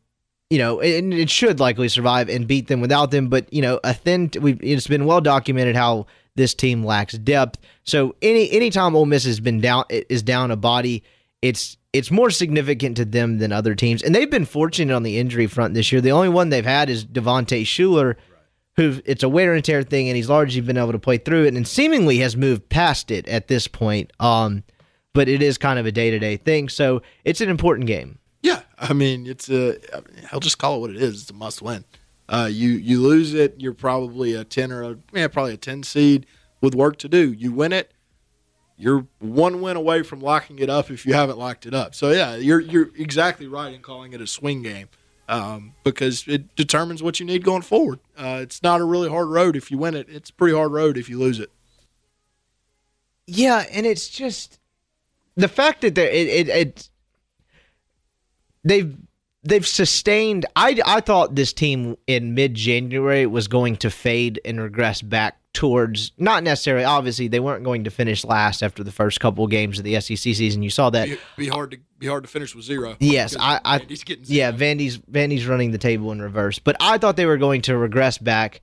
You 0.51 0.57
know, 0.57 0.81
and 0.81 1.13
it 1.13 1.29
should 1.29 1.59
likely 1.59 1.87
survive 1.89 2.27
and 2.27 2.47
beat 2.47 2.67
them 2.67 2.81
without 2.81 3.11
them. 3.11 3.27
But 3.29 3.53
you 3.53 3.61
know, 3.61 3.79
a 3.83 3.93
thin. 3.93 4.31
We 4.41 4.53
it's 4.53 4.87
been 4.87 5.05
well 5.05 5.21
documented 5.21 5.75
how 5.75 6.07
this 6.35 6.55
team 6.55 6.83
lacks 6.83 7.13
depth. 7.19 7.59
So 7.83 8.15
any 8.23 8.49
anytime 8.51 8.95
Ole 8.95 9.05
Miss 9.05 9.25
has 9.25 9.39
been 9.39 9.61
down 9.61 9.85
is 9.89 10.23
down 10.23 10.49
a 10.49 10.55
body, 10.55 11.03
it's 11.41 11.77
it's 11.91 12.11
more 12.11 12.29
significant 12.29 12.97
to 12.97 13.05
them 13.05 13.39
than 13.39 13.51
other 13.51 13.73
teams. 13.73 14.03
And 14.03 14.13
they've 14.13 14.29
been 14.29 14.45
fortunate 14.45 14.93
on 14.93 15.03
the 15.03 15.17
injury 15.17 15.47
front 15.47 15.73
this 15.73 15.91
year. 15.91 16.01
The 16.01 16.11
only 16.11 16.29
one 16.29 16.49
they've 16.49 16.63
had 16.63 16.89
is 16.89 17.05
Devontae 17.05 17.63
Shuler 17.63 18.15
who 18.79 19.01
it's 19.03 19.23
a 19.23 19.29
wear 19.29 19.53
and 19.53 19.63
tear 19.63 19.83
thing, 19.83 20.07
and 20.07 20.15
he's 20.15 20.29
largely 20.29 20.61
been 20.61 20.77
able 20.77 20.93
to 20.93 20.99
play 20.99 21.17
through 21.17 21.43
it, 21.43 21.53
and 21.53 21.67
seemingly 21.67 22.19
has 22.19 22.37
moved 22.37 22.69
past 22.69 23.11
it 23.11 23.27
at 23.27 23.49
this 23.49 23.67
point. 23.67 24.13
Um, 24.21 24.63
but 25.13 25.27
it 25.27 25.41
is 25.41 25.57
kind 25.57 25.77
of 25.77 25.85
a 25.85 25.91
day 25.91 26.11
to 26.11 26.17
day 26.17 26.37
thing, 26.37 26.69
so 26.69 27.01
it's 27.25 27.41
an 27.41 27.49
important 27.49 27.87
game. 27.87 28.19
Yeah, 28.41 28.61
I 28.77 28.93
mean 28.93 29.27
it's 29.27 29.49
a. 29.49 29.77
I'll 30.31 30.39
just 30.39 30.59
call 30.59 30.77
it 30.77 30.79
what 30.79 30.89
it 30.91 30.95
is. 30.95 31.23
It's 31.23 31.29
a 31.29 31.33
must 31.33 31.61
win. 31.61 31.83
Uh, 32.29 32.47
you 32.49 32.69
you 32.69 33.01
lose 33.01 33.33
it, 33.33 33.55
you're 33.57 33.73
probably 33.73 34.33
a 34.33 34.45
ten 34.45 34.71
or 34.71 34.83
a 34.83 34.97
yeah, 35.13 35.27
probably 35.27 35.55
a 35.55 35.57
ten 35.57 35.83
seed 35.83 36.25
with 36.61 36.73
work 36.73 36.95
to 36.99 37.09
do. 37.09 37.33
You 37.33 37.51
win 37.51 37.73
it, 37.73 37.93
you're 38.79 39.05
one 39.19 39.61
win 39.61 39.75
away 39.75 40.03
from 40.03 40.21
locking 40.21 40.59
it 40.59 40.69
up 40.69 40.89
if 40.89 41.05
you 41.05 41.13
haven't 41.13 41.37
locked 41.37 41.65
it 41.65 41.73
up. 41.73 41.93
So 41.93 42.11
yeah, 42.11 42.35
you're 42.37 42.61
you're 42.61 42.89
exactly 42.95 43.45
right 43.45 43.73
in 43.73 43.81
calling 43.81 44.13
it 44.13 44.21
a 44.21 44.27
swing 44.27 44.63
game 44.63 44.87
um, 45.27 45.73
because 45.83 46.25
it 46.27 46.55
determines 46.55 47.03
what 47.03 47.19
you 47.19 47.25
need 47.25 47.43
going 47.43 47.61
forward. 47.61 47.99
Uh, 48.17 48.39
it's 48.41 48.63
not 48.63 48.79
a 48.79 48.85
really 48.85 49.09
hard 49.09 49.27
road 49.27 49.57
if 49.57 49.69
you 49.69 49.77
win 49.77 49.95
it. 49.95 50.07
It's 50.09 50.29
a 50.29 50.33
pretty 50.33 50.55
hard 50.55 50.71
road 50.71 50.97
if 50.97 51.09
you 51.09 51.19
lose 51.19 51.39
it. 51.39 51.51
Yeah, 53.27 53.65
and 53.69 53.85
it's 53.85 54.07
just 54.07 54.59
the 55.35 55.49
fact 55.49 55.81
that 55.81 55.95
they 55.95 56.09
it, 56.09 56.47
it 56.47 56.49
it 56.49 56.89
they've 58.63 58.95
they've 59.43 59.67
sustained. 59.67 60.45
I 60.55 60.79
I 60.85 61.01
thought 61.01 61.35
this 61.35 61.51
team 61.51 61.97
in 62.07 62.33
mid 62.33 62.53
January 62.53 63.25
was 63.25 63.49
going 63.49 63.75
to 63.77 63.89
fade 63.89 64.39
and 64.45 64.61
regress 64.61 65.01
back 65.01 65.38
towards 65.53 66.11
not 66.17 66.43
necessarily. 66.43 66.83
Obviously, 66.83 67.27
they 67.27 67.39
weren't 67.39 67.63
going 67.63 67.83
to 67.83 67.89
finish 67.89 68.23
last 68.23 68.61
after 68.61 68.83
the 68.83 68.91
first 68.91 69.19
couple 69.19 69.43
of 69.43 69.51
games 69.51 69.77
of 69.77 69.85
the 69.85 69.99
SEC 69.99 70.17
season. 70.17 70.63
You 70.63 70.69
saw 70.69 70.89
that. 70.91 71.07
Be, 71.07 71.17
be 71.37 71.47
hard 71.47 71.71
to 71.71 71.77
be 71.97 72.07
hard 72.07 72.23
to 72.23 72.29
finish 72.29 72.55
with 72.55 72.65
zero. 72.65 72.95
Yes, 72.99 73.35
I, 73.39 73.59
I 73.65 73.79
Vandy's 73.79 74.03
getting 74.03 74.25
yeah. 74.27 74.51
Vandy's 74.51 74.97
Vandy's 74.97 75.45
running 75.45 75.71
the 75.71 75.77
table 75.77 76.11
in 76.11 76.21
reverse. 76.21 76.59
But 76.59 76.75
I 76.79 76.97
thought 76.97 77.15
they 77.15 77.25
were 77.25 77.37
going 77.37 77.61
to 77.63 77.77
regress 77.77 78.17
back 78.17 78.61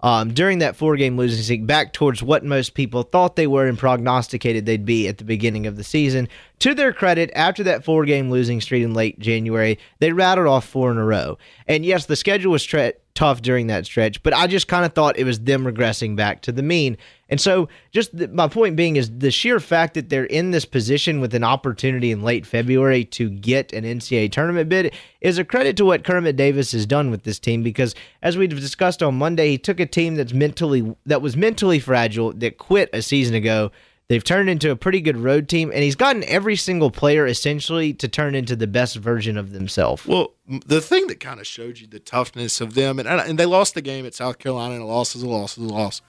um, 0.00 0.32
during 0.32 0.60
that 0.60 0.76
four 0.76 0.96
game 0.96 1.16
losing 1.16 1.42
streak 1.42 1.66
back 1.66 1.92
towards 1.92 2.22
what 2.22 2.44
most 2.44 2.74
people 2.74 3.02
thought 3.02 3.36
they 3.36 3.46
were 3.46 3.66
and 3.66 3.78
prognosticated 3.78 4.64
they'd 4.64 4.84
be 4.84 5.08
at 5.08 5.18
the 5.18 5.24
beginning 5.24 5.66
of 5.66 5.76
the 5.76 5.84
season. 5.84 6.28
To 6.60 6.74
their 6.74 6.92
credit, 6.92 7.30
after 7.34 7.64
that 7.64 7.84
four 7.84 8.04
game 8.04 8.30
losing 8.30 8.60
streak 8.60 8.84
in 8.84 8.94
late 8.94 9.18
January, 9.18 9.78
they 9.98 10.12
rattled 10.12 10.46
off 10.46 10.66
four 10.66 10.90
in 10.90 10.98
a 10.98 11.04
row. 11.04 11.36
And 11.66 11.84
yes, 11.84 12.06
the 12.06 12.16
schedule 12.16 12.52
was 12.52 12.64
tre- 12.64 12.92
tough 13.18 13.42
during 13.42 13.66
that 13.66 13.84
stretch, 13.84 14.22
but 14.22 14.32
I 14.32 14.46
just 14.46 14.68
kind 14.68 14.84
of 14.84 14.92
thought 14.92 15.18
it 15.18 15.24
was 15.24 15.40
them 15.40 15.64
regressing 15.64 16.14
back 16.14 16.40
to 16.42 16.52
the 16.52 16.62
mean. 16.62 16.96
And 17.28 17.40
so, 17.40 17.68
just 17.90 18.16
the, 18.16 18.28
my 18.28 18.46
point 18.46 18.76
being 18.76 18.94
is 18.94 19.10
the 19.18 19.32
sheer 19.32 19.58
fact 19.58 19.94
that 19.94 20.08
they're 20.08 20.24
in 20.24 20.52
this 20.52 20.64
position 20.64 21.20
with 21.20 21.34
an 21.34 21.42
opportunity 21.42 22.12
in 22.12 22.22
late 22.22 22.46
February 22.46 23.04
to 23.06 23.28
get 23.28 23.72
an 23.72 23.82
NCAA 23.82 24.30
tournament 24.30 24.68
bid 24.68 24.94
is 25.20 25.36
a 25.36 25.44
credit 25.44 25.76
to 25.78 25.84
what 25.84 26.04
Kermit 26.04 26.36
Davis 26.36 26.70
has 26.70 26.86
done 26.86 27.10
with 27.10 27.24
this 27.24 27.40
team. 27.40 27.64
Because 27.64 27.96
as 28.22 28.36
we 28.36 28.46
discussed 28.46 29.02
on 29.02 29.18
Monday, 29.18 29.50
he 29.50 29.58
took 29.58 29.80
a 29.80 29.86
team 29.86 30.14
that's 30.14 30.32
mentally 30.32 30.94
that 31.04 31.20
was 31.20 31.36
mentally 31.36 31.80
fragile 31.80 32.32
that 32.34 32.56
quit 32.56 32.88
a 32.92 33.02
season 33.02 33.34
ago 33.34 33.72
They've 34.08 34.24
turned 34.24 34.48
into 34.48 34.70
a 34.70 34.76
pretty 34.76 35.02
good 35.02 35.18
road 35.18 35.50
team, 35.50 35.70
and 35.70 35.82
he's 35.82 35.94
gotten 35.94 36.24
every 36.24 36.56
single 36.56 36.90
player 36.90 37.26
essentially 37.26 37.92
to 37.94 38.08
turn 38.08 38.34
into 38.34 38.56
the 38.56 38.66
best 38.66 38.96
version 38.96 39.36
of 39.36 39.52
themselves. 39.52 40.06
Well, 40.06 40.32
the 40.46 40.80
thing 40.80 41.08
that 41.08 41.20
kind 41.20 41.38
of 41.40 41.46
showed 41.46 41.78
you 41.78 41.86
the 41.86 42.00
toughness 42.00 42.62
of 42.62 42.72
them, 42.72 42.98
and, 42.98 43.06
and 43.06 43.38
they 43.38 43.44
lost 43.44 43.74
the 43.74 43.82
game 43.82 44.06
at 44.06 44.14
South 44.14 44.38
Carolina, 44.38 44.74
and 44.74 44.82
a 44.82 44.86
loss 44.86 45.14
is 45.14 45.22
a 45.22 45.28
loss 45.28 45.58
is 45.58 45.64
a 45.64 45.68
loss. 45.68 46.00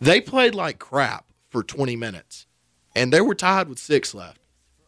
They 0.00 0.18
played 0.18 0.54
like 0.54 0.78
crap 0.78 1.26
for 1.50 1.62
20 1.62 1.94
minutes, 1.94 2.46
and 2.96 3.12
they 3.12 3.20
were 3.20 3.34
tied 3.34 3.68
with 3.68 3.78
six 3.78 4.14
left. 4.14 4.40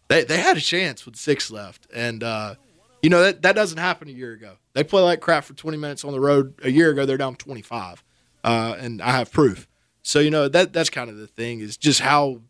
They, 0.08 0.24
they 0.24 0.38
had 0.38 0.56
a 0.56 0.60
chance 0.60 1.04
with 1.04 1.16
six 1.16 1.50
left, 1.50 1.86
and 1.94 2.22
uh, 2.22 2.54
you 3.02 3.10
know 3.10 3.22
that 3.24 3.42
that 3.42 3.54
doesn't 3.54 3.78
happen 3.78 4.08
a 4.08 4.12
year 4.12 4.32
ago. 4.32 4.54
They 4.72 4.84
play 4.84 5.02
like 5.02 5.20
crap 5.20 5.44
for 5.44 5.52
20 5.52 5.76
minutes 5.76 6.02
on 6.02 6.12
the 6.12 6.20
road. 6.20 6.54
A 6.62 6.70
year 6.70 6.90
ago, 6.90 7.04
they're 7.04 7.18
down 7.18 7.36
25, 7.36 8.02
uh, 8.42 8.76
and 8.78 9.02
I 9.02 9.10
have 9.10 9.30
proof. 9.30 9.68
So 10.02 10.18
you 10.18 10.30
know 10.30 10.48
that 10.48 10.72
that's 10.72 10.90
kind 10.90 11.10
of 11.10 11.18
the 11.18 11.26
thing 11.26 11.60
is 11.60 11.76
just 11.76 12.00
how 12.00 12.40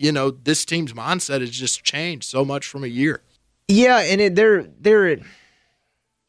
you 0.00 0.12
know 0.12 0.30
this 0.30 0.64
team's 0.64 0.94
mindset 0.94 1.40
has 1.40 1.50
just 1.50 1.84
changed 1.84 2.24
so 2.24 2.42
much 2.44 2.66
from 2.66 2.84
a 2.84 2.88
year. 2.88 3.22
Yeah, 3.68 3.98
and 3.98 4.20
it, 4.20 4.34
they're 4.34 4.64
they're. 4.80 5.18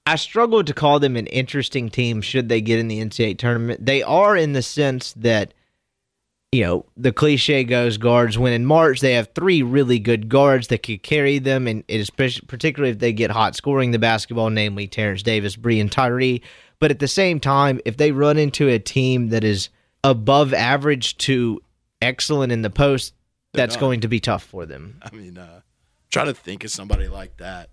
I 0.05 0.15
struggle 0.17 0.63
to 0.63 0.73
call 0.73 0.99
them 0.99 1.15
an 1.15 1.27
interesting 1.27 1.89
team. 1.89 2.21
Should 2.21 2.49
they 2.49 2.59
get 2.59 2.79
in 2.79 2.89
the 2.89 2.99
NCAA 3.03 3.37
tournament? 3.37 3.85
They 3.85 4.03
are 4.03 4.35
in 4.35 4.53
the 4.53 4.63
sense 4.63 5.13
that, 5.13 5.53
you 6.51 6.63
know, 6.63 6.85
the 6.97 7.13
cliche 7.13 7.63
goes 7.63 7.97
guards 7.97 8.37
win 8.37 8.51
in 8.51 8.65
March. 8.65 8.99
They 8.99 9.13
have 9.13 9.29
three 9.35 9.61
really 9.61 9.99
good 9.99 10.27
guards 10.27 10.67
that 10.67 10.83
could 10.83 11.03
carry 11.03 11.39
them, 11.39 11.67
and 11.67 11.83
it 11.87 11.99
is 12.01 12.09
particularly 12.09 12.91
if 12.91 12.99
they 12.99 13.13
get 13.13 13.31
hot 13.31 13.55
scoring 13.55 13.91
the 13.91 13.99
basketball, 13.99 14.49
namely 14.49 14.87
Terence 14.87 15.23
Davis, 15.23 15.55
Bree, 15.55 15.79
and 15.79 15.91
Tyree. 15.91 16.41
But 16.79 16.91
at 16.91 16.99
the 16.99 17.07
same 17.07 17.39
time, 17.39 17.79
if 17.85 17.95
they 17.95 18.11
run 18.11 18.37
into 18.37 18.67
a 18.67 18.79
team 18.79 19.29
that 19.29 19.43
is 19.43 19.69
above 20.03 20.53
average 20.53 21.15
to 21.19 21.61
excellent 22.01 22.51
in 22.51 22.63
the 22.63 22.71
post, 22.71 23.13
that's 23.53 23.77
going 23.77 24.01
to 24.01 24.07
be 24.07 24.19
tough 24.19 24.43
for 24.43 24.65
them. 24.65 24.99
I 25.01 25.13
mean, 25.15 25.37
uh, 25.37 25.61
try 26.09 26.25
to 26.25 26.33
think 26.33 26.63
of 26.63 26.71
somebody 26.71 27.07
like 27.07 27.37
that. 27.37 27.69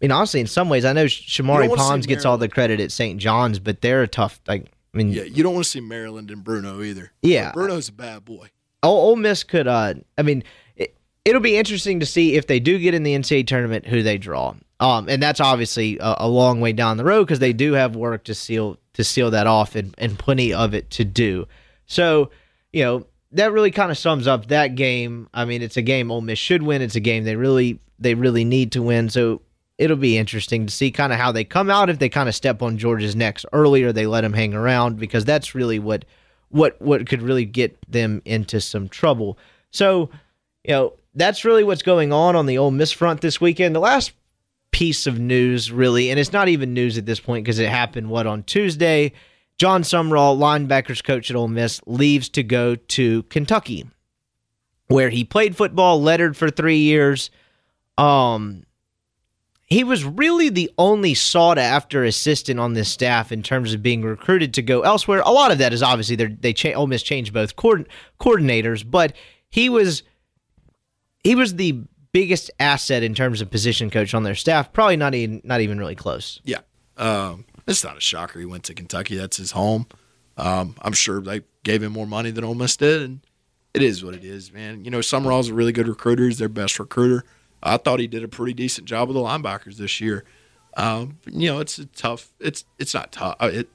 I 0.00 0.04
mean, 0.04 0.10
honestly, 0.12 0.40
in 0.40 0.46
some 0.46 0.68
ways, 0.68 0.84
I 0.84 0.92
know 0.92 1.04
Shamorie 1.06 1.74
Ponds 1.74 2.06
gets 2.06 2.24
all 2.24 2.36
the 2.36 2.48
credit 2.48 2.80
at 2.80 2.90
St. 2.90 3.20
John's, 3.20 3.58
but 3.58 3.80
they're 3.80 4.02
a 4.02 4.08
tough. 4.08 4.40
Like, 4.48 4.72
I 4.92 4.96
mean, 4.96 5.10
Yeah, 5.10 5.22
you 5.22 5.42
don't 5.42 5.54
want 5.54 5.64
to 5.64 5.70
see 5.70 5.80
Maryland 5.80 6.30
and 6.30 6.42
Bruno 6.42 6.82
either. 6.82 7.12
Yeah. 7.22 7.52
Bruno's 7.52 7.88
a 7.88 7.92
bad 7.92 8.24
boy. 8.24 8.48
Ole, 8.82 9.10
Ole 9.10 9.16
Miss 9.16 9.44
could. 9.44 9.68
Uh, 9.68 9.94
I 10.18 10.22
mean, 10.22 10.42
it, 10.76 10.96
it'll 11.24 11.40
be 11.40 11.56
interesting 11.56 12.00
to 12.00 12.06
see 12.06 12.34
if 12.34 12.48
they 12.48 12.58
do 12.58 12.78
get 12.78 12.94
in 12.94 13.04
the 13.04 13.14
NCAA 13.14 13.46
tournament 13.46 13.86
who 13.86 14.02
they 14.02 14.18
draw. 14.18 14.54
Um, 14.80 15.08
and 15.08 15.22
that's 15.22 15.38
obviously 15.40 15.98
a, 16.00 16.16
a 16.18 16.28
long 16.28 16.60
way 16.60 16.72
down 16.72 16.96
the 16.96 17.04
road 17.04 17.24
because 17.24 17.38
they 17.38 17.52
do 17.52 17.74
have 17.74 17.94
work 17.94 18.24
to 18.24 18.34
seal 18.34 18.78
to 18.94 19.04
seal 19.04 19.30
that 19.30 19.46
off 19.46 19.76
and, 19.76 19.94
and 19.98 20.18
plenty 20.18 20.52
of 20.52 20.74
it 20.74 20.90
to 20.90 21.04
do. 21.04 21.46
So, 21.86 22.30
you 22.72 22.82
know, 22.82 23.06
that 23.32 23.52
really 23.52 23.70
kind 23.70 23.90
of 23.90 23.98
sums 23.98 24.26
up 24.26 24.46
that 24.48 24.74
game. 24.74 25.28
I 25.32 25.44
mean, 25.44 25.62
it's 25.62 25.76
a 25.76 25.82
game 25.82 26.10
Ole 26.10 26.20
Miss 26.20 26.38
should 26.38 26.62
win. 26.62 26.82
It's 26.82 26.96
a 26.96 27.00
game 27.00 27.24
they 27.24 27.36
really 27.36 27.80
they 27.98 28.14
really 28.14 28.44
need 28.44 28.72
to 28.72 28.82
win. 28.82 29.08
So 29.08 29.42
it'll 29.78 29.96
be 29.96 30.18
interesting 30.18 30.66
to 30.66 30.72
see 30.72 30.90
kind 30.90 31.12
of 31.12 31.18
how 31.18 31.32
they 31.32 31.44
come 31.44 31.70
out 31.70 31.90
if 31.90 31.98
they 31.98 32.08
kind 32.08 32.28
of 32.28 32.34
step 32.34 32.62
on 32.62 32.78
Georgia's 32.78 33.16
necks 33.16 33.44
early 33.52 33.82
or 33.82 33.92
they 33.92 34.06
let 34.06 34.24
him 34.24 34.32
hang 34.32 34.54
around 34.54 34.98
because 34.98 35.24
that's 35.24 35.54
really 35.54 35.78
what 35.78 36.04
what 36.50 36.80
what 36.80 37.08
could 37.08 37.22
really 37.22 37.44
get 37.44 37.76
them 37.90 38.20
into 38.24 38.60
some 38.60 38.88
trouble. 38.88 39.38
So, 39.70 40.10
you 40.64 40.72
know, 40.72 40.92
that's 41.14 41.44
really 41.44 41.64
what's 41.64 41.82
going 41.82 42.12
on 42.12 42.36
on 42.36 42.46
the 42.46 42.58
Ole 42.58 42.70
Miss 42.70 42.92
front 42.92 43.20
this 43.22 43.40
weekend. 43.40 43.74
The 43.74 43.80
last 43.80 44.12
piece 44.70 45.06
of 45.06 45.18
news, 45.18 45.72
really, 45.72 46.10
and 46.10 46.20
it's 46.20 46.32
not 46.32 46.48
even 46.48 46.74
news 46.74 46.98
at 46.98 47.06
this 47.06 47.20
point 47.20 47.44
because 47.44 47.58
it 47.58 47.68
happened 47.68 48.10
what 48.10 48.26
on 48.26 48.42
Tuesday. 48.42 49.12
Jon 49.62 49.84
Sumrall, 49.84 50.36
linebackers 50.38 51.04
coach 51.04 51.30
at 51.30 51.36
Ole 51.36 51.46
Miss, 51.46 51.80
leaves 51.86 52.28
to 52.30 52.42
go 52.42 52.74
to 52.74 53.22
Kentucky, 53.22 53.88
where 54.88 55.08
he 55.08 55.22
played 55.22 55.54
football, 55.54 56.02
lettered 56.02 56.36
for 56.36 56.50
three 56.50 56.78
years. 56.78 57.30
Um, 57.96 58.64
he 59.64 59.84
was 59.84 60.02
really 60.04 60.48
the 60.48 60.68
only 60.78 61.14
sought 61.14 61.58
after 61.58 62.02
assistant 62.02 62.58
on 62.58 62.72
this 62.74 62.88
staff 62.88 63.30
in 63.30 63.44
terms 63.44 63.72
of 63.72 63.84
being 63.84 64.02
recruited 64.02 64.52
to 64.54 64.62
go 64.62 64.80
elsewhere. 64.80 65.22
A 65.24 65.30
lot 65.30 65.52
of 65.52 65.58
that 65.58 65.72
is 65.72 65.80
obviously 65.80 66.16
they're- 66.16 66.52
cha- 66.52 66.74
Ole 66.74 66.88
Miss 66.88 67.04
changed 67.04 67.32
both 67.32 67.54
coord- 67.54 67.86
coordinators, 68.18 68.84
but 68.84 69.12
he 69.48 69.68
was 69.68 70.02
he 71.22 71.36
was 71.36 71.54
the 71.54 71.84
biggest 72.10 72.50
asset 72.58 73.04
in 73.04 73.14
terms 73.14 73.40
of 73.40 73.48
position 73.48 73.90
coach 73.90 74.12
on 74.12 74.24
their 74.24 74.34
staff. 74.34 74.72
Probably 74.72 74.96
not 74.96 75.14
even 75.14 75.40
not 75.44 75.60
even 75.60 75.78
really 75.78 75.94
close. 75.94 76.40
Yeah. 76.42 76.62
Um, 76.96 77.44
it's 77.66 77.84
not 77.84 77.96
a 77.96 78.00
shocker 78.00 78.38
he 78.38 78.44
went 78.44 78.64
to 78.64 78.74
Kentucky. 78.74 79.16
That's 79.16 79.36
his 79.36 79.52
home. 79.52 79.86
Um, 80.36 80.76
I'm 80.82 80.92
sure 80.92 81.20
they 81.20 81.42
gave 81.62 81.82
him 81.82 81.92
more 81.92 82.06
money 82.06 82.30
than 82.30 82.44
Ole 82.44 82.54
Miss 82.54 82.76
did, 82.76 83.02
and 83.02 83.20
it 83.74 83.82
is 83.82 84.02
what 84.04 84.14
it 84.14 84.24
is, 84.24 84.52
man. 84.52 84.84
You 84.84 84.90
know, 84.90 84.98
Sumrall's 85.00 85.48
a 85.48 85.54
really 85.54 85.72
good 85.72 85.88
recruiter. 85.88 86.24
He's 86.24 86.38
their 86.38 86.48
best 86.48 86.78
recruiter. 86.78 87.24
I 87.62 87.76
thought 87.76 88.00
he 88.00 88.06
did 88.06 88.24
a 88.24 88.28
pretty 88.28 88.54
decent 88.54 88.86
job 88.88 89.08
with 89.08 89.14
the 89.16 89.20
linebackers 89.22 89.76
this 89.76 90.00
year. 90.00 90.24
Um, 90.76 91.18
you 91.30 91.48
know, 91.50 91.60
it's 91.60 91.78
a 91.78 91.86
tough. 91.86 92.32
It's 92.40 92.64
it's 92.78 92.94
not 92.94 93.12
tough. 93.12 93.36
uh, 93.40 93.50
It 93.52 93.68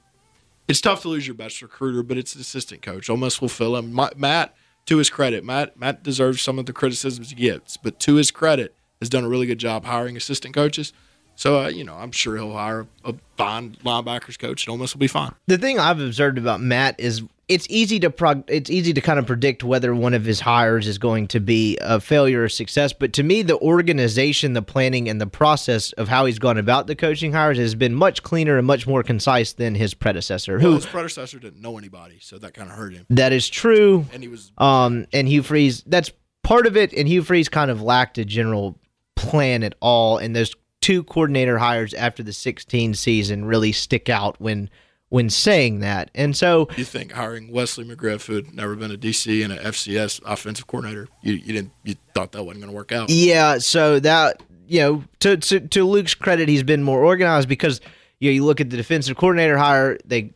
it's 0.66 0.80
tough 0.80 1.02
to 1.02 1.08
lose 1.08 1.26
your 1.26 1.34
best 1.34 1.62
recruiter, 1.62 2.02
but 2.02 2.18
it's 2.18 2.34
the 2.34 2.40
assistant 2.40 2.82
coach. 2.82 3.08
Ole 3.08 3.16
Miss 3.16 3.40
will 3.40 3.48
fill 3.48 3.76
him. 3.76 3.92
Ma- 3.92 4.10
Matt, 4.16 4.54
to 4.86 4.98
his 4.98 5.08
credit, 5.08 5.44
Matt 5.44 5.78
Matt 5.78 6.02
deserves 6.02 6.42
some 6.42 6.58
of 6.58 6.66
the 6.66 6.72
criticisms 6.72 7.30
he 7.30 7.36
gets, 7.36 7.76
but 7.76 7.98
to 8.00 8.16
his 8.16 8.30
credit, 8.30 8.74
has 9.00 9.08
done 9.08 9.24
a 9.24 9.28
really 9.28 9.46
good 9.46 9.58
job 9.58 9.84
hiring 9.84 10.16
assistant 10.16 10.54
coaches. 10.54 10.92
So 11.38 11.60
uh, 11.60 11.68
you 11.68 11.84
know, 11.84 11.94
I'm 11.94 12.10
sure 12.10 12.36
he'll 12.36 12.52
hire 12.52 12.88
a 13.04 13.14
fine 13.36 13.76
linebackers 13.84 14.36
coach, 14.36 14.66
and 14.66 14.72
Ole 14.72 14.78
Miss 14.78 14.92
will 14.92 14.98
be 14.98 15.06
fine. 15.06 15.32
The 15.46 15.56
thing 15.56 15.78
I've 15.78 16.00
observed 16.00 16.36
about 16.36 16.60
Matt 16.60 16.98
is 16.98 17.22
it's 17.46 17.64
easy 17.70 18.00
to 18.00 18.10
prog- 18.10 18.42
it's 18.48 18.68
easy 18.68 18.92
to 18.92 19.00
kind 19.00 19.20
of 19.20 19.26
predict 19.26 19.62
whether 19.62 19.94
one 19.94 20.14
of 20.14 20.24
his 20.24 20.40
hires 20.40 20.88
is 20.88 20.98
going 20.98 21.28
to 21.28 21.38
be 21.38 21.78
a 21.80 22.00
failure 22.00 22.42
or 22.42 22.48
success. 22.48 22.92
But 22.92 23.12
to 23.12 23.22
me, 23.22 23.42
the 23.42 23.56
organization, 23.60 24.54
the 24.54 24.62
planning, 24.62 25.08
and 25.08 25.20
the 25.20 25.28
process 25.28 25.92
of 25.92 26.08
how 26.08 26.26
he's 26.26 26.40
gone 26.40 26.58
about 26.58 26.88
the 26.88 26.96
coaching 26.96 27.32
hires 27.32 27.56
has 27.56 27.76
been 27.76 27.94
much 27.94 28.24
cleaner 28.24 28.58
and 28.58 28.66
much 28.66 28.88
more 28.88 29.04
concise 29.04 29.52
than 29.52 29.76
his 29.76 29.94
predecessor. 29.94 30.54
Well, 30.58 30.70
Who 30.70 30.74
his 30.74 30.86
predecessor 30.86 31.38
didn't 31.38 31.62
know 31.62 31.78
anybody, 31.78 32.18
so 32.20 32.38
that 32.38 32.52
kind 32.52 32.68
of 32.68 32.76
hurt 32.76 32.94
him. 32.94 33.06
that 33.10 33.32
is 33.32 33.48
true. 33.48 34.06
And 34.12 34.24
he 34.24 34.28
was 34.28 34.50
Um, 34.58 35.06
and 35.12 35.28
Hugh 35.28 35.44
Freeze, 35.44 35.84
that's 35.86 36.10
part 36.42 36.66
of 36.66 36.76
it. 36.76 36.92
And 36.92 37.06
Hugh 37.06 37.22
Freeze 37.22 37.48
kind 37.48 37.70
of 37.70 37.80
lacked 37.80 38.18
a 38.18 38.24
general 38.24 38.76
plan 39.14 39.62
at 39.62 39.76
all. 39.80 40.18
And 40.18 40.34
those 40.34 40.52
two 40.88 41.04
coordinator 41.04 41.58
hires 41.58 41.92
after 41.92 42.22
the 42.22 42.32
16 42.32 42.94
season 42.94 43.44
really 43.44 43.72
stick 43.72 44.08
out 44.08 44.40
when 44.40 44.70
when 45.10 45.28
saying 45.28 45.80
that. 45.80 46.10
And 46.14 46.34
so, 46.34 46.66
you 46.78 46.84
think 46.84 47.12
hiring 47.12 47.52
Wesley 47.52 47.84
McGriff, 47.84 48.24
who 48.24 48.36
had 48.36 48.54
never 48.54 48.74
been 48.74 48.90
a 48.90 48.96
DC 48.96 49.44
and 49.44 49.52
an 49.52 49.58
FCS 49.58 50.22
offensive 50.24 50.66
coordinator, 50.66 51.06
you, 51.22 51.34
you 51.34 51.52
didn't 51.52 51.72
you 51.84 51.94
thought 52.14 52.32
that 52.32 52.42
wasn't 52.42 52.62
going 52.62 52.72
to 52.72 52.76
work 52.76 52.92
out. 52.92 53.10
yeah, 53.10 53.58
so 53.58 54.00
that 54.00 54.42
you 54.66 54.80
know, 54.80 55.04
to, 55.20 55.36
to 55.36 55.60
to 55.60 55.84
Luke's 55.84 56.14
credit, 56.14 56.48
he's 56.48 56.62
been 56.62 56.82
more 56.82 57.04
organized 57.04 57.50
because 57.50 57.82
you 58.18 58.30
know, 58.30 58.34
you 58.34 58.44
look 58.46 58.62
at 58.62 58.70
the 58.70 58.76
defensive 58.78 59.18
coordinator 59.18 59.58
hire, 59.58 59.98
they 60.06 60.32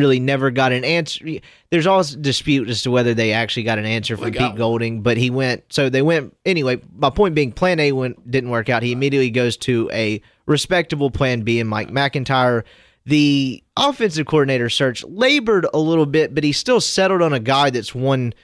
really 0.00 0.18
never 0.18 0.50
got 0.50 0.72
an 0.72 0.84
answer. 0.84 1.24
There's 1.70 1.86
always 1.86 2.16
dispute 2.16 2.68
as 2.68 2.82
to 2.82 2.90
whether 2.90 3.14
they 3.14 3.32
actually 3.32 3.62
got 3.62 3.78
an 3.78 3.84
answer 3.84 4.16
from 4.16 4.32
Pete 4.32 4.56
Golding, 4.56 5.02
but 5.02 5.16
he 5.16 5.30
went. 5.30 5.64
So 5.72 5.88
they 5.88 6.02
went 6.02 6.36
anyway. 6.44 6.80
My 6.96 7.10
point 7.10 7.34
being, 7.34 7.52
Plan 7.52 7.78
A 7.78 7.92
went 7.92 8.30
didn't 8.30 8.50
work 8.50 8.68
out. 8.68 8.82
He 8.82 8.92
immediately 8.92 9.30
goes 9.30 9.56
to 9.58 9.88
a 9.92 10.20
respectable 10.46 11.10
Plan 11.10 11.42
B 11.42 11.60
and 11.60 11.68
Mike 11.68 11.90
MacIntyre. 11.90 12.64
The 13.06 13.62
offensive 13.76 14.26
coordinator 14.26 14.68
search 14.68 15.04
labored 15.04 15.66
a 15.72 15.78
little 15.78 16.06
bit, 16.06 16.34
but 16.34 16.44
he 16.44 16.52
still 16.52 16.80
settled 16.80 17.22
on 17.22 17.32
a 17.32 17.40
guy 17.40 17.70
that's 17.70 17.94
won 17.94 18.34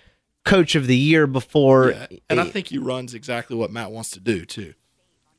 Coach 0.45 0.75
of 0.75 0.87
the 0.87 0.97
Year 0.97 1.27
before. 1.27 1.91
Yeah, 1.91 2.07
and 2.31 2.41
I 2.41 2.45
think 2.45 2.69
he 2.69 2.79
runs 2.79 3.15
exactly 3.15 3.57
what 3.57 3.71
Matt 3.71 3.91
wants 3.91 4.11
to 4.13 4.21
do 4.21 4.45
too. 4.45 4.75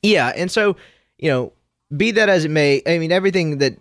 Yeah, 0.03 0.31
and 0.35 0.51
so 0.51 0.75
you 1.17 1.29
know, 1.31 1.53
be 1.95 2.11
that 2.11 2.29
as 2.29 2.45
it 2.45 2.51
may, 2.51 2.81
I 2.85 2.99
mean 2.99 3.11
everything 3.11 3.57
that 3.57 3.77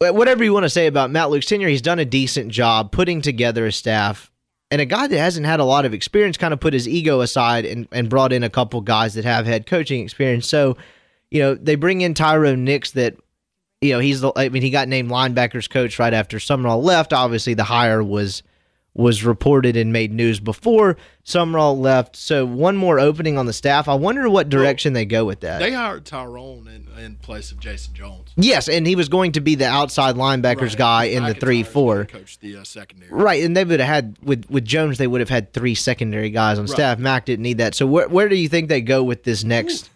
Uh, 0.00 0.12
whatever 0.12 0.44
you 0.44 0.52
want 0.52 0.64
to 0.64 0.70
say 0.70 0.86
about 0.86 1.10
Matt 1.10 1.30
Luke's 1.30 1.46
tenure, 1.46 1.68
he's 1.68 1.82
done 1.82 1.98
a 1.98 2.04
decent 2.04 2.50
job 2.50 2.92
putting 2.92 3.22
together 3.22 3.66
a 3.66 3.72
staff. 3.72 4.30
And 4.70 4.80
a 4.80 4.86
guy 4.86 5.06
that 5.06 5.18
hasn't 5.18 5.46
had 5.46 5.60
a 5.60 5.64
lot 5.64 5.84
of 5.84 5.94
experience 5.94 6.36
kind 6.36 6.52
of 6.52 6.58
put 6.58 6.72
his 6.72 6.88
ego 6.88 7.20
aside 7.20 7.64
and, 7.64 7.86
and 7.92 8.08
brought 8.08 8.32
in 8.32 8.42
a 8.42 8.50
couple 8.50 8.80
guys 8.80 9.14
that 9.14 9.24
have 9.24 9.46
had 9.46 9.66
coaching 9.66 10.02
experience. 10.02 10.48
So, 10.48 10.76
you 11.30 11.40
know, 11.40 11.54
they 11.54 11.76
bring 11.76 12.00
in 12.00 12.14
Tyrone 12.14 12.64
Nix 12.64 12.90
that, 12.92 13.16
you 13.80 13.92
know, 13.92 14.00
he's 14.00 14.20
the 14.20 14.32
I 14.34 14.48
mean, 14.48 14.62
he 14.62 14.70
got 14.70 14.88
named 14.88 15.10
linebackers 15.10 15.70
coach 15.70 15.98
right 15.98 16.14
after 16.14 16.38
Sumrall 16.38 16.82
left. 16.82 17.12
Obviously 17.12 17.54
the 17.54 17.64
hire 17.64 18.02
was 18.02 18.42
was 18.94 19.24
reported 19.24 19.76
and 19.76 19.92
made 19.92 20.12
news 20.12 20.38
before 20.38 20.96
Sumrall 21.24 21.76
left. 21.78 22.14
So 22.14 22.46
one 22.46 22.76
more 22.76 23.00
opening 23.00 23.36
on 23.36 23.46
the 23.46 23.52
staff. 23.52 23.88
I 23.88 23.94
wonder 23.94 24.28
what 24.30 24.48
direction 24.48 24.92
they 24.92 25.04
go 25.04 25.24
with 25.24 25.40
that. 25.40 25.58
They 25.58 25.72
hired 25.72 26.04
Tyrone 26.04 26.68
in, 26.68 27.02
in 27.02 27.16
place 27.16 27.50
of 27.50 27.58
Jason 27.58 27.92
Jones. 27.94 28.30
Yes, 28.36 28.68
and 28.68 28.86
he 28.86 28.94
was 28.94 29.08
going 29.08 29.32
to 29.32 29.40
be 29.40 29.56
the 29.56 29.66
outside 29.66 30.14
linebackers 30.14 30.60
Right. 30.70 30.78
guy 30.78 31.04
in 31.06 31.24
the 31.24 31.34
three 31.34 31.64
four. 31.64 32.04
Coach 32.04 32.38
the 32.38 32.58
uh, 32.58 32.64
secondary. 32.64 33.10
Right, 33.10 33.42
and 33.42 33.56
they 33.56 33.64
would 33.64 33.80
have 33.80 33.88
had 33.88 34.16
with 34.22 34.48
with 34.48 34.64
Jones, 34.64 34.98
they 34.98 35.06
would 35.08 35.20
have 35.20 35.28
had 35.30 35.52
three 35.52 35.74
secondary 35.74 36.30
guys 36.30 36.58
on 36.58 36.66
Right. 36.66 36.70
staff. 36.70 36.98
Mac 37.00 37.24
didn't 37.24 37.42
need 37.42 37.58
that. 37.58 37.74
So 37.74 37.86
where 37.86 38.08
where 38.08 38.28
do 38.28 38.36
you 38.36 38.48
think 38.48 38.68
they 38.68 38.80
go 38.80 39.02
with 39.02 39.24
this 39.24 39.42
next? 39.44 39.90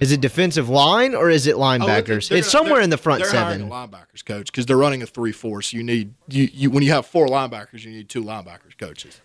Is 0.00 0.10
it 0.10 0.20
defensive 0.20 0.68
line 0.68 1.14
or 1.14 1.30
is 1.30 1.46
it 1.46 1.54
Oh, 1.54 1.58
linebackers? 1.60 2.28
they're- 2.28 2.38
it's 2.38 2.50
somewhere 2.50 2.80
in 2.80 2.90
the 2.90 2.98
front 2.98 3.22
they're 3.22 3.30
hiring 3.30 3.60
seven. 3.60 3.70
linebackers 3.70 4.24
coach 4.24 4.46
because 4.46 4.66
they're 4.66 4.76
running 4.76 5.02
a 5.02 5.06
three-four. 5.06 5.62
So 5.62 5.76
you 5.76 5.82
need 5.84 6.14
you, 6.28 6.48
you 6.52 6.70
when 6.70 6.82
you 6.82 6.90
have 6.92 7.06
four 7.06 7.26
linebackers, 7.28 7.84
you 7.84 7.90
need 7.90 8.08
two 8.08 8.22
linebackers 8.24 8.76
coaches. 8.78 9.20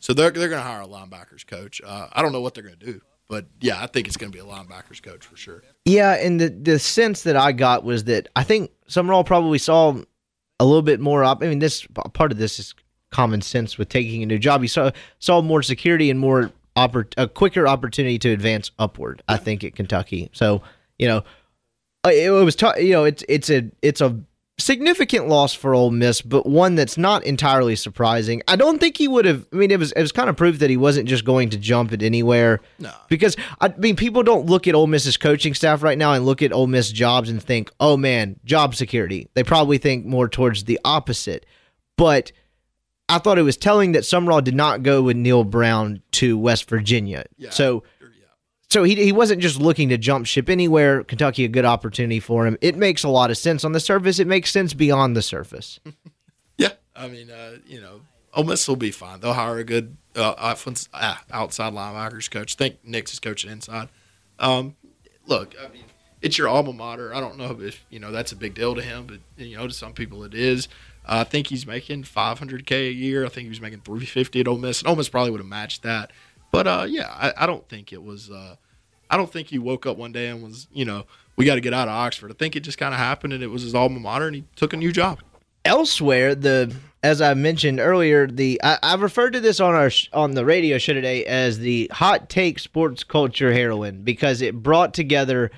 So 0.00 0.12
they're 0.12 0.30
they're 0.30 0.48
going 0.48 0.62
to 0.62 0.68
hire 0.68 0.82
a 0.82 0.86
linebackers 0.86 1.46
coach. 1.46 1.80
Uh, 1.84 2.08
I 2.12 2.22
don't 2.22 2.32
know 2.32 2.40
what 2.40 2.54
they're 2.54 2.62
going 2.64 2.78
to 2.78 2.86
do, 2.86 3.00
but 3.28 3.46
yeah, 3.60 3.82
I 3.82 3.86
think 3.86 4.06
it's 4.08 4.16
going 4.16 4.32
to 4.32 4.36
be 4.36 4.42
a 4.42 4.46
linebackers 4.46 5.02
coach 5.02 5.24
for 5.26 5.36
sure. 5.36 5.62
Yeah, 5.84 6.12
and 6.14 6.40
the 6.40 6.48
the 6.48 6.78
sense 6.78 7.22
that 7.22 7.36
I 7.36 7.52
got 7.52 7.84
was 7.84 8.04
that 8.04 8.28
I 8.34 8.42
think 8.42 8.70
Sumrall 8.88 9.24
probably 9.24 9.58
saw 9.58 9.96
a 10.58 10.64
little 10.64 10.82
bit 10.82 11.00
more 11.00 11.22
up. 11.24 11.42
I 11.42 11.48
mean, 11.48 11.58
this 11.60 11.86
part 12.14 12.32
of 12.32 12.38
this 12.38 12.58
is 12.58 12.74
common 13.10 13.40
sense 13.40 13.78
with 13.78 13.88
taking 13.88 14.22
a 14.22 14.26
new 14.26 14.38
job. 14.38 14.62
He 14.62 14.68
saw 14.68 14.90
saw 15.18 15.40
more 15.42 15.62
security 15.62 16.10
and 16.10 16.18
more 16.18 16.50
oppor- 16.76 17.12
a 17.16 17.28
quicker 17.28 17.66
opportunity 17.66 18.18
to 18.20 18.30
advance 18.30 18.70
upward. 18.78 19.22
I 19.28 19.36
think 19.36 19.64
at 19.64 19.74
Kentucky. 19.74 20.30
So 20.32 20.62
you 20.98 21.08
know, 21.08 21.24
it, 22.06 22.26
it 22.26 22.30
was 22.30 22.56
t- 22.56 22.66
you 22.78 22.92
know 22.92 23.04
it's 23.04 23.24
it's 23.28 23.50
a 23.50 23.70
it's 23.82 24.00
a 24.00 24.20
significant 24.58 25.28
loss 25.28 25.52
for 25.52 25.74
Ole 25.74 25.90
Miss, 25.90 26.22
but 26.22 26.46
one 26.46 26.74
that's 26.74 26.96
not 26.96 27.24
entirely 27.24 27.76
surprising. 27.76 28.42
I 28.48 28.56
don't 28.56 28.78
think 28.78 28.96
he 28.96 29.08
would 29.08 29.24
have. 29.24 29.46
I 29.52 29.56
mean, 29.56 29.70
it 29.70 29.78
was 29.78 29.92
it 29.92 30.00
was 30.00 30.12
kind 30.12 30.30
of 30.30 30.36
proof 30.36 30.58
that 30.60 30.70
he 30.70 30.76
wasn't 30.76 31.08
just 31.08 31.24
going 31.24 31.50
to 31.50 31.58
jump 31.58 31.92
at 31.92 32.02
anywhere. 32.02 32.60
No. 32.78 32.92
because 33.08 33.36
I 33.60 33.68
mean, 33.76 33.96
people 33.96 34.22
don't 34.22 34.46
look 34.46 34.66
at 34.66 34.74
Ole 34.74 34.86
Miss's 34.86 35.16
coaching 35.16 35.54
staff 35.54 35.82
right 35.82 35.98
now 35.98 36.12
and 36.12 36.24
look 36.24 36.42
at 36.42 36.52
Ole 36.52 36.66
Miss 36.66 36.90
jobs 36.90 37.28
and 37.28 37.42
think, 37.42 37.70
"Oh 37.80 37.96
man, 37.96 38.38
job 38.44 38.74
security." 38.74 39.28
They 39.34 39.44
probably 39.44 39.78
think 39.78 40.06
more 40.06 40.28
towards 40.28 40.64
the 40.64 40.80
opposite. 40.84 41.46
But 41.96 42.32
I 43.08 43.18
thought 43.18 43.38
it 43.38 43.42
was 43.42 43.56
telling 43.56 43.92
that 43.92 44.02
Sumrall 44.02 44.42
did 44.42 44.54
not 44.54 44.82
go 44.82 45.02
with 45.02 45.16
Neal 45.16 45.44
Brown 45.44 46.02
to 46.12 46.36
West 46.36 46.68
Virginia. 46.68 47.24
Yeah. 47.36 47.50
So 47.50 47.84
so 48.68 48.82
he 48.82 48.96
he 48.96 49.12
wasn't 49.12 49.40
just 49.40 49.60
looking 49.60 49.90
to 49.90 49.98
jump 49.98 50.26
ship 50.26 50.48
anywhere. 50.48 51.04
Kentucky 51.04 51.44
a 51.44 51.48
good 51.48 51.64
opportunity 51.64 52.20
for 52.20 52.46
him. 52.46 52.58
It 52.60 52.76
makes 52.76 53.04
a 53.04 53.08
lot 53.08 53.30
of 53.30 53.38
sense 53.38 53.64
on 53.64 53.72
the 53.72 53.80
surface. 53.80 54.18
It 54.18 54.26
makes 54.26 54.50
sense 54.50 54.74
beyond 54.74 55.16
the 55.16 55.22
surface. 55.22 55.80
Yeah, 56.58 56.72
I 56.94 57.08
mean, 57.08 57.30
uh, 57.30 57.56
you 57.66 57.82
know, 57.82 58.00
Ole 58.32 58.44
Miss 58.44 58.66
will 58.66 58.76
be 58.76 58.90
fine. 58.90 59.20
They'll 59.20 59.34
hire 59.34 59.58
a 59.58 59.64
good 59.64 59.98
uh, 60.14 60.34
offense, 60.38 60.88
uh, 60.94 61.16
outside 61.30 61.74
linebackers 61.74 62.30
coach. 62.30 62.54
I 62.54 62.56
think 62.56 62.76
Nix 62.82 63.12
is 63.12 63.18
coaching 63.20 63.50
inside. 63.50 63.90
Um, 64.38 64.74
look, 65.26 65.54
I 65.62 65.68
mean, 65.68 65.84
it's 66.22 66.38
your 66.38 66.48
alma 66.48 66.72
mater. 66.72 67.14
I 67.14 67.20
don't 67.20 67.36
know 67.36 67.58
if 67.60 67.84
you 67.90 67.98
know 67.98 68.10
that's 68.10 68.32
a 68.32 68.36
big 68.36 68.54
deal 68.54 68.74
to 68.74 68.80
him, 68.80 69.06
but 69.06 69.18
you 69.36 69.56
know, 69.58 69.66
to 69.66 69.74
some 69.74 69.92
people 69.92 70.24
it 70.24 70.32
is. 70.32 70.68
Uh, 71.06 71.18
I 71.20 71.24
think 71.24 71.46
he's 71.46 71.66
making 71.66 72.02
500k 72.02 72.88
a 72.88 72.92
year. 72.92 73.24
I 73.24 73.28
think 73.28 73.44
he 73.44 73.48
was 73.48 73.60
making 73.60 73.80
350 73.80 74.40
at 74.40 74.48
Ole 74.48 74.58
Miss, 74.58 74.80
and 74.80 74.88
Ole 74.88 74.96
Miss 74.96 75.08
probably 75.08 75.30
would 75.30 75.40
have 75.40 75.46
matched 75.46 75.82
that. 75.82 76.12
But 76.52 76.66
uh, 76.66 76.86
yeah, 76.88 77.08
I, 77.10 77.44
I 77.44 77.46
don't 77.46 77.68
think 77.68 77.92
it 77.92 78.02
was. 78.02 78.30
Uh, 78.30 78.56
I 79.08 79.16
don't 79.16 79.32
think 79.32 79.48
he 79.48 79.58
woke 79.58 79.86
up 79.86 79.96
one 79.96 80.10
day 80.12 80.28
and 80.28 80.42
was, 80.42 80.66
you 80.72 80.84
know, 80.84 81.06
we 81.36 81.44
got 81.44 81.54
to 81.54 81.60
get 81.60 81.72
out 81.72 81.86
of 81.86 81.94
Oxford. 81.94 82.30
I 82.30 82.34
think 82.34 82.56
it 82.56 82.60
just 82.60 82.78
kind 82.78 82.92
of 82.92 82.98
happened, 82.98 83.32
and 83.32 83.42
it 83.42 83.48
was 83.48 83.62
his 83.62 83.74
alma 83.74 84.00
mater, 84.00 84.26
and 84.26 84.34
he 84.34 84.44
took 84.56 84.72
a 84.72 84.76
new 84.76 84.90
job. 84.90 85.20
Elsewhere, 85.64 86.34
the 86.34 86.74
as 87.02 87.20
I 87.20 87.34
mentioned 87.34 87.78
earlier, 87.78 88.26
the 88.26 88.60
I, 88.64 88.78
I 88.82 88.94
referred 88.96 89.32
to 89.32 89.40
this 89.40 89.60
on 89.60 89.74
our 89.74 89.90
on 90.12 90.32
the 90.32 90.44
radio 90.44 90.78
show 90.78 90.92
today 90.92 91.24
as 91.24 91.58
the 91.58 91.90
hot 91.92 92.28
take 92.28 92.58
sports 92.58 93.04
culture 93.04 93.52
heroine 93.52 94.02
because 94.02 94.42
it 94.42 94.62
brought 94.62 94.94
together 94.94 95.50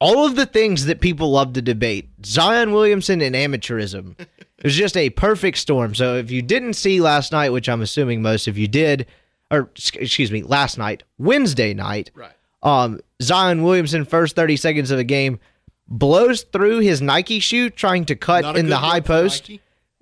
all 0.00 0.26
of 0.26 0.36
the 0.36 0.46
things 0.46 0.86
that 0.86 1.00
people 1.00 1.30
love 1.30 1.52
to 1.54 1.62
debate: 1.62 2.08
Zion 2.24 2.72
Williamson 2.72 3.20
and 3.20 3.34
amateurism. 3.34 4.18
it 4.18 4.64
was 4.64 4.74
just 4.74 4.96
a 4.96 5.10
perfect 5.10 5.58
storm. 5.58 5.94
So 5.94 6.16
if 6.16 6.30
you 6.30 6.42
didn't 6.42 6.74
see 6.74 7.00
last 7.00 7.32
night, 7.32 7.50
which 7.50 7.68
I'm 7.68 7.82
assuming 7.82 8.22
most 8.22 8.48
of 8.48 8.58
you 8.58 8.68
did, 8.68 9.06
or 9.50 9.70
excuse 9.74 10.30
me, 10.32 10.42
last 10.42 10.78
night, 10.78 11.02
Wednesday 11.18 11.74
night, 11.74 12.10
Right. 12.14 12.32
um, 12.62 13.00
Zion 13.22 13.62
Williamson 13.62 14.04
first 14.04 14.36
30 14.36 14.56
seconds 14.56 14.90
of 14.90 14.98
a 14.98 15.04
game 15.04 15.38
blows 15.86 16.42
through 16.42 16.78
his 16.80 17.00
Nike 17.02 17.38
shoe 17.38 17.68
trying 17.70 18.04
to 18.06 18.16
cut 18.16 18.56
in 18.56 18.68
the 18.68 18.78
high 18.78 19.00
post. 19.00 19.48
Nike. 19.48 19.60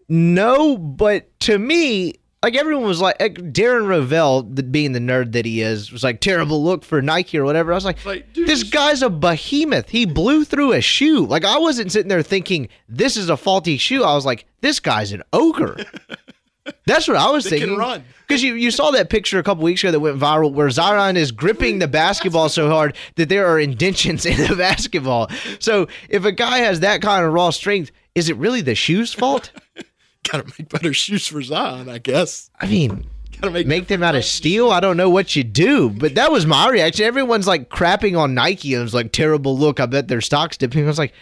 No, 0.09 0.76
but 0.78 1.38
to 1.40 1.59
me, 1.59 2.14
like 2.43 2.57
everyone 2.57 2.84
was 2.84 3.01
like, 3.01 3.20
like 3.20 3.34
Darren 3.34 3.86
Rovell, 3.86 4.43
the, 4.55 4.62
being 4.62 4.93
the 4.93 4.99
nerd 4.99 5.32
that 5.32 5.45
he 5.45 5.61
is, 5.62 5.93
was 5.93 6.03
like 6.03 6.20
terrible 6.20 6.62
look 6.62 6.84
for 6.84 7.01
Nike 7.01 7.38
or 7.38 7.45
whatever. 7.45 7.72
I 7.72 7.74
was 7.76 7.84
like, 7.84 8.05
Like, 8.05 8.32
dude, 8.32 8.49
this 8.49 8.62
guy's 8.64 9.03
a 9.03 9.11
behemoth. 9.11 9.88
He 9.90 10.07
blew 10.07 10.45
through 10.45 10.72
a 10.72 10.80
shoe. 10.80 11.24
Like 11.26 11.45
I 11.45 11.59
wasn't 11.59 11.93
sitting 11.93 12.09
there 12.09 12.22
thinking 12.22 12.68
this 12.88 13.16
is 13.16 13.28
a 13.28 13.36
faulty 13.36 13.76
shoe. 13.76 14.03
I 14.05 14.14
was 14.14 14.26
like, 14.26 14.45
this 14.61 14.80
guy's 14.80 15.12
an 15.12 15.22
ogre. 15.32 15.76
That's 16.86 17.09
what 17.09 17.16
I 17.16 17.28
was 17.30 17.45
They 17.45 17.59
can 17.59 17.68
thinking. 17.70 17.78
run. 17.78 18.05
Because 18.26 18.43
you, 18.43 18.55
you 18.55 18.70
saw 18.70 18.93
that 18.93 19.11
picture 19.11 19.38
a 19.38 19.43
couple 19.43 19.64
weeks 19.64 19.82
ago 19.82 19.90
that 19.90 20.01
went 20.01 20.18
viral 20.18 20.53
where 20.53 20.70
Zion 20.70 21.16
is 21.16 21.32
gripping 21.32 21.80
the 21.80 21.88
basketball 21.88 22.49
so 22.49 22.68
hard 22.70 22.97
that 23.16 23.28
there 23.28 23.47
are 23.47 23.59
indentions 23.59 24.24
in 24.26 24.36
the 24.49 24.55
basketball. 24.57 25.28
So 25.59 25.88
if 26.09 26.24
a 26.24 26.32
guy 26.32 26.59
has 26.59 26.80
that 26.80 27.03
kind 27.03 27.24
of 27.24 27.32
raw 27.32 27.51
strength, 27.51 27.90
is 28.14 28.28
it 28.28 28.36
really 28.36 28.61
the 28.61 28.74
shoe's 28.74 29.12
fault? 29.12 29.51
Gotta 30.31 30.45
make 30.59 30.68
better 30.68 30.93
shoes 30.93 31.27
for 31.27 31.43
Zion, 31.43 31.89
I 31.89 31.99
guess. 31.99 32.51
I 32.61 32.66
mean, 32.66 33.07
Gotta 33.41 33.53
make 33.53 33.66
make 33.66 33.87
them 33.89 34.03
out 34.03 34.14
of 34.14 34.25
steel. 34.25 34.70
I 34.70 34.81
don't 34.81 34.97
know 34.97 35.11
what 35.11 35.35
you 35.35 35.43
do, 35.45 35.91
but 35.91 36.14
that 36.14 36.31
was 36.31 36.47
my 36.47 36.68
reaction. 36.68 37.05
Everyone's 37.07 37.47
like 37.47 37.68
crapping 37.68 38.16
on 38.18 38.35
Nike 38.35 38.75
and 38.75 38.81
it 38.81 38.85
was 38.85 38.95
like 38.95 39.12
terrible 39.12 39.59
look. 39.59 39.81
I 39.81 39.87
bet 39.87 40.09
their 40.09 40.20
stocks 40.20 40.57
dipping. 40.57 40.85
I 40.85 40.87
was 40.87 40.99
like, 40.99 41.12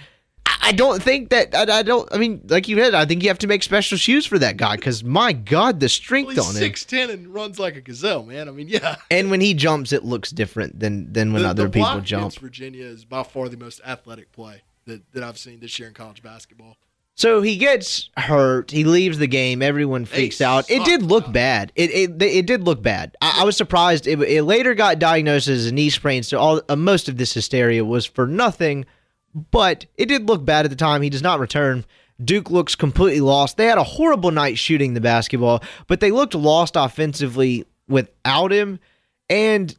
I 0.63 0.73
don't 0.73 1.03
think 1.03 1.31
that. 1.31 1.55
I, 1.55 1.79
I 1.79 1.83
don't. 1.83 2.07
I 2.13 2.19
mean, 2.19 2.43
like 2.49 2.69
you 2.69 2.77
said, 2.77 2.93
I 2.95 3.07
think 3.07 3.23
you 3.23 3.29
have 3.31 3.39
to 3.39 3.47
make 3.47 3.63
special 3.63 3.97
shoes 3.97 4.27
for 4.27 4.39
that 4.39 4.59
guy 4.59 4.77
because 4.77 5.03
my 5.03 5.33
God, 5.33 5.81
the 5.81 5.89
strength 5.89 6.37
Well, 6.37 6.45
on 6.45 6.51
him. 6.55 6.59
six 6.59 6.85
ten 6.85 7.09
and 7.09 7.29
runs 7.33 7.59
like 7.59 7.77
a 7.77 7.81
gazelle, 7.81 8.25
man. 8.25 8.49
I 8.49 8.53
mean, 8.53 8.69
yeah. 8.69 8.97
And 9.11 9.31
when 9.31 9.41
he 9.41 9.55
jumps, 9.55 9.93
it 9.93 10.05
looks 10.05 10.31
different 10.31 10.79
than 10.79 11.11
than 11.15 11.33
when 11.33 11.43
The- 11.43 11.49
other 11.49 11.65
the 11.65 11.71
people 11.71 12.01
jump. 12.03 12.35
Virginia 12.35 12.85
is 12.85 13.07
by 13.07 13.23
far 13.23 13.49
the 13.49 13.57
most 13.57 13.81
athletic 13.87 14.31
play 14.33 14.61
that, 14.85 15.11
that 15.13 15.23
I've 15.23 15.39
seen 15.39 15.61
this 15.61 15.79
year 15.79 15.89
in 15.89 15.95
college 15.95 16.23
basketball. 16.23 16.77
So 17.21 17.43
he 17.43 17.59
gets 17.59 18.09
hurt. 18.17 18.71
He 18.71 18.85
leaves 18.85 19.19
the 19.19 19.27
game. 19.27 19.61
Everyone 19.61 20.07
freaks 20.07 20.41
out. 20.41 20.71
It 20.71 20.87
did 20.87 21.03
look 21.03 21.31
bad. 21.31 21.71
It 21.77 21.91
it, 21.91 22.23
it 22.23 22.47
did 22.47 22.65
look 22.65 22.83
bad. 22.83 23.15
I, 23.21 23.43
I 23.43 23.45
was 23.45 23.59
surprised. 23.59 24.07
It, 24.07 24.19
it 24.23 24.45
later 24.45 24.75
got 24.75 24.99
diagnosed 24.99 25.47
as 25.47 25.67
a 25.67 25.75
knee 25.75 25.91
sprain. 25.91 26.23
So 26.23 26.39
all 26.39 26.63
uh, 26.67 26.77
most 26.77 27.11
of 27.11 27.19
this 27.19 27.35
hysteria 27.35 27.85
was 27.85 28.07
for 28.07 28.27
nothing. 28.27 28.87
But 29.35 29.85
it 29.99 30.07
did 30.07 30.29
look 30.29 30.47
bad 30.47 30.65
at 30.65 30.71
the 30.71 30.79
time. 30.79 31.03
He 31.03 31.11
does 31.11 31.21
not 31.21 31.41
return. 31.41 31.85
Duke 32.25 32.51
looks 32.51 32.75
completely 32.75 33.21
lost. 33.21 33.59
They 33.59 33.67
had 33.67 33.77
a 33.77 33.85
horrible 33.85 34.31
night 34.31 34.57
shooting 34.57 34.95
the 34.95 35.03
basketball, 35.03 35.63
but 35.89 36.01
they 36.01 36.13
looked 36.13 36.35
lost 36.35 36.75
offensively 36.75 37.67
without 37.87 38.51
him. 38.51 38.81
And 39.29 39.77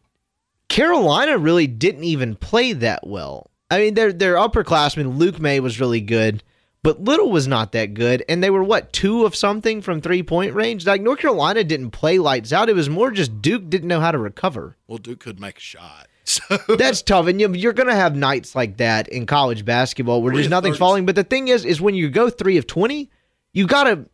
Carolina 0.70 1.40
really 1.40 1.66
didn't 1.66 2.04
even 2.04 2.36
play 2.36 2.74
that 2.74 3.08
well. 3.08 3.50
I 3.72 3.80
mean, 3.80 3.96
their 3.96 4.14
their 4.14 4.36
upperclassman 4.36 5.18
Luke 5.18 5.40
Maye 5.40 5.60
was 5.60 5.80
really 5.80 6.02
good, 6.02 6.44
but 6.84 7.04
Little 7.04 7.32
was 7.32 7.48
not 7.48 7.72
that 7.74 7.94
good, 7.94 8.24
and 8.28 8.44
they 8.44 8.50
were 8.50 8.64
what 8.64 8.92
two 8.92 9.26
of 9.26 9.36
something 9.36 9.82
from 9.82 10.02
three 10.02 10.24
point 10.24 10.54
range. 10.54 10.86
Like 10.86 11.02
North 11.02 11.20
Carolina 11.20 11.64
didn't 11.64 11.92
play 11.92 12.18
lights 12.18 12.52
out. 12.52 12.70
It 12.70 12.76
was 12.76 12.90
more 12.90 13.12
just 13.12 13.42
Duke 13.42 13.70
didn't 13.70 13.88
know 13.88 14.00
how 14.00 14.12
to 14.12 14.18
recover. 14.18 14.78
Well, 14.88 14.98
Duke 14.98 15.20
could 15.20 15.40
make 15.40 15.58
a 15.58 15.62
shot. 15.62 16.08
So 16.24 16.58
That's 16.78 17.02
tough, 17.02 17.28
and 17.28 17.42
you, 17.42 17.52
you're 17.54 17.74
going 17.74 17.90
to 17.90 17.96
have 17.96 18.16
nights 18.16 18.56
like 18.56 18.78
that 18.78 19.10
in 19.10 19.26
college 19.26 19.66
basketball 19.66 20.22
where 20.22 20.32
Three 20.32 20.44
just 20.44 20.50
nothing's 20.52 20.78
30s. 20.78 20.80
falling. 20.80 21.06
But 21.06 21.16
the 21.16 21.24
thing 21.26 21.50
is, 21.50 21.66
is 21.66 21.82
when 21.82 21.94
you 21.96 22.10
go 22.10 22.30
three 22.30 22.58
of 22.58 22.68
twenty, 22.68 23.10
you 23.54 23.68
got 23.68 23.84
to 23.86 24.06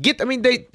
get. 0.00 0.20
I 0.20 0.24
mean, 0.24 0.42
they. 0.42 0.68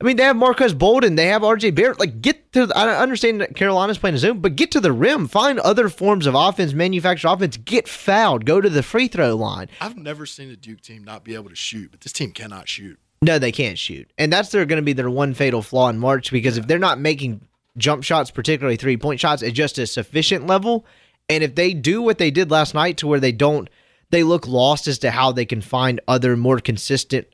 I 0.00 0.04
mean, 0.04 0.16
they 0.16 0.22
have 0.22 0.36
Marques 0.36 0.72
Bolden, 0.72 1.16
they 1.16 1.26
have 1.26 1.42
RJ 1.42 1.74
Barrett. 1.74 1.98
Like, 1.98 2.20
get 2.22 2.52
to. 2.52 2.66
The, 2.66 2.76
I 2.76 3.00
understand 3.02 3.40
that 3.40 3.56
Carolina's 3.56 3.98
playing 3.98 4.14
a 4.14 4.18
zone, 4.18 4.40
but 4.40 4.54
get 4.54 4.70
to 4.72 4.80
the 4.80 4.92
rim. 4.92 5.26
Find 5.26 5.58
other 5.58 5.88
forms 5.88 6.26
of 6.26 6.36
offense, 6.36 6.72
manufacture 6.72 7.26
offense. 7.26 7.56
Get 7.56 7.88
fouled. 7.88 8.44
Go 8.44 8.60
to 8.60 8.70
the 8.70 8.84
free 8.84 9.08
throw 9.08 9.34
line. 9.34 9.68
I've 9.80 9.96
never 9.96 10.24
seen 10.24 10.50
a 10.50 10.56
Duke 10.56 10.82
team 10.82 11.02
not 11.02 11.24
be 11.24 11.34
able 11.34 11.50
to 11.50 11.56
shoot, 11.56 11.90
but 11.90 12.00
this 12.00 12.12
team 12.12 12.30
cannot 12.30 12.68
shoot. 12.68 12.98
No, 13.22 13.40
they 13.40 13.50
can't 13.50 13.76
shoot, 13.76 14.08
and 14.16 14.32
that's 14.32 14.50
their 14.50 14.64
going 14.64 14.76
to 14.76 14.84
be 14.84 14.92
their 14.92 15.10
one 15.10 15.34
fatal 15.34 15.62
flaw 15.62 15.88
in 15.88 15.98
March 15.98 16.30
because 16.30 16.56
if 16.56 16.68
they're 16.68 16.78
not 16.78 17.00
making 17.00 17.40
jump 17.76 18.04
shots, 18.04 18.30
particularly 18.30 18.76
three 18.76 18.96
point 18.96 19.18
shots, 19.18 19.42
at 19.42 19.54
just 19.54 19.78
a 19.78 19.86
sufficient 19.88 20.46
level, 20.46 20.86
and 21.28 21.42
if 21.42 21.56
they 21.56 21.74
do 21.74 22.00
what 22.00 22.18
they 22.18 22.30
did 22.30 22.52
last 22.52 22.74
night 22.74 22.98
to 22.98 23.08
where 23.08 23.18
they 23.18 23.32
don't, 23.32 23.68
they 24.10 24.22
look 24.22 24.46
lost 24.46 24.86
as 24.86 25.00
to 25.00 25.10
how 25.10 25.32
they 25.32 25.44
can 25.44 25.60
find 25.60 26.00
other 26.06 26.36
more 26.36 26.60
consistent, 26.60 27.26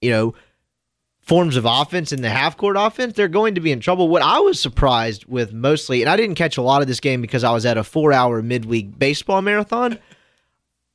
you 0.00 0.10
know, 0.10 0.34
forms 1.22 1.56
of 1.56 1.64
offense 1.64 2.12
in 2.12 2.20
the 2.20 2.28
half 2.28 2.56
court 2.56 2.76
offense, 2.78 3.14
they're 3.14 3.28
going 3.28 3.54
to 3.54 3.60
be 3.60 3.72
in 3.72 3.80
trouble. 3.80 4.08
What 4.08 4.22
I 4.22 4.40
was 4.40 4.60
surprised 4.60 5.24
with 5.26 5.52
mostly, 5.52 6.02
and 6.02 6.10
I 6.10 6.16
didn't 6.16 6.34
catch 6.34 6.56
a 6.56 6.62
lot 6.62 6.82
of 6.82 6.88
this 6.88 7.00
game 7.00 7.22
because 7.22 7.44
I 7.44 7.52
was 7.52 7.64
at 7.64 7.78
a 7.78 7.84
four 7.84 8.12
hour 8.12 8.42
midweek 8.42 8.98
baseball 8.98 9.40
marathon. 9.40 9.98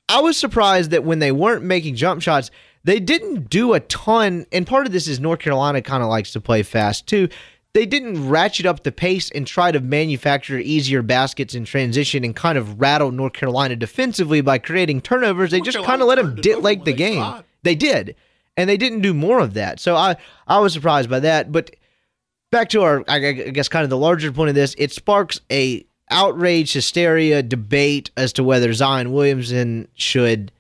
I 0.10 0.22
was 0.22 0.38
surprised 0.38 0.92
that 0.92 1.04
when 1.04 1.20
they 1.20 1.32
weren't 1.32 1.64
making 1.64 1.96
jump 1.96 2.22
shots, 2.22 2.52
they 2.84 3.00
didn't 3.00 3.50
do 3.50 3.74
a 3.74 3.80
ton. 3.82 4.46
And 4.52 4.66
part 4.66 4.86
of 4.86 4.94
this 4.94 5.08
is 5.08 5.20
North 5.20 5.40
Carolina 5.40 5.82
kind 5.82 6.04
of 6.04 6.10
likes 6.10 6.32
to 6.34 6.42
play 6.42 6.64
fast 6.64 7.08
too. 7.08 7.30
They 7.74 7.86
didn't 7.86 8.30
ratchet 8.30 8.66
up 8.66 8.84
the 8.84 8.92
pace 8.92 9.30
and 9.32 9.46
try 9.46 9.72
to 9.72 9.80
manufacture 9.80 10.58
easier 10.58 11.02
baskets 11.02 11.54
in 11.54 11.66
transition 11.66 12.24
and 12.24 12.36
kind 12.36 12.58
of 12.58 12.80
rattle 12.80 13.12
North 13.12 13.34
Carolina 13.34 13.76
defensively 13.76 14.42
by 14.42 14.58
creating 14.58 15.02
turnovers. 15.02 15.52
They 15.52 15.58
North 15.60 15.74
just 15.74 15.86
kind 15.86 16.02
of 16.02 16.08
let 16.08 16.16
them 16.16 16.36
dit 16.36 16.64
the 16.86 16.94
game. 16.94 17.20
tried. 17.22 17.44
They 17.64 17.76
did, 17.76 18.16
and 18.58 18.70
they 18.70 18.76
didn't 18.78 19.02
do 19.02 19.14
more 19.14 19.40
of 19.40 19.54
that. 19.54 19.80
So 19.80 19.96
I 19.96 20.18
I 20.48 20.60
was 20.60 20.74
surprised 20.74 21.10
by 21.10 21.22
that. 21.22 21.52
But 21.52 21.76
back 22.52 22.70
to 22.70 22.82
our 22.82 23.04
I 23.08 23.16
I 23.28 23.32
guess 23.32 23.70
kind 23.70 23.84
of 23.84 23.90
the 23.90 23.98
larger 23.98 24.32
point 24.32 24.50
of 24.50 24.56
this, 24.56 24.76
it 24.78 24.92
sparks 24.92 25.40
a 25.50 25.86
outrage, 26.10 26.74
hysteria, 26.74 27.44
debate 27.44 28.12
as 28.18 28.34
to 28.34 28.44
whether 28.44 28.74
Zion 28.74 29.12
Williamson 29.12 29.88
should, 29.96 30.52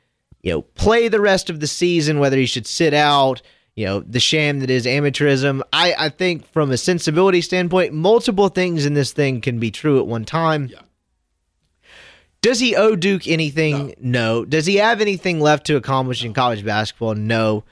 you 0.43 0.51
know, 0.51 0.61
play 0.61 1.07
the 1.07 1.21
rest 1.21 1.49
of 1.49 1.59
the 1.59 1.67
season, 1.67 2.19
whether 2.19 2.37
he 2.37 2.45
should 2.45 2.67
sit 2.67 2.93
out. 2.93 3.41
you 3.77 3.85
know, 3.85 3.99
the 4.01 4.19
sham 4.19 4.59
that 4.59 4.69
is 4.71 4.85
amateurism. 4.87 5.61
I, 5.71 5.93
I 5.97 6.09
think 6.09 6.51
from 6.51 6.71
a 6.71 6.77
sensibility 6.77 7.41
standpoint, 7.41 7.93
multiple 7.93 8.49
things 8.49 8.85
in 8.87 8.93
this 8.95 9.13
thing 9.13 9.39
can 9.39 9.59
be 9.59 9.69
true 9.69 9.99
at 9.99 10.07
one 10.07 10.25
time. 10.25 10.69
Yeah. 10.71 10.79
Does 12.41 12.59
he 12.59 12.75
owe 12.75 12.95
Duke 12.95 13.27
anything? 13.27 13.93
No. 13.99 14.45
Does 14.45 14.65
he 14.65 14.75
have 14.77 14.99
anything 14.99 15.39
left 15.39 15.65
to 15.67 15.75
accomplish 15.75 16.23
in 16.25 16.33
college 16.33 16.65
basketball? 16.65 17.13
No. 17.15 17.63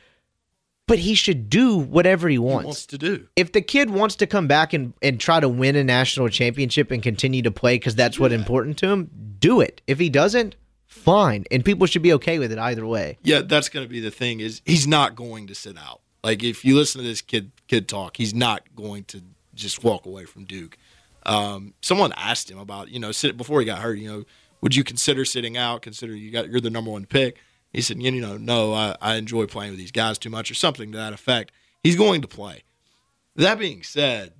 But 0.87 0.99
he 0.99 1.15
should 1.15 1.49
do 1.49 1.77
whatever 1.77 2.27
he 2.27 2.35
He 2.35 2.39
wants. 2.39 2.65
wants 2.65 2.85
to 2.87 2.97
do. 2.99 3.27
if 3.35 3.51
the 3.53 3.61
kid 3.61 3.89
wants 3.89 4.15
to 4.17 4.27
come 4.27 4.47
back 4.47 4.71
and, 4.73 4.93
and 5.01 5.19
try 5.19 5.39
to 5.39 5.49
win 5.49 5.75
a 5.75 5.83
national 5.83 6.29
championship 6.29 6.91
and 6.91 7.01
continue 7.01 7.41
to 7.41 7.49
play 7.51 7.75
because 7.75 7.95
that's 7.95 8.19
what's 8.19 8.33
important 8.35 8.77
to 8.79 8.89
him, 8.89 9.09
do 9.39 9.61
it. 9.61 9.81
If 9.87 9.97
he 9.97 10.09
doesn't, 10.09 10.55
fine. 10.85 11.45
And 11.49 11.65
people 11.65 11.87
should 11.87 12.03
be 12.03 12.13
okay 12.13 12.37
with 12.37 12.51
it 12.51 12.59
either 12.59 12.85
way. 12.85 13.17
Yeah, 13.23 13.41
that's 13.41 13.67
going 13.69 13.83
to 13.85 13.89
be 13.89 13.99
the 13.99 14.11
thing. 14.11 14.41
Is 14.41 14.61
he's 14.65 14.85
not 14.85 15.15
going 15.15 15.47
to 15.47 15.55
sit 15.55 15.75
out. 15.77 16.01
Like 16.23 16.43
if 16.43 16.63
you 16.63 16.75
listen 16.75 17.01
to 17.01 17.07
this 17.07 17.21
kid 17.21 17.51
kid 17.67 17.87
talk, 17.87 18.17
he's 18.17 18.33
not 18.35 18.61
going 18.75 19.05
to 19.05 19.21
just 19.55 19.83
walk 19.83 20.05
away 20.05 20.25
from 20.25 20.43
Duke. 20.45 20.77
Um, 21.25 21.73
someone 21.81 22.13
asked 22.15 22.51
him 22.51 22.59
about 22.59 22.89
you 22.89 22.99
know 22.99 23.11
sit 23.11 23.37
before 23.37 23.59
he 23.59 23.65
got 23.65 23.79
hurt. 23.79 23.97
You 23.97 24.07
know, 24.11 24.23
would 24.61 24.75
you 24.75 24.83
consider 24.83 25.25
sitting 25.25 25.57
out? 25.57 25.81
Consider 25.81 26.15
you 26.15 26.29
got 26.31 26.47
you're 26.49 26.61
the 26.61 26.69
number 26.69 26.91
one 26.91 27.05
pick. 27.05 27.37
He 27.75 27.81
said, 27.81 28.01
you 28.01 28.09
know, 28.21 28.37
no, 28.37 28.73
I, 28.73 28.95
I 29.01 29.15
enjoy 29.15 29.47
playing 29.47 29.71
with 29.71 29.79
these 29.79 29.91
guys 29.91 30.17
too 30.17 30.29
much, 30.29 30.49
or 30.49 30.53
something 30.53 30.93
to 30.93 30.97
that 30.97 31.11
effect. 31.11 31.51
He's 31.83 31.97
going 31.97 32.21
to 32.21 32.27
play. 32.27 32.63
That 33.35 33.59
being 33.59 33.83
said, 33.83 34.31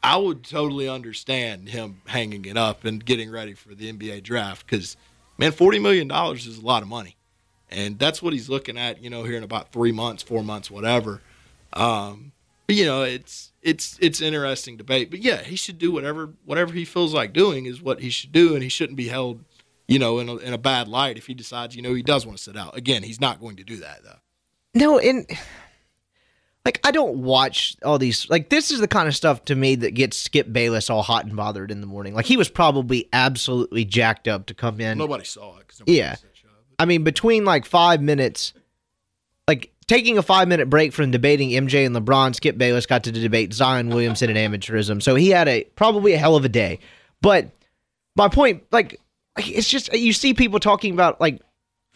I 0.00 0.16
would 0.16 0.44
totally 0.44 0.88
understand 0.88 1.70
him 1.70 2.02
hanging 2.06 2.44
it 2.44 2.56
up 2.56 2.84
and 2.84 3.04
getting 3.04 3.32
ready 3.32 3.54
for 3.54 3.74
the 3.74 3.92
NBA 3.92 4.22
draft 4.22 4.64
because, 4.64 4.96
man, 5.38 5.50
forty 5.50 5.80
million 5.80 6.06
dollars 6.06 6.46
is 6.46 6.58
a 6.58 6.64
lot 6.64 6.82
of 6.82 6.88
money, 6.88 7.16
and 7.68 7.98
that's 7.98 8.22
what 8.22 8.32
he's 8.32 8.48
looking 8.48 8.78
at. 8.78 9.02
You 9.02 9.10
know, 9.10 9.24
here 9.24 9.36
in 9.36 9.42
about 9.42 9.72
three 9.72 9.90
months, 9.90 10.22
four 10.22 10.44
months, 10.44 10.70
whatever. 10.70 11.20
Um, 11.72 12.30
but, 12.68 12.76
you 12.76 12.86
know, 12.86 13.02
it's 13.02 13.50
it's 13.60 13.98
it's 14.00 14.20
interesting 14.20 14.76
debate. 14.76 15.10
But 15.10 15.20
yeah, 15.20 15.42
he 15.42 15.56
should 15.56 15.80
do 15.80 15.90
whatever 15.90 16.30
whatever 16.44 16.72
he 16.72 16.84
feels 16.84 17.12
like 17.12 17.32
doing 17.32 17.66
is 17.66 17.82
what 17.82 18.00
he 18.00 18.10
should 18.10 18.30
do, 18.30 18.54
and 18.54 18.62
he 18.62 18.68
shouldn't 18.68 18.96
be 18.96 19.08
held, 19.08 19.44
you 19.88 19.98
know, 19.98 20.18
in 20.18 20.28
a, 20.28 20.36
in 20.36 20.52
a 20.52 20.58
bad 20.58 20.88
light 20.88 21.18
if 21.18 21.26
he 21.26 21.34
decides, 21.34 21.76
you 21.76 21.82
know, 21.82 21.94
he 21.94 22.02
does 22.02 22.26
want 22.26 22.38
to 22.38 22.42
sit 22.42 22.56
out. 22.56 22.76
Again, 22.76 23.02
he's 23.02 23.20
not 23.20 23.40
going 23.40 23.56
to 23.56 23.64
do 23.64 23.76
that 23.76 24.02
though. 24.02 24.18
No, 24.74 24.98
and 24.98 25.26
like 26.64 26.80
I 26.82 26.90
don't 26.90 27.18
watch 27.18 27.76
all 27.84 27.98
these. 27.98 28.28
Like 28.30 28.48
this 28.48 28.70
is 28.70 28.80
the 28.80 28.88
kind 28.88 29.08
of 29.08 29.14
stuff 29.14 29.44
to 29.46 29.54
me 29.54 29.74
that 29.76 29.92
gets 29.94 30.16
Skip 30.16 30.52
Bayless 30.52 30.88
all 30.90 31.02
hot 31.02 31.26
and 31.26 31.36
bothered 31.36 31.70
in 31.70 31.80
the 31.80 31.86
morning. 31.86 32.14
Like 32.14 32.26
he 32.26 32.36
was 32.36 32.48
probably 32.48 33.08
absolutely 33.12 33.84
jacked 33.84 34.26
up 34.26 34.46
to 34.46 34.54
come 34.54 34.80
in. 34.80 34.98
Nobody 34.98 35.24
saw 35.24 35.58
it. 35.58 35.66
Yeah. 35.86 36.10
nobody 36.10 36.26
up. 36.46 36.64
I 36.78 36.86
mean, 36.86 37.04
between 37.04 37.44
like 37.44 37.66
five 37.66 38.00
minutes, 38.00 38.54
like 39.46 39.72
taking 39.86 40.18
a 40.18 40.22
five 40.22 40.48
minute 40.48 40.70
break 40.70 40.92
from 40.92 41.10
debating 41.10 41.50
MJ 41.50 41.86
and 41.86 41.94
LeBron, 41.94 42.34
Skip 42.34 42.56
Bayless 42.56 42.86
got 42.86 43.04
to 43.04 43.12
debate 43.12 43.52
Zion 43.52 43.90
Williamson 43.90 44.34
and 44.34 44.38
amateurism. 44.38 45.02
So 45.02 45.14
he 45.14 45.30
had 45.30 45.48
a 45.48 45.64
probably 45.76 46.14
a 46.14 46.18
hell 46.18 46.36
of 46.36 46.44
a 46.44 46.48
day. 46.48 46.80
But 47.20 47.50
my 48.16 48.28
point, 48.28 48.64
like, 48.70 49.00
it's 49.38 49.68
just 49.68 49.92
you 49.92 50.12
see 50.12 50.34
people 50.34 50.60
talking 50.60 50.92
about 50.92 51.20
like 51.20 51.40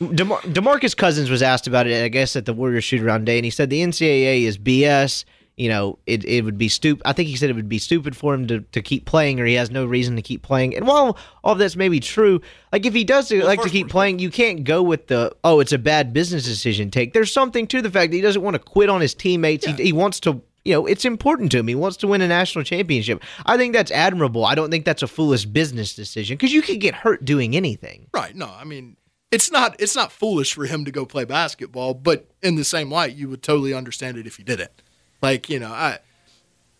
DeMar- 0.00 0.40
Demarcus 0.42 0.96
Cousins 0.96 1.28
was 1.28 1.42
asked 1.42 1.66
about 1.66 1.86
it, 1.86 2.04
I 2.04 2.08
guess, 2.08 2.36
at 2.36 2.46
the 2.46 2.52
Warriors 2.52 2.84
shoot 2.84 3.02
around 3.02 3.24
day, 3.24 3.36
and 3.38 3.44
he 3.44 3.50
said 3.50 3.68
the 3.70 3.82
NCAA 3.82 4.42
is 4.42 4.58
BS. 4.58 5.24
You 5.56 5.68
know, 5.68 5.98
it, 6.06 6.24
it 6.24 6.44
would 6.44 6.56
be 6.56 6.68
stupid. 6.68 7.02
I 7.04 7.12
think 7.12 7.28
he 7.28 7.34
said 7.34 7.50
it 7.50 7.56
would 7.56 7.68
be 7.68 7.80
stupid 7.80 8.16
for 8.16 8.32
him 8.32 8.46
to, 8.46 8.60
to 8.60 8.80
keep 8.80 9.06
playing, 9.06 9.40
or 9.40 9.44
he 9.44 9.54
has 9.54 9.72
no 9.72 9.86
reason 9.86 10.14
to 10.14 10.22
keep 10.22 10.42
playing. 10.42 10.76
And 10.76 10.86
while 10.86 11.18
all 11.42 11.52
of 11.54 11.58
this 11.58 11.74
may 11.74 11.88
be 11.88 11.98
true, 11.98 12.40
like 12.72 12.86
if 12.86 12.94
he 12.94 13.02
does 13.02 13.32
like 13.32 13.60
to 13.62 13.68
keep 13.68 13.88
playing, 13.88 14.20
you 14.20 14.30
can't 14.30 14.62
go 14.62 14.84
with 14.84 15.08
the 15.08 15.34
oh, 15.42 15.58
it's 15.58 15.72
a 15.72 15.78
bad 15.78 16.12
business 16.12 16.44
decision. 16.44 16.92
Take 16.92 17.12
there's 17.12 17.32
something 17.32 17.66
to 17.68 17.82
the 17.82 17.90
fact 17.90 18.12
that 18.12 18.16
he 18.16 18.22
doesn't 18.22 18.42
want 18.42 18.54
to 18.54 18.60
quit 18.60 18.88
on 18.88 19.00
his 19.00 19.14
teammates. 19.14 19.66
He, 19.66 19.72
he 19.72 19.92
wants 19.92 20.20
to. 20.20 20.40
You 20.68 20.74
know, 20.74 20.84
it's 20.84 21.06
important 21.06 21.50
to 21.52 21.58
him. 21.60 21.66
He 21.66 21.74
wants 21.74 21.96
to 21.96 22.06
win 22.06 22.20
a 22.20 22.28
national 22.28 22.62
championship. 22.62 23.22
I 23.46 23.56
think 23.56 23.72
that's 23.72 23.90
admirable. 23.90 24.44
I 24.44 24.54
don't 24.54 24.70
think 24.70 24.84
that's 24.84 25.02
a 25.02 25.06
foolish 25.06 25.46
business 25.46 25.94
decision 25.94 26.36
because 26.36 26.52
you 26.52 26.60
could 26.60 26.78
get 26.78 26.94
hurt 26.94 27.24
doing 27.24 27.56
anything. 27.56 28.08
Right. 28.12 28.36
No, 28.36 28.52
I 28.54 28.64
mean 28.64 28.98
it's 29.30 29.50
not 29.50 29.76
it's 29.78 29.96
not 29.96 30.12
foolish 30.12 30.52
for 30.52 30.66
him 30.66 30.84
to 30.84 30.90
go 30.90 31.06
play 31.06 31.24
basketball, 31.24 31.94
but 31.94 32.28
in 32.42 32.56
the 32.56 32.64
same 32.64 32.90
light, 32.90 33.16
you 33.16 33.30
would 33.30 33.42
totally 33.42 33.72
understand 33.72 34.18
it 34.18 34.26
if 34.26 34.36
he 34.36 34.42
did 34.42 34.60
it. 34.60 34.82
Like, 35.22 35.48
you 35.48 35.58
know, 35.58 35.72
I 35.72 36.00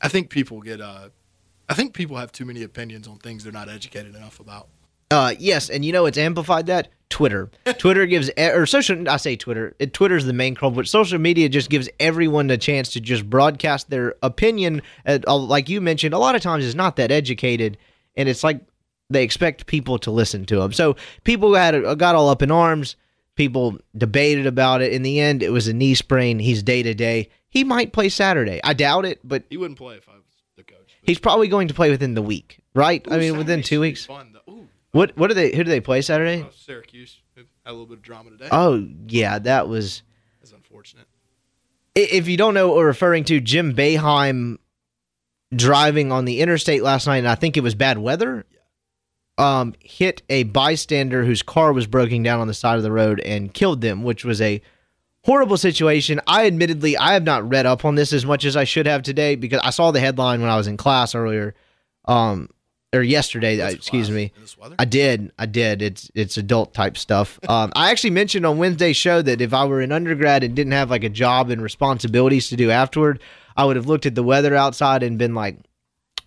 I 0.03 0.09
think 0.09 0.29
people 0.29 0.61
get 0.61 0.83
uh 0.83 1.09
I 1.67 1.73
think 1.73 1.95
people 1.95 2.19
have 2.19 2.31
too 2.31 2.45
many 2.45 2.63
opinions 2.63 3.09
on 3.09 3.17
things 3.17 3.43
they're 3.43 3.55
not 3.55 3.71
educated 3.71 4.15
enough 4.15 4.39
about. 4.39 4.69
Uh, 5.11 5.33
yes, 5.39 5.71
and 5.71 5.83
you 5.83 5.93
know 5.93 6.05
it's 6.05 6.19
amplified 6.19 6.67
that 6.67 6.89
Twitter. 7.11 7.51
Twitter 7.79 8.07
gives 8.07 8.31
or 8.37 8.67
social. 8.67 9.09
I 9.09 9.17
say 9.17 9.35
Twitter. 9.37 9.75
It, 9.79 9.95
Twitter's 9.95 10.27
the 10.27 10.33
main 10.33 10.55
culprit. 10.55 10.89
Social 10.89 11.19
media 11.19 11.49
just 11.49 11.71
gives 11.71 11.89
everyone 11.99 12.51
a 12.51 12.59
chance 12.59 12.91
to 12.93 13.01
just 13.01 13.29
broadcast 13.29 13.89
their 13.91 14.15
opinion. 14.23 14.83
Uh, 15.07 15.19
uh, 15.27 15.37
like 15.37 15.69
you 15.69 15.81
mentioned, 15.81 16.13
a 16.15 16.19
lot 16.19 16.35
of 16.35 16.43
times 16.43 16.65
it's 16.67 16.75
not 16.75 16.97
that 16.97 17.11
educated, 17.11 17.79
and 18.17 18.29
it's 18.29 18.45
like 18.45 18.61
they 19.11 19.25
expect 19.25 19.67
people 19.67 19.99
to 20.01 20.11
listen 20.11 20.45
to 20.47 20.57
them. 20.57 20.73
So 20.73 20.97
people 21.25 21.55
had 21.55 21.75
uh, 21.75 21.95
got 21.95 22.15
all 22.15 22.29
up 22.29 22.43
in 22.43 22.51
arms. 22.51 22.97
People 23.37 23.79
debated 23.97 24.47
about 24.47 24.83
it. 24.83 24.93
In 24.93 25.03
the 25.03 25.21
end, 25.21 25.43
it 25.43 25.51
was 25.51 25.67
a 25.69 25.73
knee 25.73 25.95
sprain. 25.95 26.39
He's 26.39 26.63
day 26.63 26.83
to 26.83 26.93
day. 26.93 27.31
He 27.49 27.65
might 27.65 27.93
play 27.93 28.09
Saturday. 28.11 28.61
I 28.63 28.75
doubt 28.75 29.07
it, 29.07 29.21
but 29.25 29.45
He 29.49 29.57
wouldn't 29.57 29.79
play 29.79 29.97
if 29.97 30.09
I 30.09 30.13
was 30.17 30.25
the 30.57 30.65
coach. 30.65 30.91
he's 31.03 31.19
probably 31.21 31.49
going 31.49 31.69
to 31.69 31.75
play 31.75 31.89
within 31.89 32.15
the 32.15 32.21
week, 32.23 32.59
right? 32.75 33.07
I 33.11 33.17
Ooh, 33.17 33.19
mean, 33.21 33.39
within 33.39 33.63
two 33.63 33.81
weeks. 33.81 34.05
Fun. 34.05 34.37
What 34.99 35.17
what 35.17 35.29
do 35.29 35.35
they? 35.35 35.55
Who 35.55 35.63
do 35.63 35.71
they 35.71 35.79
play 35.79 36.03
Saturday? 36.03 36.43
uh, 36.43 36.47
Syracuse 36.51 37.21
had 37.37 37.47
a 37.65 37.71
little 37.71 37.87
bit 37.87 37.99
of 37.99 38.03
drama 38.03 38.31
today. 38.31 38.49
Oh 38.51 38.85
yeah, 39.07 39.39
that 39.39 39.69
was. 39.69 40.03
That's 40.41 40.53
unfortunate. 40.53 41.07
If 41.95 42.27
you 42.27 42.37
don't 42.37 42.53
know 42.53 42.67
what 42.67 42.79
we're 42.79 42.87
referring 42.87 43.23
to, 43.25 43.41
Jim 43.41 43.75
Boeheim 43.75 44.59
driving 45.55 46.11
on 46.11 46.25
the 46.25 46.41
interstate 46.41 46.83
last 46.83 47.07
night, 47.07 47.19
and 47.19 47.29
I 47.29 47.37
think 47.37 47.57
it 47.57 47.63
was 47.63 47.77
bad 47.77 47.99
weather. 47.99 48.45
Um, 49.37 49.75
hit 49.79 50.23
a 50.29 50.43
bystander 50.43 51.25
whose 51.25 51.43
car 51.43 51.73
was 51.73 51.87
broken 51.87 52.25
down 52.25 52.41
on 52.41 52.49
the 52.49 52.55
side 52.55 52.77
of 52.77 52.83
the 52.83 52.91
road 52.91 53.21
and 53.21 53.55
killed 53.55 53.81
them, 53.83 54.03
which 54.03 54.25
was 54.25 54.41
a 54.41 54.61
horrible 55.25 55.57
situation. 55.57 56.21
I 56.27 56.49
admittedly 56.49 56.97
I 56.97 57.13
have 57.13 57.23
not 57.23 57.49
read 57.49 57.67
up 57.67 57.85
on 57.85 57.95
this 57.95 58.13
as 58.13 58.27
much 58.27 58.45
as 58.45 58.57
I 58.57 58.65
should 58.65 58.87
have 58.87 59.05
today 59.05 59.37
because 59.37 59.61
I 59.63 59.71
saw 59.71 59.93
the 59.93 60.01
headline 60.01 60.41
when 60.41 60.51
I 60.51 60.57
was 60.57 60.67
in 60.67 60.77
class 60.77 61.15
earlier, 61.15 61.55
um, 62.07 62.49
or 62.93 63.03
yesterday. 63.03 63.61
uh, 63.61 63.69
excuse 63.71 64.11
me. 64.11 64.33
In 64.35 64.43
this 64.43 64.57
weather? 64.57 64.75
I 64.79 64.85
did. 64.85 65.33
I 65.39 65.47
did. 65.47 65.83
It's 65.83 66.11
it's 66.15 66.37
adult 66.37 66.75
type 66.75 66.97
stuff. 66.97 67.39
Um, 67.49 67.73
I 67.75 67.91
actually 67.91 68.11
mentioned 68.11 68.45
on 68.45 68.59
Wednesday's 68.59 68.97
show 68.97 69.23
that 69.23 69.41
if 69.41 69.55
I 69.55 69.65
were 69.65 69.81
an 69.81 69.91
undergrad 69.93 70.45
and 70.45 70.55
didn't 70.55 70.73
have 70.73 70.91
like 70.91 71.05
a 71.05 71.09
job 71.09 71.51
and 71.51 71.63
responsibilities 71.63 72.49
to 72.51 72.57
do 72.57 72.71
afterward, 72.71 73.21
I 73.57 73.65
would 73.65 73.77
have 73.77 73.87
looked 73.87 74.05
at 74.07 74.15
the 74.15 74.23
weather 74.23 74.55
outside 74.55 75.03
and 75.03 75.19
been 75.19 75.35
like, 75.35 75.57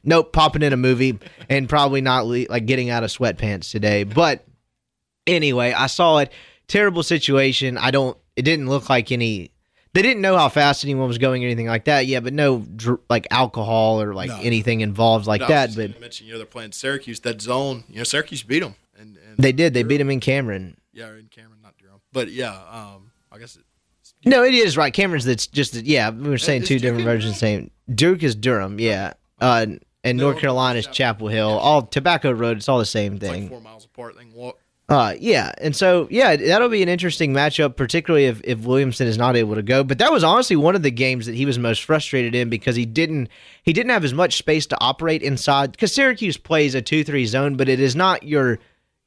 nope, 0.04 0.34
popping 0.34 0.64
in 0.64 0.74
a 0.74 0.78
movie 0.78 1.20
and 1.50 1.70
probably 1.70 2.02
not 2.02 2.26
le- 2.26 2.48
like 2.50 2.66
getting 2.66 2.90
out 2.90 3.04
of 3.04 3.12
sweatpants 3.12 3.70
today. 3.72 4.04
But 4.04 4.44
anyway, 5.28 5.74
I 5.74 5.88
saw 5.88 6.18
it. 6.18 6.32
Terrible 6.68 7.04
situation. 7.04 7.78
I 7.78 7.92
don't. 7.92 8.18
It 8.36 8.44
didn't 8.44 8.68
look 8.68 8.90
like 8.90 9.12
any. 9.12 9.52
They 9.94 10.02
didn't 10.02 10.22
know 10.22 10.38
how 10.38 10.48
fast 10.48 10.86
anyone 10.86 11.08
was 11.08 11.18
going 11.18 11.44
or 11.44 11.48
anything 11.48 11.68
like 11.68 11.86
that. 11.86 12.06
Yeah, 12.08 12.22
but 12.22 12.34
no 12.34 12.60
dr- 12.60 13.00
like 13.10 13.28
alcohol 13.30 14.02
or 14.02 14.14
like 14.14 14.30
No. 14.30 14.40
anything 14.42 14.80
involved 14.82 15.28
like 15.28 15.42
No, 15.42 15.48
that. 15.48 15.66
just 15.68 15.78
But 15.78 15.88
gonna 15.92 16.00
mention, 16.00 16.28
you 16.28 16.34
know, 16.34 16.38
they're 16.40 16.46
playing 16.48 16.72
Syracuse. 16.72 17.20
That 17.22 17.42
zone, 17.42 17.84
you 17.90 17.98
know, 17.98 18.04
Syracuse 18.04 18.42
beat 18.44 18.60
them, 18.62 18.76
and, 18.98 19.18
and 19.18 19.38
they 19.38 19.52
did. 19.52 19.74
They 19.74 19.84
beat 19.84 20.00
him 20.00 20.10
in 20.10 20.20
Cameron. 20.22 20.78
Yeah, 20.94 21.10
in 21.10 21.28
Cameron, 21.30 21.60
not 21.62 21.78
Durham. 21.78 22.00
But 22.14 22.32
yeah, 22.32 22.54
um, 22.72 23.12
I 23.32 23.38
guess 23.38 23.58
it, 23.58 23.64
No, 24.26 24.44
it 24.44 24.54
is 24.54 24.78
right. 24.78 24.94
Cameron's 24.94 25.26
that's 25.26 25.48
just 25.48 25.74
yeah. 25.76 26.10
We 26.10 26.30
were 26.30 26.38
saying 26.38 26.62
is 26.64 26.68
two 26.70 26.76
Duke 26.76 26.82
different 26.84 27.00
in 27.02 27.06
versions. 27.06 27.38
Same. 27.38 27.72
Duke 27.94 28.24
is 28.24 28.36
Durham, 28.36 28.80
yeah. 28.80 29.14
Uh, 29.42 29.66
and 30.06 30.18
No, 30.18 30.30
North 30.30 30.40
Carolina 30.40 30.80
is 30.80 30.86
Chapel- 30.86 30.96
Chapel 30.96 31.28
Hill. 31.28 31.50
yeah. 31.50 31.56
All 31.58 31.82
Tobacco 31.84 32.32
Road. 32.32 32.58
It's 32.58 32.70
all 32.70 32.80
the 32.80 32.86
same 32.86 33.16
it's 33.16 33.24
like 33.24 33.32
thing. 33.34 33.50
four 33.50 33.60
miles 33.62 33.84
apart. 33.86 34.16
They 34.16 34.24
can 34.24 34.34
walk. 34.34 34.58
Uh, 34.92 35.16
yeah. 35.20 35.52
And 35.60 35.76
so 35.76 36.08
yeah, 36.12 36.36
that'll 36.36 36.68
be 36.70 36.84
an 36.84 36.90
interesting 36.90 37.34
matchup, 37.34 37.78
particularly 37.78 38.26
if 38.26 38.42
if 38.44 38.60
Williamson 38.60 39.08
is 39.08 39.18
not 39.18 39.36
able 39.38 39.56
to 39.56 39.62
go. 39.64 39.84
But 39.84 40.00
that 40.00 40.12
was 40.12 40.24
honestly 40.24 40.56
one 40.58 40.76
of 40.76 40.84
the 40.84 40.92
games 40.92 41.26
that 41.28 41.36
he 41.36 41.46
was 41.46 41.58
most 41.58 41.84
frustrated 41.84 42.36
in 42.36 42.50
because 42.50 42.76
he 42.76 42.86
didn't 42.86 43.30
he 43.64 43.72
didn't 43.74 43.92
have 43.92 44.04
as 44.04 44.14
much 44.14 44.38
space 44.38 44.66
to 44.68 44.78
operate 44.82 45.24
inside. 45.24 45.72
Because 45.72 45.94
Syracuse 45.94 46.38
plays 46.38 46.76
a 46.76 46.82
two 46.82 47.04
three 47.04 47.26
zone, 47.26 47.56
but 47.56 47.70
it 47.70 47.80
is 47.80 47.96
not 47.96 48.24
your 48.24 48.60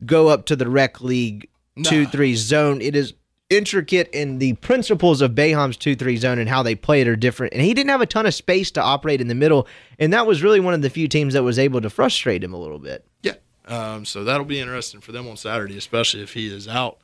go 0.06 0.28
up 0.28 0.46
to 0.46 0.56
the 0.56 0.68
rec 0.68 1.00
league 1.02 1.48
two 1.82 2.04
Nah. 2.04 2.10
three 2.10 2.34
zone. 2.34 2.80
It 2.80 2.96
is 2.96 3.12
intricate 3.50 4.08
and 4.14 4.40
the 4.40 4.54
principles 4.54 5.20
of 5.20 5.32
Boeheim's 5.32 5.76
2-3 5.76 6.16
zone 6.16 6.38
and 6.38 6.48
how 6.48 6.62
they 6.62 6.74
play 6.74 7.02
it 7.02 7.06
are 7.06 7.14
different. 7.14 7.52
And 7.52 7.62
he 7.62 7.74
didn't 7.74 7.90
have 7.90 8.00
a 8.00 8.06
ton 8.06 8.24
of 8.24 8.34
space 8.34 8.70
to 8.72 8.82
operate 8.82 9.20
in 9.20 9.28
the 9.28 9.34
middle, 9.34 9.68
and 9.98 10.12
that 10.14 10.26
was 10.26 10.42
really 10.42 10.60
one 10.60 10.72
of 10.72 10.80
the 10.80 10.88
few 10.88 11.08
teams 11.08 11.34
that 11.34 11.42
was 11.42 11.58
able 11.58 11.82
to 11.82 11.90
frustrate 11.90 12.42
him 12.42 12.54
a 12.54 12.56
little 12.58 12.78
bit. 12.78 13.04
Yeah. 13.22 13.34
Um, 13.66 14.04
so 14.04 14.24
that'll 14.24 14.44
be 14.44 14.60
interesting 14.60 15.00
for 15.00 15.12
them 15.12 15.26
on 15.28 15.36
Saturday, 15.36 15.76
especially 15.78 16.22
if 16.22 16.34
he 16.34 16.52
is 16.54 16.68
out. 16.68 16.98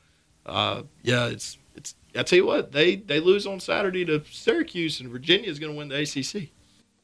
Uh, 0.46 0.82
yeah, 1.02 1.26
it's 1.26 1.58
it's. 1.74 1.94
I 2.14 2.22
tell 2.22 2.36
you 2.38 2.46
what, 2.46 2.72
they 2.72 2.96
they 2.96 3.20
lose 3.20 3.46
on 3.46 3.60
Saturday 3.60 4.04
to 4.06 4.22
Syracuse, 4.30 5.00
and 5.00 5.08
Virginia 5.10 5.48
is 5.48 5.58
going 5.58 5.72
to 5.72 5.78
win 5.78 5.88
the 5.88 6.00
ACC. 6.00 6.50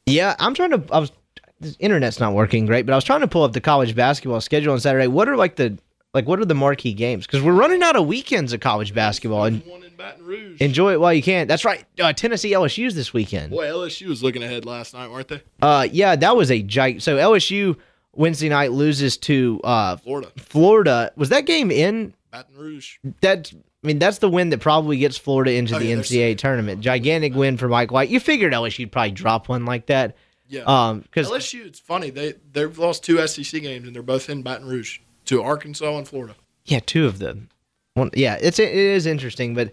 Yeah, 0.07 0.35
I'm 0.39 0.55
trying 0.55 0.71
to 0.71 0.83
I 0.93 0.99
was 0.99 1.13
this 1.61 1.77
internet's 1.79 2.21
not 2.21 2.35
working 2.35 2.67
great, 2.67 2.85
but 2.87 2.93
I 2.93 2.97
was 2.97 3.05
trying 3.05 3.21
to 3.21 3.29
pull 3.29 3.43
up 3.43 3.53
the 3.53 3.61
college 3.61 3.95
basketball 3.95 4.41
schedule 4.41 4.73
on 4.73 4.81
Saturday. 4.81 5.07
What 5.07 5.29
are 5.29 5.37
like 5.37 5.57
the 5.57 5.79
Like, 6.13 6.27
what 6.27 6.39
are 6.39 6.45
the 6.45 6.55
marquee 6.55 6.93
games? 6.93 7.27
Because 7.27 7.43
we're 7.43 7.55
running 7.55 7.83
out 7.83 7.97
of 7.97 8.07
weekends 8.07 8.53
of 8.53 8.61
college 8.61 8.93
basketball, 8.95 9.45
and 9.45 9.65
one 9.67 9.83
in 9.83 9.95
Baton 9.97 10.25
Rouge. 10.25 10.61
enjoy 10.61 10.93
it 10.93 11.01
while 11.01 11.15
you 11.15 11.23
can. 11.23 11.47
That's 11.47 11.65
right. 11.65 11.85
Uh, 11.99 12.13
Tennessee 12.13 12.53
LSU's 12.53 12.95
this 12.95 13.13
weekend. 13.15 13.53
Boy, 13.53 13.67
LSU 13.67 14.09
was 14.09 14.23
looking 14.23 14.43
ahead 14.43 14.65
last 14.67 14.93
night, 14.93 15.11
weren't 15.11 15.29
they? 15.29 15.43
Uh, 15.63 15.89
yeah, 15.91 16.15
that 16.17 16.37
was 16.37 16.51
a 16.51 16.61
giant. 16.63 17.03
So 17.03 17.17
LSU 17.17 17.77
Wednesday 18.17 18.49
night 18.49 18.73
loses 18.73 19.17
to 19.19 19.61
uh, 19.65 19.97
Florida, 19.97 20.31
Florida. 20.37 21.13
Was 21.17 21.29
that 21.29 21.47
game 21.47 21.71
in? 21.71 22.15
Baton 22.33 22.55
Rouge. 22.57 22.97
That 23.21 23.53
I 23.55 23.87
mean, 23.87 23.99
that's 23.99 24.19
the 24.19 24.29
win 24.29 24.51
that 24.51 24.59
probably 24.61 24.99
gets 24.99 25.17
Florida 25.17 25.53
into 25.53 25.77
Oh, 25.77 25.79
the 25.79 25.87
yeah, 25.87 25.97
NCAA 25.97 26.39
tournament. 26.39 26.81
Gigantic 26.81 27.35
win 27.35 27.57
for 27.57 27.69
Mike 27.69 27.93
White. 27.93 28.09
You 28.09 28.19
figured 28.21 28.53
LSU'd 28.53 28.91
probably 28.91 29.13
drop 29.13 29.49
one 29.49 29.65
like 29.65 29.87
that. 29.87 30.17
Yeah. 30.49 30.63
Um, 30.63 31.01
because 31.01 31.29
LSU, 31.29 31.67
it's 31.67 31.79
funny 31.81 32.11
they 32.11 32.35
they've 32.53 32.77
lost 32.79 33.05
two 33.05 33.25
SEC 33.27 33.63
games 33.63 33.87
and 33.87 33.95
they're 33.95 34.03
both 34.03 34.29
in 34.31 34.43
Baton 34.43 34.67
Rouge 34.67 34.99
to 35.27 35.43
Arkansas 35.43 35.97
and 35.99 36.07
Florida. 36.07 36.35
yeah, 36.65 36.81
two 36.85 37.07
of 37.07 37.19
them. 37.19 37.49
One, 37.95 38.11
yeah, 38.15 38.39
it's 38.41 38.59
it 38.59 38.73
is 38.73 39.07
interesting, 39.07 39.55
but 39.55 39.73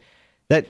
that 0.50 0.68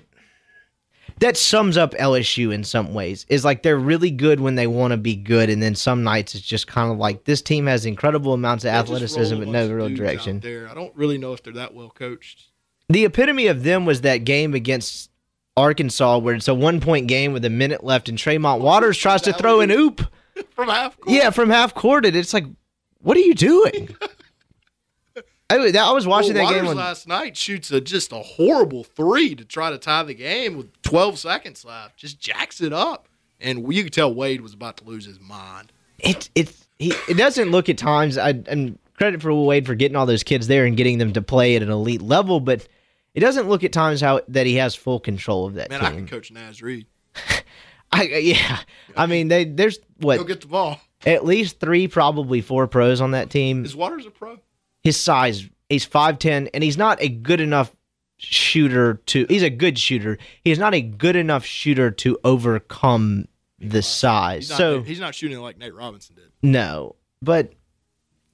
that 1.20 1.38
sums 1.38 1.78
up 1.78 1.93
LSU 1.93 2.53
in 2.53 2.64
some 2.64 2.93
ways. 2.93 3.26
Is 3.30 3.45
like 3.45 3.64
they're 3.64 3.78
really 3.78 4.11
good 4.11 4.39
when 4.39 4.55
they 4.55 4.68
want 4.68 4.91
to 4.91 4.97
be 4.97 5.16
good, 5.16 5.49
and 5.49 5.61
then 5.61 5.76
some 5.76 6.03
nights 6.03 6.36
it's 6.36 6.45
just 6.45 6.68
kind 6.68 6.91
of 6.91 6.97
like 6.97 7.26
this 7.26 7.41
team 7.41 7.68
has 7.68 7.86
incredible 7.86 8.34
amounts 8.34 8.64
of 8.64 8.72
They 8.72 8.78
athleticism, 8.78 9.39
but 9.39 9.47
no 9.47 9.70
real 9.70 9.89
direction. 9.89 10.39
There, 10.39 10.70
I 10.70 10.74
don't 10.74 10.95
really 10.95 11.18
know 11.18 11.34
if 11.34 11.43
they're 11.43 11.53
that 11.53 11.74
well 11.74 11.89
coached. 11.89 12.49
The 12.89 13.05
epitome 13.05 13.47
of 13.47 13.64
them 13.64 13.86
was 13.86 14.01
that 14.01 14.18
game 14.18 14.53
against 14.53 15.09
Arkansas, 15.55 16.18
where 16.18 16.36
it's 16.36 16.47
a 16.47 16.53
one 16.53 16.80
point 16.82 17.07
game 17.07 17.34
with 17.34 17.45
a 17.45 17.49
minute 17.49 17.84
left, 17.84 18.09
and 18.09 18.18
Tremont 18.18 18.61
Waters 18.61 18.97
tries 18.97 19.22
to 19.24 19.34
throw 19.34 19.61
an 19.61 19.72
oop. 19.72 20.01
From 20.55 20.68
half 20.68 20.99
court. 20.99 21.16
Yeah, 21.16 21.30
from 21.30 21.51
half 21.51 21.76
court, 21.76 22.07
and 22.07 22.16
it's 22.16 22.34
like, 22.34 22.45
what 23.01 23.16
are 23.16 23.20
you 23.20 23.36
doing? 23.36 23.95
I, 25.49 25.57
was- 25.57 25.75
I 25.75 25.91
was 25.91 26.07
watching 26.07 26.33
Well, 26.35 26.47
that 26.47 26.53
game 26.61 26.67
on. 26.67 26.75
last 26.77 27.07
night 27.07 27.37
shoots 27.37 27.69
a 27.71 27.79
just 27.81 28.11
a 28.11 28.17
horrible 28.19 28.83
three 28.83 29.35
to 29.35 29.45
try 29.45 29.69
to 29.71 29.77
tie 29.77 30.03
the 30.03 30.13
game 30.13 30.57
with 30.57 30.81
12 30.83 31.19
seconds 31.19 31.63
left. 31.65 31.97
Just 31.97 32.19
jacks 32.19 32.61
it 32.61 32.73
up, 32.73 33.07
and 33.39 33.71
you 33.73 33.83
could 33.83 33.93
tell 33.93 34.13
Wade 34.13 34.41
was 34.41 34.53
about 34.53 34.77
to 34.77 34.83
lose 34.85 35.05
his 35.05 35.19
mind. 35.19 35.71
It 35.99 36.29
it 36.35 36.55
he, 36.79 36.93
it 37.09 37.17
doesn't 37.17 37.51
look 37.51 37.69
at 37.69 37.77
times. 37.77 38.17
I 38.17 38.29
and 38.47 38.79
credit 38.97 39.21
for 39.21 39.33
Wade 39.33 39.65
for 39.65 39.75
getting 39.75 39.95
all 39.95 40.05
those 40.05 40.23
kids 40.23 40.47
there 40.47 40.65
and 40.65 40.75
getting 40.75 40.97
them 40.97 41.13
to 41.13 41.21
play 41.21 41.55
at 41.55 41.61
an 41.61 41.69
elite 41.69 42.01
level, 42.01 42.39
but 42.39 42.67
it 43.13 43.19
doesn't 43.19 43.47
look 43.47 43.63
at 43.63 43.71
times 43.71 44.01
how 44.01 44.21
that 44.29 44.45
he 44.47 44.55
has 44.55 44.73
full 44.75 44.99
control 44.99 45.45
of 45.45 45.53
that 45.55 45.69
Man, 45.69 45.81
I 45.81 45.89
team. 45.89 45.97
can 45.99 46.07
coach 46.07 46.31
Naz 46.31 46.61
Reid. 46.61 46.87
I, 47.91 48.03
yeah, 48.05 48.59
I 48.97 49.05
mean, 49.05 49.27
they 49.27 49.45
there's 49.45 49.77
what 49.97 50.17
Go 50.17 50.23
get 50.23 50.41
the 50.41 50.47
ball. 50.47 50.79
at 51.05 51.23
least 51.25 51.59
three, 51.59 51.87
probably 51.87 52.41
four 52.41 52.65
pros 52.67 53.01
on 53.01 53.11
that 53.11 53.29
team. 53.29 53.63
Is 53.65 53.75
Waters 53.75 54.07
a 54.07 54.09
pro? 54.11 54.39
His 54.84 54.97
size. 54.99 55.47
He's 55.69 55.86
five 55.86 56.19
ten, 56.19 56.49
and 56.53 56.63
he's 56.63 56.77
not 56.77 57.01
a 57.01 57.09
good 57.09 57.41
enough 57.41 57.75
shooter 58.17 58.95
to. 59.07 59.25
He's 59.29 59.43
a 59.43 59.49
good 59.49 59.77
shooter. 59.79 60.17
He's 60.43 60.59
not 60.59 60.73
a 60.73 60.81
good 60.81 61.15
enough 61.15 61.45
shooter 61.45 61.91
to 61.91 62.17
overcome 62.23 63.27
the 63.59 63.81
size. 63.81 64.43
He's 64.43 64.49
not, 64.51 64.57
So 64.57 64.81
he's 64.81 64.99
not 64.99 65.15
shooting 65.15 65.39
like 65.39 65.57
Nate 65.57 65.73
Robinson 65.73 66.15
did. 66.15 66.25
no, 66.41 66.95
but 67.21 67.53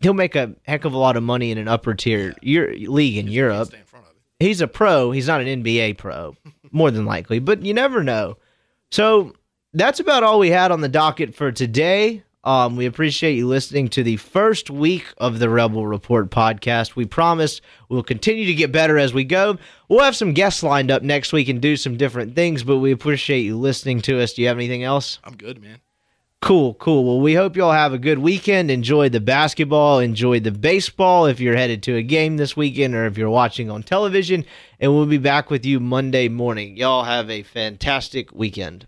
he'll 0.02 0.14
make 0.14 0.36
a 0.36 0.56
heck 0.66 0.86
of 0.86 0.94
a 0.94 0.98
lot 0.98 1.16
of 1.18 1.24
money 1.24 1.52
in 1.52 1.58
an 1.58 1.68
upper 1.68 1.94
tier 1.94 2.34
Euro- 2.42 2.74
league 2.76 3.18
in 3.18 3.28
Europe. 3.28 3.74
in. 3.74 3.80
He's 4.40 4.62
a 4.62 4.68
pro. 4.68 5.12
He's 5.12 5.28
not 5.28 5.42
an 5.42 5.48
NBA 5.64 5.98
pro, 5.98 6.36
more 6.72 6.92
than 6.92 7.06
likely, 7.06 7.40
but 7.40 7.62
you 7.64 7.74
never 7.74 8.04
know. 8.04 8.38
So 8.92 9.34
that's 9.74 10.00
about 10.00 10.24
all 10.24 10.40
we 10.40 10.50
had 10.50 10.72
on 10.72 10.82
the 10.82 10.88
docket 10.90 11.36
for 11.36 11.52
today. 11.52 12.24
Um, 12.44 12.78
we 12.78 12.86
appreciate 12.86 13.34
you 13.34 13.48
listening 13.48 13.90
to 13.90 14.04
the 14.04 14.16
first 14.16 14.70
week 14.70 15.06
of 15.18 15.40
the 15.40 15.50
Rebel 15.50 15.86
Report 15.86 16.30
podcast. 16.30 16.96
We 16.96 17.06
promise 17.06 17.60
we'll 17.90 18.02
continue 18.02 18.46
to 18.46 18.54
get 18.54 18.72
better 18.72 18.98
as 18.98 19.14
we 19.14 19.26
go. 19.26 19.58
We'll 19.90 20.06
have 20.06 20.16
some 20.16 20.34
guests 20.34 20.64
lined 20.64 20.90
up 20.90 21.04
next 21.04 21.34
week 21.34 21.50
and 21.50 21.62
do 21.62 21.76
some 21.76 21.98
different 21.98 22.36
things, 22.36 22.64
but 22.64 22.78
we 22.78 22.92
appreciate 22.94 23.42
you 23.42 23.58
listening 23.58 24.02
to 24.04 24.22
us. 24.22 24.34
Do 24.34 24.42
you 24.42 24.48
have 24.48 24.58
anything 24.58 24.84
else? 24.84 25.20
I'm 25.26 25.36
good, 25.36 25.62
man. 25.62 25.80
Cool, 26.42 26.76
cool. 26.76 27.04
Well, 27.04 27.20
we 27.20 27.34
hope 27.34 27.58
you 27.58 27.66
all 27.66 27.74
have 27.74 27.92
a 27.92 27.98
good 27.98 28.20
weekend. 28.20 28.72
Enjoy 28.72 29.10
the 29.10 29.20
basketball, 29.20 30.00
enjoy 30.00 30.40
the 30.40 30.54
baseball 30.54 31.26
if 31.26 31.42
you're 31.42 31.58
headed 31.58 31.84
to 31.84 31.98
a 31.98 32.02
game 32.02 32.38
this 32.38 32.56
weekend 32.56 32.96
or 32.96 33.06
if 33.06 33.18
you're 33.18 33.30
watching 33.30 33.70
on 33.70 33.84
television. 33.84 34.46
And 34.80 34.94
we'll 34.94 35.06
be 35.06 35.18
back 35.18 35.50
with 35.50 35.66
you 35.66 35.82
Monday 35.82 36.30
morning. 36.30 36.78
Y'all 36.78 37.04
have 37.04 37.30
a 37.30 37.44
fantastic 37.44 38.32
weekend. 38.34 38.88